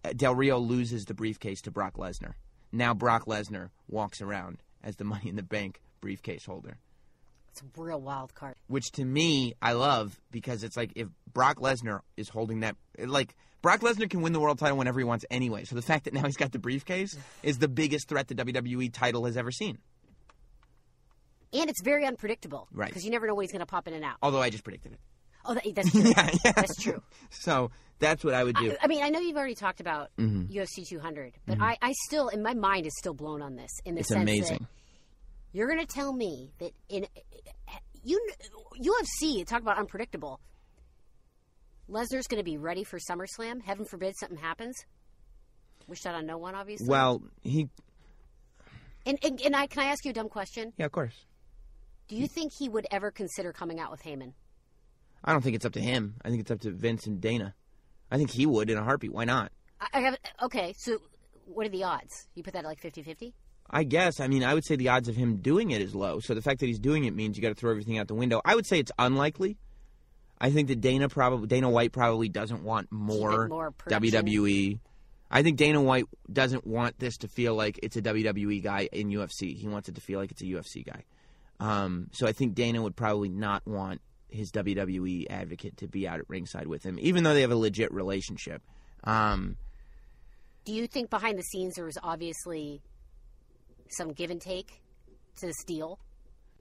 [0.05, 2.33] Uh, Del Rio loses the briefcase to Brock Lesnar.
[2.71, 6.77] Now Brock Lesnar walks around as the Money in the Bank briefcase holder,
[7.51, 8.55] It's a real wild card.
[8.67, 13.35] which to me I love because it's like if Brock Lesnar is holding that, like
[13.61, 15.63] Brock Lesnar can win the world title whenever he wants anyway.
[15.63, 18.91] So the fact that now he's got the briefcase is the biggest threat the WWE
[18.93, 19.77] title has ever seen.
[21.53, 22.67] And it's very unpredictable.
[22.73, 22.87] Right.
[22.89, 24.15] Because you never know when he's going to pop in and out.
[24.21, 24.99] Although I just predicted it.
[25.45, 26.01] Oh, that, that's true.
[26.03, 26.51] Yeah, yeah.
[26.53, 27.01] That's true.
[27.29, 28.71] So that's what I would do.
[28.71, 30.55] I, I mean, I know you've already talked about Mm-hmm.
[30.55, 33.69] UFC 200, but I, I still, in my mind, is still blown on this.
[33.85, 34.57] In the It's sense amazing.
[34.59, 34.67] that
[35.51, 37.05] you're going to tell me that in
[38.03, 38.19] you
[38.81, 40.39] UFC, talk about unpredictable.
[41.89, 43.61] Lesnar's going to be ready for SummerSlam.
[43.61, 44.75] Heaven forbid something happens.
[45.87, 46.87] Wish that on no one, obviously.
[46.87, 47.67] Well, he.
[49.05, 50.71] and, and and I can I ask you a dumb question?
[50.77, 51.13] Yeah, of course.
[52.07, 54.33] Do you think he would ever consider coming out with Heyman?
[55.23, 56.15] I don't think it's up to him.
[56.23, 57.55] I think it's up to Vince and Dana.
[58.11, 59.13] I think he would in a heartbeat.
[59.13, 59.51] Why not?
[59.79, 60.73] I, I have okay.
[60.77, 60.99] So,
[61.45, 62.27] what are the odds?
[62.35, 63.33] You put that at like 50-50?
[63.69, 64.19] I guess.
[64.19, 66.19] I mean, I would say the odds of him doing it is low.
[66.19, 68.13] So the fact that he's doing it means you got to throw everything out the
[68.15, 68.41] window.
[68.45, 69.57] I would say it's unlikely.
[70.39, 73.73] I think that Dana probably Dana White probably doesn't want more, more.
[73.87, 74.79] WWE.
[75.31, 79.09] I think Dana White doesn't want this to feel like it's a WWE guy in
[79.09, 79.55] UFC.
[79.55, 81.05] He wants it to feel like it's a UFC guy.
[81.59, 86.19] Um, so I think Dana would probably not want his WWE advocate to be out
[86.19, 88.61] at ringside with him, even though they have a legit relationship.
[89.03, 89.57] Um,
[90.65, 92.81] Do you think behind the scenes there was obviously
[93.89, 94.81] some give and take
[95.39, 95.99] to this deal?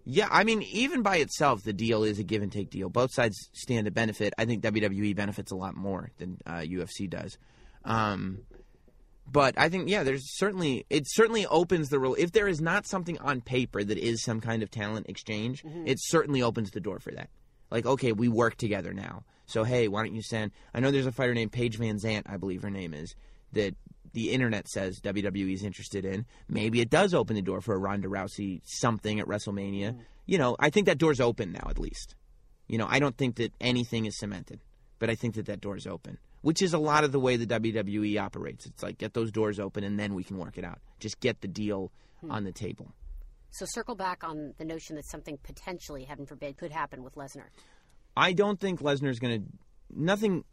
[0.04, 2.88] Yeah, I mean, even by itself, the deal is a give and take deal.
[2.88, 4.34] Both sides stand to benefit.
[4.36, 7.38] I think WWE benefits a lot more than uh, UFC does.
[7.84, 8.40] Um,
[9.30, 12.14] but I think, yeah, there's certainly it certainly opens the real.
[12.18, 15.86] If there is not something on paper that is some kind of talent exchange, mm-hmm.
[15.86, 17.30] it certainly opens the door for that.
[17.70, 19.24] Like, okay, we work together now.
[19.46, 20.52] So hey, why don't you send?
[20.74, 23.14] I know there's a fighter named Paige VanZant, I believe her name is,
[23.52, 23.74] that
[24.12, 26.26] the internet says WWE is interested in.
[26.48, 29.90] Maybe it does open the door for a Ronda Rousey something at WrestleMania.
[29.90, 30.00] Mm-hmm.
[30.26, 32.14] You know, I think that door's open now, at least.
[32.68, 34.60] You know, I don't think that anything is cemented,
[34.98, 37.46] but I think that that door's open, which is a lot of the way the
[37.46, 38.66] WWE operates.
[38.66, 40.78] It's like get those doors open and then we can work it out.
[41.00, 41.90] Just get the deal
[42.20, 42.30] hmm.
[42.30, 42.92] on the table.
[43.50, 47.46] So circle back on the notion that something potentially, heaven forbid, could happen with Lesnar.
[48.16, 49.48] I don't think Lesnar's going to.
[49.94, 50.44] Nothing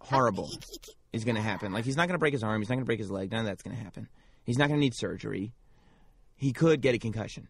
[0.00, 0.50] horrible
[1.12, 1.72] is going to happen.
[1.72, 2.60] Like, he's not going to break his arm.
[2.60, 3.30] He's not going to break his leg.
[3.30, 4.08] None of that's going to happen.
[4.44, 5.52] He's not going to need surgery.
[6.36, 7.48] He could get a concussion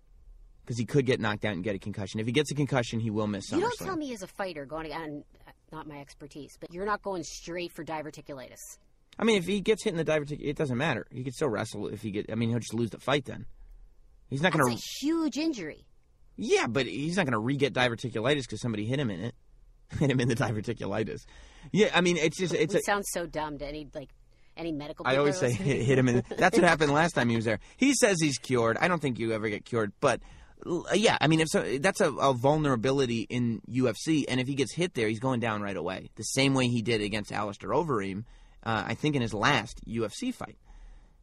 [0.64, 2.20] because he could get knocked out and get a concussion.
[2.20, 3.56] If he gets a concussion, he will miss SummerSlam.
[3.56, 5.24] You don't tell me as a fighter going ah, again,
[5.72, 8.78] not my expertise, but you're not going straight for diverticulitis.
[9.18, 11.06] I mean, if he gets hit in the divertic, it doesn't matter.
[11.10, 12.30] He could still wrestle if he get.
[12.30, 13.46] I mean, he'll just lose the fight then.
[14.28, 15.06] He's not going That's to.
[15.06, 15.84] a huge injury.
[16.36, 19.34] Yeah, but he's not going to re-get diverticulitis because somebody hit him in it,
[19.98, 21.26] hit him in the diverticulitis.
[21.72, 22.74] Yeah, I mean, it's just it's.
[22.74, 24.08] It A, sounds so dumb to any like
[24.56, 25.06] any medical.
[25.06, 26.24] I always say hit, hit him in.
[26.38, 27.58] That's what happened last time he was there.
[27.76, 28.78] He says he's cured.
[28.80, 30.20] I don't think you ever get cured, but
[30.94, 34.72] yeah, I mean, if so, that's a, a vulnerability in UFC, and if he gets
[34.74, 36.10] hit there, he's going down right away.
[36.16, 38.24] The same way he did against Alistair Overeem,
[38.62, 40.58] uh, I think in his last UFC fight.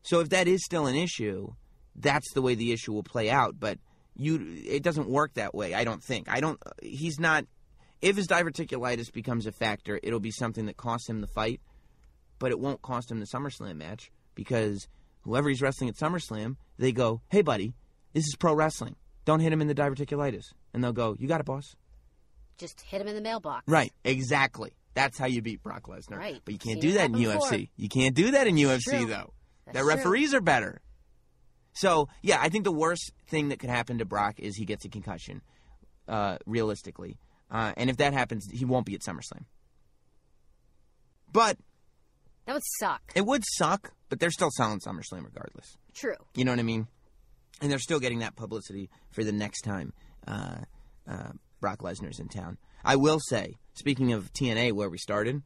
[0.01, 1.53] So if that is still an issue,
[1.95, 3.59] that's the way the issue will play out.
[3.59, 3.79] But
[4.15, 5.73] you, it doesn't work that way.
[5.73, 6.29] I don't think.
[6.29, 6.61] I don't.
[6.81, 7.45] He's not.
[8.01, 11.59] If his diverticulitis becomes a factor, it'll be something that costs him the fight,
[12.39, 14.87] but it won't cost him the SummerSlam match because
[15.21, 17.73] whoever he's wrestling at SummerSlam, they go, "Hey, buddy,
[18.13, 18.95] this is pro wrestling.
[19.25, 21.75] Don't hit him in the diverticulitis," and they'll go, "You got it, boss."
[22.57, 23.63] Just hit him in the mailbox.
[23.67, 24.73] Right, exactly.
[24.93, 26.17] That's how you beat Brock Lesnar.
[26.17, 26.41] Right.
[26.43, 27.33] But you can't Seen do that in UFC.
[27.51, 27.59] before.
[27.77, 29.05] You can't do that in UFC true.
[29.05, 29.33] though.
[29.65, 29.87] That's true.
[29.87, 30.81] referees are better.
[31.73, 34.83] So yeah, I think the worst thing that could happen to Brock is he gets
[34.83, 35.41] a concussion,
[36.07, 37.17] uh, realistically.
[37.49, 39.45] Uh, and if that happens, he won't be at SummerSlam.
[41.31, 41.57] But
[42.45, 43.01] That would suck.
[43.15, 45.77] it would suck, but they're still selling SummerSlam regardless.
[45.93, 46.15] True.
[46.35, 46.87] You know what I mean?
[47.61, 49.93] And they're still getting that publicity for the next time
[50.27, 50.57] uh,
[51.09, 52.57] uh, Brock Lesnar's in town.
[52.83, 55.41] I will say, speaking of TNA, where we started,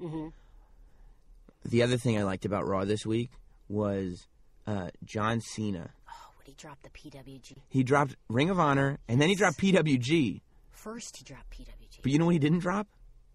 [1.66, 3.32] the other thing I liked about Raw this week
[3.68, 4.28] was
[4.68, 5.90] uh, John Cena.
[6.08, 7.58] Oh, when he dropped the PWG.
[7.70, 10.42] He dropped Ring of Honor, and then he dropped PWG.
[10.72, 12.02] First, he dropped PWG.
[12.04, 12.88] But you know what he didn't drop?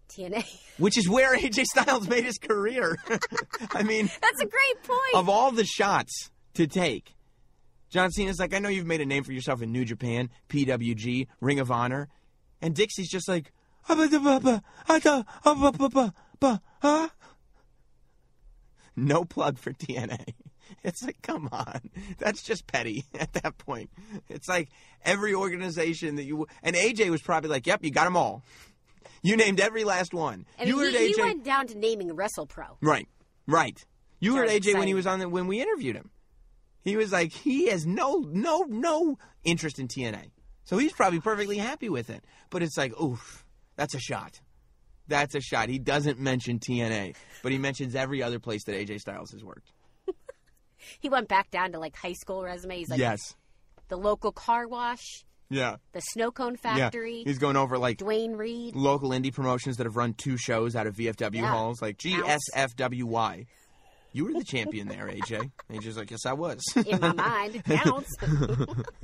[0.09, 0.45] TNA.
[0.77, 2.97] Which is where AJ Styles made his career.
[3.71, 5.15] I mean, That's a great point.
[5.15, 7.13] of all the shots to take,
[7.89, 11.27] John Cena's like, I know you've made a name for yourself in New Japan, PWG,
[11.41, 12.07] Ring of Honor,
[12.61, 13.51] and Dixie's just like,
[13.87, 14.59] ah, huh?
[16.41, 17.11] Ah, ah,
[18.95, 20.25] no plug for TNA.
[20.83, 21.89] It's like, come on,
[22.19, 23.89] that's just petty at that point.
[24.29, 24.69] It's like
[25.03, 28.43] every organization that you and AJ was probably like, yep, you got them all.
[29.23, 30.45] You named every last one.
[30.57, 32.77] I mean, you heard he, he AJ went down to naming WrestlePro.
[32.81, 33.07] Right,
[33.47, 33.83] right.
[34.19, 36.11] You I heard AJ when he was on the, when we interviewed him.
[36.89, 40.31] He was like, he has no, no, no interest in TNA,
[40.65, 42.23] so he's probably perfectly happy with it.
[42.49, 43.45] But it's like, oof,
[43.75, 44.41] that's a shot.
[45.07, 45.69] That's a shot.
[45.69, 49.71] He doesn't mention TNA, but he mentions every other place that AJ Styles has worked.
[51.01, 52.77] He went back down to like high school resume.
[52.77, 53.35] He's like yes.
[53.89, 55.75] the local car wash, Yeah.
[55.91, 57.17] the snow cone factory.
[57.17, 57.23] Yeah.
[57.25, 58.75] He's going over like Dwayne Reed.
[58.77, 61.47] local indie promotions that have run two shows out of VFW Yeah.
[61.51, 61.97] halls, like.
[61.97, 63.45] GSFWY.
[64.11, 65.51] You were the champion there, AJ.
[65.71, 66.61] AJ's like, yes, I was.
[66.75, 68.15] In my mind, it counts.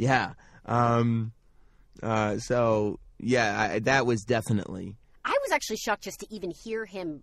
[0.00, 0.32] Yeah.
[0.64, 1.32] Um,
[2.02, 4.96] uh, so yeah, I, that was definitely.
[5.26, 7.20] I was actually shocked just to even hear him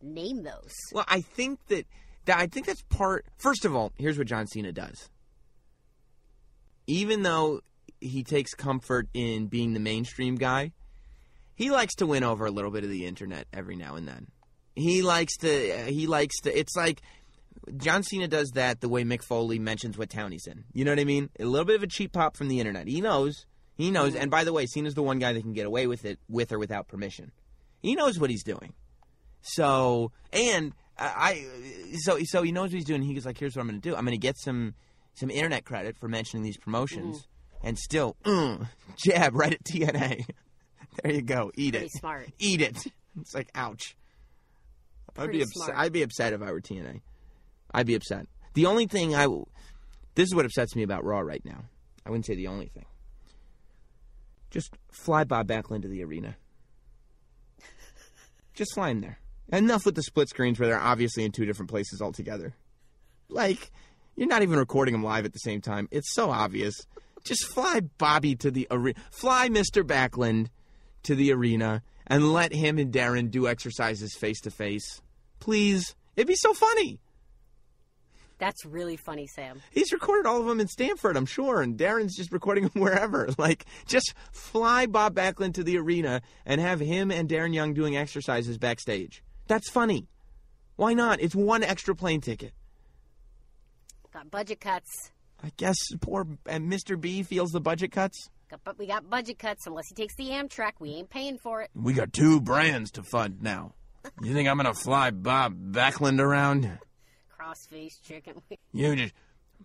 [0.00, 0.72] name those.
[0.92, 1.84] Well, I think that,
[2.26, 3.26] that I think that's part.
[3.38, 5.10] First of all, here's what John Cena does.
[6.86, 7.60] Even though
[8.00, 10.70] he takes comfort in being the mainstream guy,
[11.56, 14.28] he likes to win over a little bit of the internet every now and then.
[14.76, 15.84] He likes to.
[15.86, 16.56] He likes to.
[16.56, 17.02] It's like
[17.76, 20.64] John Cena does that the way Mick Foley mentions what town he's in.
[20.72, 21.30] You know what I mean?
[21.40, 22.86] A little bit of a cheap pop from the internet.
[22.86, 23.46] He knows.
[23.74, 24.14] He knows.
[24.14, 26.52] And by the way, Cena's the one guy that can get away with it with
[26.52, 27.32] or without permission.
[27.82, 28.74] He knows what he's doing.
[29.42, 31.44] So and I,
[31.98, 33.02] so so he knows what he's doing.
[33.02, 33.94] He goes like, "Here's what I'm going to do.
[33.94, 34.74] I'm going to get some
[35.14, 37.26] some internet credit for mentioning these promotions,
[37.62, 38.66] and still mm,
[38.96, 40.26] jab right at TNA.
[41.02, 41.50] there you go.
[41.54, 41.92] Eat Pretty it.
[41.92, 42.28] smart.
[42.38, 42.76] Eat it.
[43.20, 43.96] It's like ouch.
[45.18, 45.54] I'd be Pretty upset.
[45.64, 45.78] smart.
[45.78, 47.00] I'd be upset if I were TNA.
[47.72, 48.26] I'd be upset.
[48.54, 49.46] The only thing I, w-
[50.14, 51.64] this is what upsets me about Raw right now.
[52.04, 52.86] I wouldn't say the only thing.
[54.50, 56.36] Just fly Bob Backlund to the arena.
[58.54, 59.18] Just fly him there.
[59.52, 62.54] Enough with the split screens where they're obviously in two different places altogether.
[63.28, 63.70] Like,
[64.16, 65.88] you're not even recording them live at the same time.
[65.90, 66.74] It's so obvious.
[67.24, 68.98] Just fly Bobby to the arena.
[69.10, 69.82] Fly Mr.
[69.82, 70.48] Backlund
[71.02, 75.00] to the arena and let him and Darren do exercises face to face.
[75.40, 75.94] Please.
[76.16, 77.00] It'd be so funny.
[78.38, 79.62] That's really funny, Sam.
[79.70, 83.28] He's recorded all of them in Stamford, I'm sure, and Darren's just recording them wherever.
[83.38, 87.96] Like, just fly Bob Backlund to the arena and have him and Darren Young doing
[87.96, 89.22] exercises backstage.
[89.46, 90.08] That's funny.
[90.76, 91.20] Why not?
[91.20, 92.52] It's one extra plane ticket.
[94.12, 94.90] Got budget cuts.
[95.42, 97.00] I guess poor and Mr.
[97.00, 98.28] B feels the budget cuts.
[98.64, 99.66] But we got budget cuts.
[99.66, 101.70] Unless he takes the Amtrak, we ain't paying for it.
[101.74, 103.74] We got two brands to fund now.
[104.22, 106.78] You think I'm gonna fly Bob Backlund around?
[107.38, 108.42] Crossface chicken.
[108.72, 109.14] You just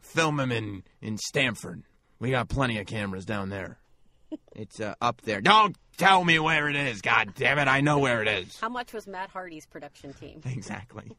[0.02, 1.84] film him in in Stamford.
[2.20, 3.78] We got plenty of cameras down there.
[4.56, 5.42] It's uh, up there.
[5.42, 7.02] Don't tell me where it is.
[7.02, 7.68] God damn it!
[7.68, 8.58] I know where it is.
[8.60, 10.42] How much was Matt Hardy's production team?
[10.46, 11.16] Exactly.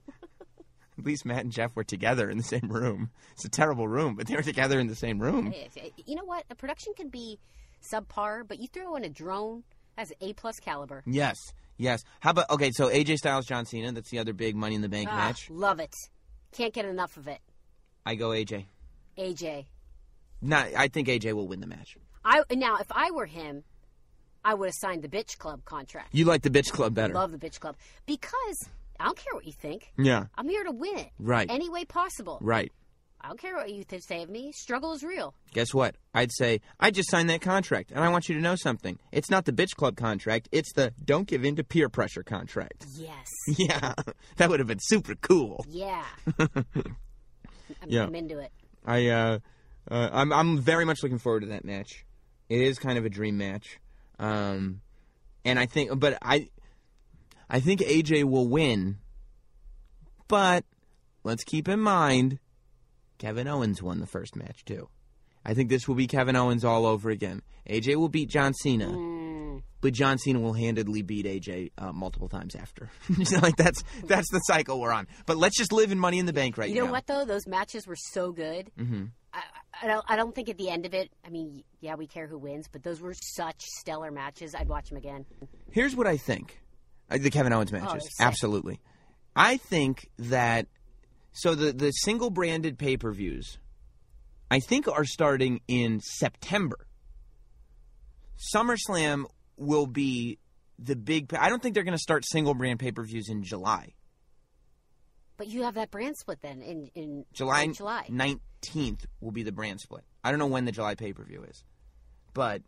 [0.99, 3.11] at least Matt and Jeff were together in the same room.
[3.33, 5.53] It's a terrible room, but they were together in the same room.
[6.07, 6.45] You know what?
[6.51, 7.39] A production can be
[7.83, 9.65] subpar, but you throw in a drone
[9.97, 11.03] that's A plus caliber.
[11.07, 11.37] Yes,
[11.79, 12.03] yes.
[12.21, 12.71] How about okay?
[12.73, 13.93] So AJ Styles, John Cena.
[13.93, 15.51] That's the other big Money in the Bank Ah, match.
[15.51, 15.95] Love it.
[16.53, 17.39] Can't get enough of it.
[18.05, 18.67] I go AJ.
[19.19, 19.67] AJ.
[20.41, 20.69] Not.
[20.77, 21.97] I think AJ will win the match.
[22.25, 23.65] I now if I were him,
[24.45, 26.09] I would have signed the bitch club contract.
[26.13, 27.15] You like the Bitch Club better?
[27.15, 27.77] Love the bitch club
[28.07, 28.69] because
[28.99, 29.93] I don't care what you think.
[29.97, 30.27] yeah.
[30.37, 31.11] I'm here to win it.
[31.19, 31.49] Right.
[31.51, 32.39] Any way possible.
[32.41, 32.73] Right.
[33.25, 34.51] I don't care what you th- say of me.
[34.53, 35.33] Struggle is real.
[35.55, 35.95] Guess what?
[36.13, 38.99] I'd say I just signed that contract, and I want you to know something.
[39.13, 40.49] It's not the Bitch Club contract.
[40.51, 42.85] It's the Don't Give In to Peer Pressure contract.
[42.97, 43.29] Yes.
[43.59, 43.95] Yeah,
[44.37, 45.65] that would have been super cool.
[45.69, 46.05] Yeah.
[46.39, 46.57] I'm,
[47.87, 48.05] Yeah.
[48.05, 48.51] I'm into it.
[48.85, 49.39] I uh,
[49.91, 52.05] uh, I'm I'm very much looking forward to that match.
[52.49, 53.79] It is kind of a dream match,
[54.19, 54.81] um,
[55.45, 56.49] and I think, but I,
[57.49, 58.99] I think AJ will win.
[60.29, 60.65] But
[61.25, 62.39] let's keep in mind,
[63.23, 64.89] Kevin Owens won the first match too.
[65.45, 67.41] I think this will be Kevin Owens all over again.
[67.69, 69.63] AJ will beat John Cena, Mm.
[69.81, 72.91] but John Cena will handedly beat AJ uh, multiple times after.
[73.41, 75.07] like that's that's the cycle we're on.
[75.27, 76.75] But let's just live in Money in the Bank right now.
[76.75, 76.93] You know now.
[76.93, 77.25] what though?
[77.25, 78.71] Those matches were so good.
[78.79, 79.05] Mm-hmm.
[79.33, 79.43] I,
[79.83, 80.05] I don't.
[80.09, 81.11] I don't think at the end of it.
[81.25, 84.55] I mean, yeah, we care who wins, but those were such stellar matches.
[84.55, 85.25] I'd watch them again.
[85.71, 86.61] Here's what I think:
[87.11, 88.81] Uh, the Kevin Owens matches, they're absolutely.
[89.35, 90.67] I think that
[91.33, 93.59] so the the single branded pay per views,
[94.51, 96.87] I think are starting in September.
[98.55, 99.25] SummerSlam
[99.57, 100.39] will be
[100.79, 101.33] the big.
[101.35, 103.95] I don't think they're going to start single brand pay per views in July.
[105.37, 108.07] But you have that brand split then in in July July.
[108.09, 110.05] nineteenth will be the brand split.
[110.23, 111.65] I don't know when the July pay per view is,
[112.33, 112.63] but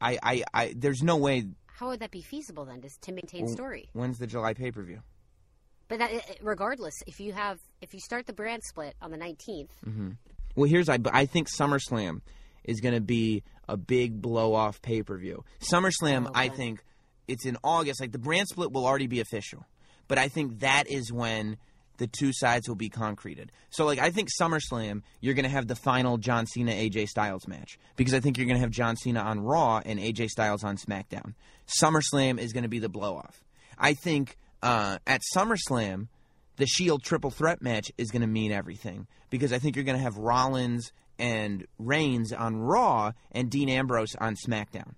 [0.00, 1.46] I, I, I there's no way.
[1.66, 2.82] How would that be feasible then?
[2.82, 3.88] Just to maintain story.
[3.92, 5.00] When's the July pay per view?
[5.88, 6.10] But that,
[6.42, 10.10] regardless, if you have if you start the brand split on the 19th, Mm-hmm.
[10.56, 10.98] Well, here's I.
[11.12, 12.20] I think SummerSlam
[12.64, 15.44] is going to be a big blow off pay per view.
[15.60, 16.82] SummerSlam, Oh, I think
[17.28, 18.00] it's in August.
[18.00, 19.66] Like the brand split will already be official,
[20.08, 21.58] but I think that is when
[21.98, 23.50] the two sides will be concreted.
[23.70, 27.46] So, like, I think SummerSlam, you're going to have the final John Cena AJ Styles
[27.48, 30.62] match because I think you're going to have John Cena on Raw and AJ Styles
[30.64, 31.34] on SmackDown.
[31.82, 33.44] SummerSlam is going to be the blow off.
[33.78, 36.08] I think uh, at SummerSlam,
[36.56, 39.96] the Shield triple threat match is going to mean everything because I think you're going
[39.96, 44.94] to have Rollins and Reigns on Raw and Dean Ambrose on SmackDown.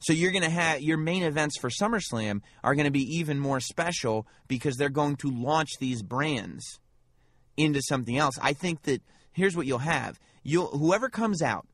[0.00, 3.38] So you're going to have your main events for SummerSlam are going to be even
[3.38, 6.78] more special because they're going to launch these brands
[7.56, 8.34] into something else.
[8.40, 9.02] I think that
[9.32, 10.20] here's what you'll have.
[10.42, 11.66] You'll whoever comes out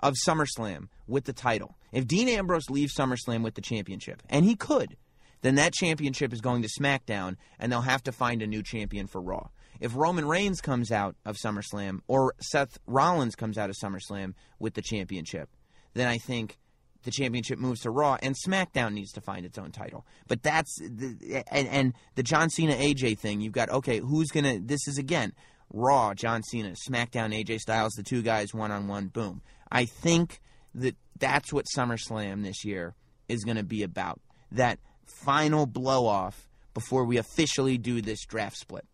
[0.00, 1.76] of SummerSlam with the title.
[1.92, 4.96] If Dean Ambrose leaves SummerSlam with the championship, and he could,
[5.42, 9.06] then that championship is going to SmackDown, and they'll have to find a new champion
[9.06, 9.48] for Raw.
[9.80, 14.74] If Roman Reigns comes out of SummerSlam, or Seth Rollins comes out of SummerSlam with
[14.74, 15.48] the championship,
[15.94, 16.58] then I think
[17.04, 20.04] the championship moves to Raw, and SmackDown needs to find its own title.
[20.26, 23.40] But that's the, and and the John Cena AJ thing.
[23.40, 24.58] You've got okay, who's gonna?
[24.58, 25.32] This is again
[25.72, 29.08] Raw, John Cena, SmackDown, AJ Styles, the two guys one on one.
[29.08, 29.42] Boom.
[29.70, 30.40] I think
[30.74, 32.94] that that's what SummerSlam this year
[33.28, 34.20] is going to be about.
[34.50, 34.78] That
[35.10, 38.86] final blow off before we officially do this draft split.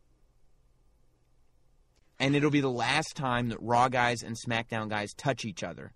[2.18, 5.92] And it'll be the last time that Raw guys and SmackDown guys touch each other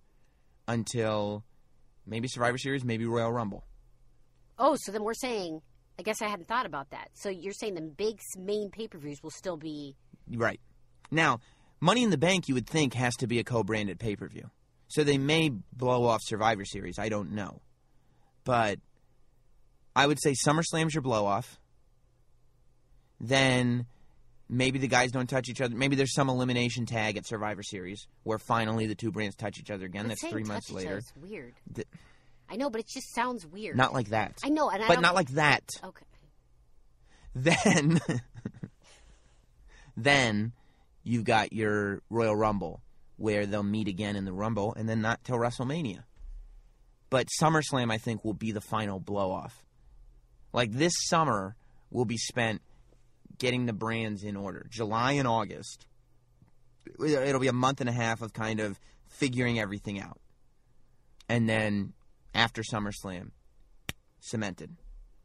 [0.67, 1.45] until
[2.07, 3.65] maybe Survivor Series, maybe Royal Rumble.
[4.59, 5.63] oh, so then we're saying.
[6.01, 7.09] I guess I hadn't thought about that.
[7.15, 9.97] So you're saying the big main pay per views will still be
[10.31, 10.61] Right.
[11.11, 11.41] Now,
[11.81, 14.29] Money in the Bank, you would think, has to be a co branded pay per
[14.29, 14.51] view.
[14.89, 16.99] So they may blow off Survivor Series.
[16.99, 17.63] I don't know.
[18.45, 18.79] But
[19.99, 21.59] I would say SummerSlam's your blow off.
[23.21, 23.87] Then
[24.49, 25.75] maybe the guys don't touch each other.
[25.75, 29.73] Maybe there's some elimination tag at Survivor Series where finally the two brands touch each
[29.73, 30.07] other again.
[30.07, 30.99] That's three months later.
[30.99, 31.55] is weird.
[31.75, 31.89] Th-
[32.49, 33.77] I know, but it just sounds weird.
[33.77, 34.39] Not like that.
[34.45, 35.65] I know, and I But not like that.
[35.83, 36.07] Okay.
[37.35, 38.01] Then,
[39.97, 40.53] then
[41.03, 42.83] you've got your Royal Rumble
[43.17, 46.05] where they'll meet again in the Rumble, and then not till WrestleMania.
[47.11, 49.65] But SummerSlam, I think, will be the final blow off.
[50.53, 51.57] Like this summer
[51.91, 52.63] will be spent
[53.39, 54.67] getting the brands in order.
[54.71, 55.87] July and August,
[56.99, 60.21] it'll be a month and a half of kind of figuring everything out,
[61.29, 61.93] and then
[62.35, 63.31] after SummerSlam,
[64.21, 64.77] cemented.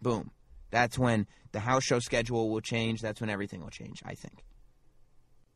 [0.01, 0.31] Boom.
[0.71, 3.01] That's when the house show schedule will change.
[3.01, 4.43] That's when everything will change, I think.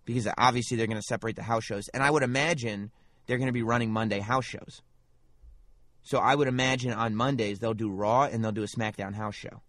[0.06, 1.90] Because obviously they're going to separate the house shows.
[1.94, 2.92] And I would imagine
[3.26, 4.82] they're going to be running Monday house shows.
[6.08, 9.36] So I would imagine on Mondays they'll do Raw and they'll do a SmackDown house
[9.36, 9.62] show.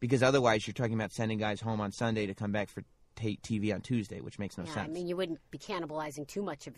[0.00, 2.80] Because otherwise you're talking about sending guys home on Sunday to come back for
[3.14, 4.88] ta- TV on Tuesday, which makes no yeah, sense.
[4.88, 6.72] I mean, you wouldn't be cannibalizing too much of.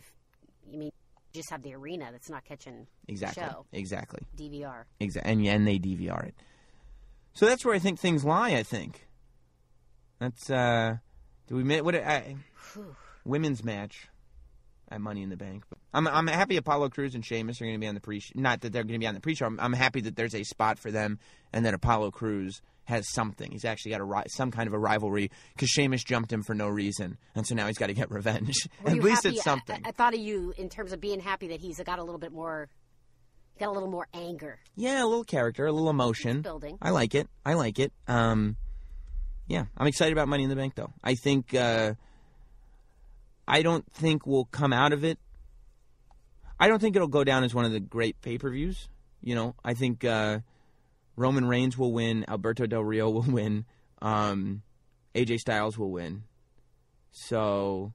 [0.69, 0.87] You mean
[1.33, 4.83] you just have the arena that's not catching exactly, the show exactly, DVR.
[4.99, 6.35] exactly, and and they DVR it.
[7.35, 8.55] So that's where I think things lie.
[8.55, 9.07] I think
[10.19, 10.97] that's uh,
[11.47, 12.35] do we what I,
[13.25, 14.09] women's match
[14.91, 15.65] at Money in the Bank.
[15.95, 18.21] I'm I'm happy Apollo Crews and Sheamus are going to be on the pre.
[18.35, 19.47] Not that they're going to be on the pre-show.
[19.47, 21.19] I'm, I'm happy that there's a spot for them,
[21.53, 23.53] and that Apollo Crews has something.
[23.53, 26.55] He's actually got a ri- some kind of a rivalry because Sheamus jumped him for
[26.55, 28.69] no reason, and so now he's got to get revenge.
[28.85, 29.81] At least happy- it's something.
[29.85, 32.19] I, I thought of you in terms of being happy that he's got a little
[32.19, 32.69] bit more,
[33.61, 34.59] got a little more anger.
[34.75, 36.43] yeah, a little character, a little emotion.
[36.43, 36.79] building.
[36.83, 37.29] I like it.
[37.45, 37.93] I like it.
[38.09, 38.57] Um,
[39.47, 40.93] yeah, I'm excited about Money in the Bank, though.
[41.05, 41.95] I think uh,
[43.51, 45.19] I don't think we'll come out of it.
[46.61, 48.89] I don't think it'll go down as one of the great pay per views.
[49.21, 50.39] You know, I think uh,
[51.17, 53.65] Roman Reigns will win, Alberto Del Rio will win,
[54.01, 54.63] um,
[55.17, 56.23] AJ Styles will win.
[57.11, 57.93] So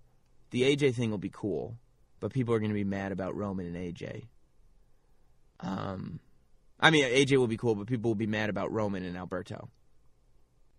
[0.52, 1.78] the AJ thing will be cool,
[2.20, 4.24] but people are going to be mad about Roman and AJ.
[5.62, 6.20] Um,
[6.82, 9.70] I mean, AJ will be cool, but people will be mad about Roman and Alberto.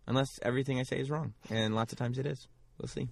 [0.07, 2.47] Unless everything I say is wrong, and lots of times it is.
[2.79, 3.09] We'll see.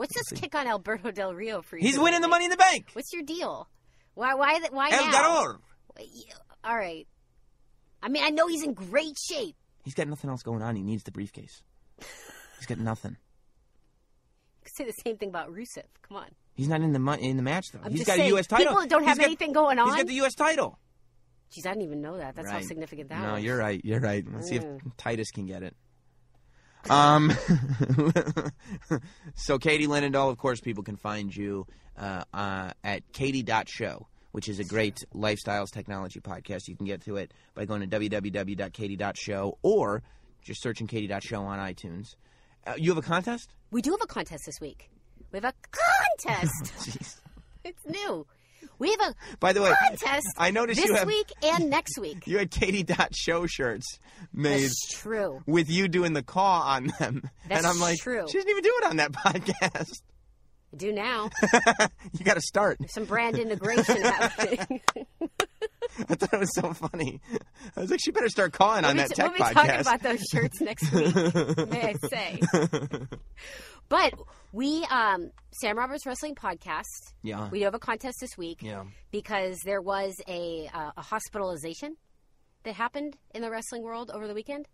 [0.00, 1.82] What's this kick on Alberto Del Rio for you?
[1.86, 2.88] He's winning the Money in the Bank.
[2.94, 3.68] What's your deal?
[4.14, 4.32] Why?
[4.34, 4.58] Why?
[4.70, 5.12] Why El now?
[5.12, 5.58] Ganador.
[6.64, 7.06] All right.
[8.02, 9.56] I mean, I know he's in great shape.
[9.84, 10.74] He's got nothing else going on.
[10.74, 11.62] He needs the briefcase.
[12.56, 13.18] He's got nothing.
[14.60, 15.84] You could say the same thing about Rusev.
[16.00, 16.28] Come on.
[16.54, 17.80] He's not in the mon- in the match though.
[17.84, 18.46] I'm He's just got saying, a U.S.
[18.46, 18.72] title.
[18.72, 19.88] people don't have He's got- anything going on.
[19.88, 20.34] He's got the U.S.
[20.34, 20.78] title.
[21.52, 22.36] Jeez, I didn't even know that.
[22.36, 22.64] That's how Right.
[22.64, 23.44] significant that No, was.
[23.44, 23.80] you're right.
[23.84, 24.24] You're right.
[24.32, 24.80] Let's see if Mm.
[24.96, 25.76] Titus can get it.
[26.88, 27.30] Um,
[29.34, 31.66] so Katie Linendoll, of course, people can find you
[31.98, 36.68] uh, uh, at katie.show, which is a great lifestyles technology podcast.
[36.68, 40.02] You can get to it by going to www.katie.show or
[40.42, 42.14] just searching katie.show on iTunes.
[42.66, 43.54] Uh, you have a contest?
[43.70, 44.90] We do have a contest this week.
[45.32, 45.54] We have a
[46.22, 46.64] contest.
[46.78, 47.20] Jeez.
[47.64, 48.26] it's new.
[48.78, 51.98] We have a By the way, contest I noticed this you have week and next
[51.98, 52.22] week.
[52.26, 53.98] you had katie.show shirts
[54.32, 55.42] made That's true.
[55.46, 57.28] with you doing the call on them.
[57.48, 58.26] That's and I'm like, true.
[58.28, 60.02] she didn't even do it on that podcast.
[60.72, 61.30] I do now.
[62.18, 62.78] you got to start.
[62.88, 64.80] Some brand integration happening.
[66.08, 67.20] I thought it was so funny.
[67.76, 69.54] I was like, she better start calling on we'll that be, tech we'll be podcast.
[69.54, 71.14] talking about those shirts next week,
[71.70, 72.40] may I say.
[73.90, 74.14] But
[74.52, 76.84] we, um, Sam Roberts Wrestling Podcast,
[77.22, 77.48] yeah.
[77.50, 78.84] we do have a contest this week yeah.
[79.10, 81.96] because there was a, uh, a hospitalization
[82.62, 84.68] that happened in the wrestling world over the weekend.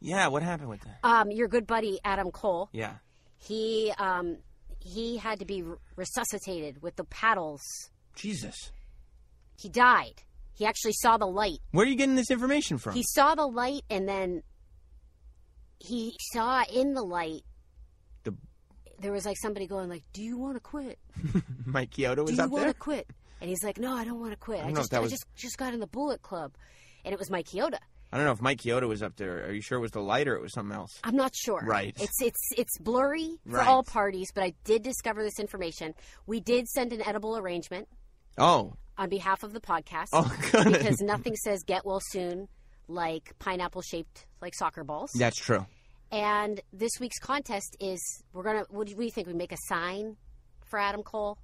[0.00, 0.28] Yeah.
[0.28, 0.98] What happened with that?
[1.02, 2.94] Um, your good buddy Adam Cole, Yeah.
[3.36, 4.38] he um,
[4.80, 5.62] he had to be
[5.96, 7.60] resuscitated with the paddles.
[8.14, 8.72] Jesus.
[9.60, 10.22] He died.
[10.54, 11.58] He actually saw the light.
[11.72, 12.94] Where are you getting this information from?
[12.94, 14.42] He saw the light, and then
[15.78, 17.42] he saw in the light.
[18.22, 18.34] The-
[19.00, 20.98] There was like somebody going like, "Do you want to quit?
[21.66, 22.72] Mike Chioda was Do you want there.
[22.72, 23.06] to quit?"
[23.40, 24.60] And he's like, "No, I don't want to quit.
[24.60, 26.22] I I, don't know if just, that I was- just, just got in the Bullet
[26.22, 26.52] Club."
[27.04, 27.78] And it was Mike Chioda.
[28.12, 29.44] I don't know if Mike Chioda was up there.
[29.46, 31.00] Are you sure it was the light or it was something else?
[31.02, 31.60] I'm not sure.
[31.64, 31.94] Right.
[32.00, 33.66] It's it's it's blurry for Right.
[33.66, 35.94] all parties, but I did discover this information.
[36.26, 37.88] We did send an edible arrangement
[38.38, 38.74] Oh.
[38.98, 40.30] On behalf of the podcast Oh,
[40.64, 42.48] because nothing says get well soon
[42.88, 45.10] like pineapple shaped like soccer balls.
[45.18, 45.66] That's true.
[46.12, 48.00] And this week's contest is
[48.32, 48.64] we're gonna.
[48.70, 49.26] What do you think?
[49.26, 50.16] We make a sign
[50.66, 51.38] for Adam Cole,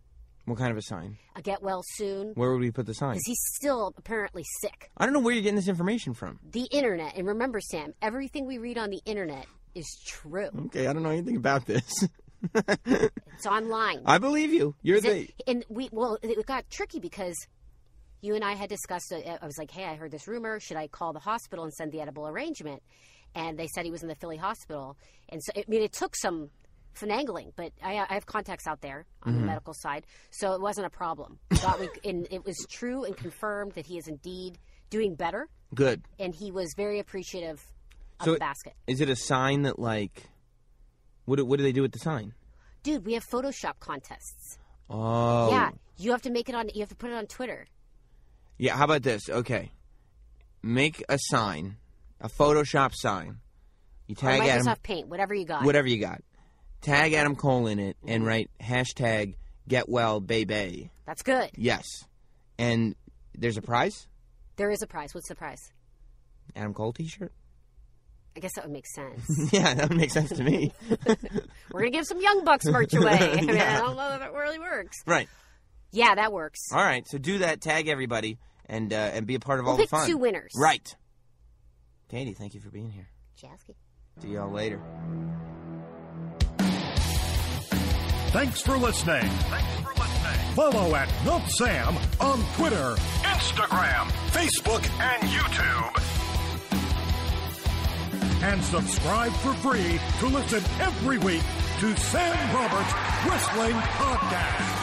[0.45, 1.17] What kind of a sign?
[1.35, 3.13] a get well soon, Where would we put the sign?
[3.13, 4.91] because he's still apparently sick.
[4.97, 6.39] I don't know where you're getting this information from.
[6.53, 10.51] The internet, and remember, Sam, everything we read on the internet is true.
[10.67, 11.83] Okay, I don't know anything about this.
[12.55, 14.03] It's online.
[14.07, 14.75] I believe you.
[14.83, 15.21] You're Is the.
[15.23, 17.35] it- and we well, it got tricky because
[18.23, 19.13] you and I had discussed.
[19.13, 19.27] it.
[19.41, 20.61] I was like, "Hey, I heard this rumor.
[20.61, 22.83] Should I call the hospital and send the edible arrangement?"
[23.35, 24.97] And they said he was in the Philly hospital.
[25.29, 26.51] And so, I mean, it took some
[26.99, 29.41] finagling, but I, I have contacts out there on Mm-hmm.
[29.43, 31.39] the medical side, so it wasn't a problem.
[32.05, 34.59] And it was true and confirmed that he is indeed
[34.91, 36.03] doing better, Good.
[36.19, 37.65] and he was very appreciative
[38.19, 38.73] of So the basket.
[38.89, 40.25] Is it a sign that like?
[41.31, 42.35] What do, what do they do with the sign?
[42.83, 44.59] Dude, we have Photoshop contests.
[44.89, 45.53] Oh.
[45.53, 46.71] Yeah, you have to make it on.
[46.75, 47.69] You have to put it on Twitter.
[48.59, 49.31] Yeah, how about this?
[49.31, 49.71] Okay.
[50.61, 51.77] Make a sign,
[52.21, 53.37] a Photoshop sign.
[54.09, 55.63] You tag Or Microsoft Adam, Paint, whatever you got.
[55.63, 56.21] whatever you got.
[56.81, 59.35] Tag Adam Cole in it and write hashtag
[59.69, 60.91] get well baby.
[61.07, 61.51] That's good.
[61.55, 61.85] Yes.
[62.59, 62.97] And
[63.39, 64.09] there's a prize?
[64.57, 65.15] There is a prize.
[65.15, 65.71] What's the prize?
[66.57, 67.33] Adam Cole t shirt?
[68.41, 69.53] I guess that would make sense.
[69.53, 70.73] yeah, that would make sense to me.
[71.73, 73.11] We're gonna give some Young Bucks merch away.
[73.39, 73.77] I mean, Yeah.
[73.77, 74.97] I don't know if it really works.
[75.07, 75.29] right.
[75.93, 76.61] Yeah, that works.
[76.73, 77.07] All right.
[77.07, 79.83] So do that, tag everybody and uh, and be a part of We'll all the
[79.83, 80.07] pick fun.
[80.09, 80.53] two winners.
[80.57, 80.97] Right.
[82.09, 83.09] Katie, thank you for being here.
[83.43, 83.75] Jasky.
[84.23, 84.81] See y'all later.
[88.33, 89.29] Thanks for listening.
[89.29, 90.55] Thanks for listening.
[90.55, 96.30] Follow at NotSam on Twitter, Instagram, Facebook, and YouTube.
[98.43, 101.43] And subscribe for free to listen every week
[101.81, 102.93] to Sam Roberts
[103.27, 104.80] Wrestling Podcast.